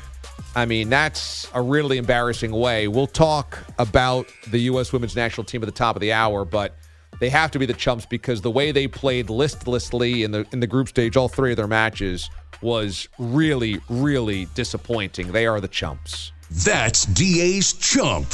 I 0.56 0.66
mean, 0.66 0.90
that's 0.90 1.48
a 1.54 1.62
really 1.62 1.98
embarrassing 1.98 2.52
way. 2.52 2.88
We'll 2.88 3.08
talk 3.08 3.58
about 3.78 4.28
the 4.50 4.60
U.S. 4.60 4.92
women's 4.92 5.16
national 5.16 5.46
team 5.46 5.62
at 5.62 5.66
the 5.68 5.72
top 5.72 5.96
of 5.96 6.00
the 6.00 6.12
hour, 6.12 6.44
but 6.46 6.76
they 7.20 7.30
have 7.30 7.52
to 7.52 7.60
be 7.60 7.66
the 7.66 7.74
chumps 7.74 8.06
because 8.06 8.42
the 8.42 8.52
way 8.52 8.72
they 8.72 8.88
played 8.88 9.30
listlessly 9.30 10.24
in 10.24 10.32
the 10.32 10.46
in 10.52 10.60
the 10.60 10.68
group 10.68 10.88
stage, 10.88 11.18
all 11.18 11.28
three 11.28 11.52
of 11.52 11.58
their 11.58 11.68
matches 11.68 12.30
was 12.62 13.08
really, 13.18 13.80
really 13.90 14.46
disappointing. 14.56 15.32
They 15.32 15.48
are 15.48 15.62
the 15.62 15.68
chumps. 15.68 16.32
That's 16.66 17.06
DA's 17.06 17.74
chump. 17.74 18.28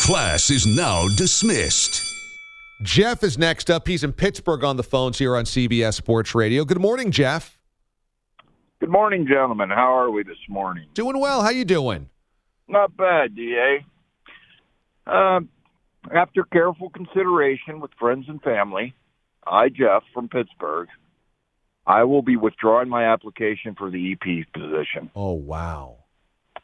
Class 0.00 0.50
is 0.50 0.66
now 0.66 1.06
dismissed. 1.16 2.04
Jeff 2.82 3.24
is 3.24 3.36
next 3.36 3.70
up. 3.70 3.88
He's 3.88 4.04
in 4.04 4.12
Pittsburgh 4.12 4.62
on 4.62 4.76
the 4.76 4.84
phones 4.84 5.18
here 5.18 5.36
on 5.36 5.44
CBS 5.44 5.94
Sports 5.94 6.34
Radio. 6.34 6.64
Good 6.64 6.80
morning, 6.80 7.10
Jeff. 7.10 7.58
Good 8.80 8.90
morning, 8.90 9.26
gentlemen. 9.26 9.70
How 9.70 9.92
are 9.98 10.10
we 10.10 10.22
this 10.22 10.38
morning? 10.48 10.86
Doing 10.94 11.18
well. 11.18 11.42
How 11.42 11.50
you 11.50 11.64
doing? 11.64 12.08
Not 12.68 12.96
bad, 12.96 13.34
DA. 13.34 13.84
Uh, 15.04 15.40
after 16.14 16.44
careful 16.44 16.90
consideration 16.90 17.80
with 17.80 17.90
friends 17.98 18.26
and 18.28 18.40
family, 18.42 18.94
I, 19.46 19.68
Jeff 19.68 20.02
from 20.12 20.28
Pittsburgh, 20.28 20.88
I 21.86 22.04
will 22.04 22.22
be 22.22 22.36
withdrawing 22.36 22.88
my 22.88 23.04
application 23.04 23.74
for 23.76 23.90
the 23.90 24.12
EP 24.12 24.52
position. 24.52 25.10
Oh, 25.16 25.32
wow. 25.32 25.96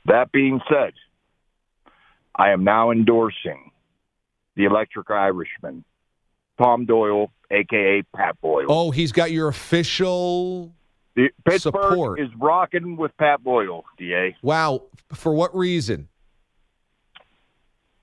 That 0.06 0.30
being 0.32 0.60
said, 0.68 0.92
I 2.36 2.50
am 2.50 2.64
now 2.64 2.90
endorsing 2.90 3.70
the 4.54 4.64
Electric 4.64 5.10
Irishman, 5.10 5.84
Tom 6.58 6.84
Doyle, 6.84 7.30
aka 7.50 8.02
Pat 8.14 8.40
Boyle. 8.40 8.66
Oh, 8.68 8.90
he's 8.90 9.12
got 9.12 9.30
your 9.30 9.48
official 9.48 10.72
the, 11.14 11.30
Pittsburgh 11.48 11.82
support. 11.90 12.20
is 12.20 12.28
rocking 12.38 12.96
with 12.96 13.16
Pat 13.16 13.42
Boyle, 13.42 13.84
DA. 13.98 14.36
Wow. 14.42 14.82
For 15.12 15.32
what 15.32 15.56
reason? 15.56 16.08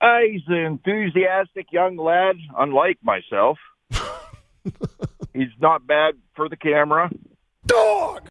Uh, 0.02 0.18
he's 0.28 0.42
an 0.48 0.54
enthusiastic 0.54 1.70
young 1.70 1.96
lad, 1.96 2.36
unlike 2.58 2.98
myself. 3.02 3.58
he's 5.32 5.48
not 5.60 5.86
bad 5.86 6.14
for 6.34 6.48
the 6.48 6.56
camera. 6.56 7.08
Dog! 7.66 8.28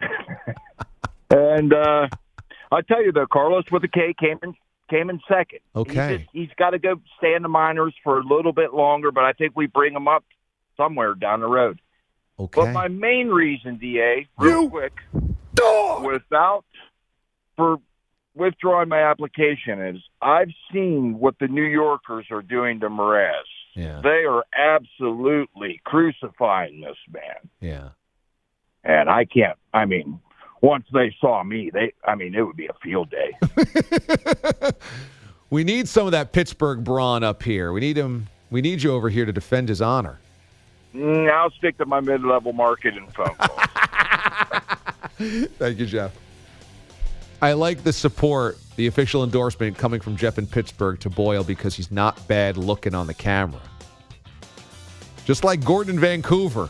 and 1.30 1.72
uh, 1.72 2.08
I'll 2.72 2.82
tell 2.82 3.04
you, 3.04 3.12
though, 3.12 3.26
Carlos 3.26 3.64
with 3.70 3.84
a 3.84 3.88
K 3.88 4.14
came 4.18 4.40
in, 4.42 4.54
came 4.90 5.10
in 5.10 5.20
second. 5.28 5.60
Okay. 5.76 5.92
He's, 5.92 6.18
just, 6.18 6.30
he's 6.32 6.50
got 6.58 6.70
to 6.70 6.80
go 6.80 6.96
stay 7.18 7.34
in 7.34 7.42
the 7.42 7.48
minors 7.48 7.94
for 8.02 8.18
a 8.18 8.24
little 8.24 8.52
bit 8.52 8.74
longer, 8.74 9.12
but 9.12 9.22
I 9.22 9.34
think 9.34 9.52
we 9.54 9.66
bring 9.68 9.94
him 9.94 10.08
up 10.08 10.24
somewhere 10.76 11.14
down 11.14 11.38
the 11.38 11.46
road. 11.46 11.80
Okay. 12.40 12.62
But 12.62 12.72
my 12.72 12.88
main 12.88 13.28
reason, 13.28 13.78
Da, 13.78 14.26
real 14.38 14.68
quick, 14.68 14.94
dog. 15.54 16.04
without 16.04 16.64
for 17.56 17.78
withdrawing 18.38 18.88
my 18.88 19.02
application 19.02 19.82
is 19.82 19.96
I've 20.22 20.50
seen 20.72 21.18
what 21.18 21.34
the 21.40 21.48
New 21.48 21.64
Yorkers 21.64 22.26
are 22.30 22.42
doing 22.42 22.80
to 22.80 22.88
Mraz. 22.88 23.32
Yeah. 23.74 24.00
They 24.02 24.24
are 24.24 24.44
absolutely 24.56 25.80
crucifying 25.84 26.80
this 26.80 26.96
man. 27.12 27.50
Yeah. 27.60 27.88
And 28.84 29.10
I 29.10 29.24
can't 29.24 29.58
I 29.74 29.84
mean, 29.84 30.20
once 30.62 30.86
they 30.92 31.14
saw 31.20 31.42
me, 31.44 31.70
they 31.72 31.92
I 32.04 32.14
mean 32.14 32.34
it 32.34 32.42
would 32.42 32.56
be 32.56 32.66
a 32.66 32.74
field 32.82 33.10
day. 33.10 33.36
We 35.50 35.64
need 35.64 35.88
some 35.88 36.04
of 36.06 36.12
that 36.12 36.32
Pittsburgh 36.32 36.84
brawn 36.84 37.24
up 37.24 37.42
here. 37.42 37.72
We 37.72 37.80
need 37.80 37.96
him. 37.96 38.28
We 38.50 38.60
need 38.60 38.82
you 38.82 38.92
over 38.92 39.08
here 39.08 39.24
to 39.24 39.32
defend 39.32 39.70
his 39.70 39.80
honor. 39.80 40.20
Mm, 40.94 41.30
I'll 41.30 41.50
stick 41.50 41.78
to 41.78 41.86
my 41.86 42.00
mid 42.00 42.22
level 42.22 42.52
market 42.52 42.94
and 42.94 43.12
phone 43.14 43.34
calls. 43.36 43.60
Thank 45.58 45.78
you, 45.78 45.86
Jeff. 45.86 46.14
I 47.40 47.52
like 47.52 47.84
the 47.84 47.92
support, 47.92 48.58
the 48.74 48.88
official 48.88 49.22
endorsement 49.22 49.78
coming 49.78 50.00
from 50.00 50.16
Jeff 50.16 50.38
in 50.38 50.46
Pittsburgh 50.46 50.98
to 51.00 51.08
Boyle 51.10 51.44
because 51.44 51.76
he's 51.76 51.92
not 51.92 52.26
bad 52.26 52.56
looking 52.56 52.94
on 52.94 53.06
the 53.06 53.14
camera. 53.14 53.60
Just 55.24 55.44
like 55.44 55.64
Gordon 55.64 55.94
in 55.94 56.00
Vancouver. 56.00 56.68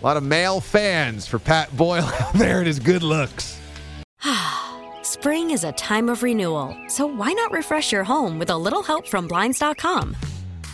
A 0.00 0.04
lot 0.04 0.16
of 0.18 0.22
male 0.22 0.60
fans 0.60 1.26
for 1.26 1.38
Pat 1.38 1.74
Boyle 1.76 2.04
out 2.20 2.34
there 2.34 2.58
and 2.58 2.66
his 2.66 2.78
good 2.78 3.02
looks. 3.02 3.58
Spring 5.02 5.50
is 5.50 5.64
a 5.64 5.72
time 5.72 6.10
of 6.10 6.22
renewal, 6.22 6.76
so 6.88 7.06
why 7.06 7.32
not 7.32 7.50
refresh 7.50 7.90
your 7.90 8.04
home 8.04 8.38
with 8.38 8.50
a 8.50 8.56
little 8.56 8.82
help 8.82 9.08
from 9.08 9.26
Blinds.com? 9.26 10.14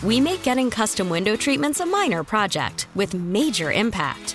We 0.03 0.21
make 0.21 0.43
getting 0.43 0.69
custom 0.69 1.09
window 1.09 1.37
treatments 1.37 1.79
a 1.81 1.87
minor 1.87 2.25
project 2.25 2.89
with 2.97 3.15
major 3.15 3.71
impact. 3.71 4.35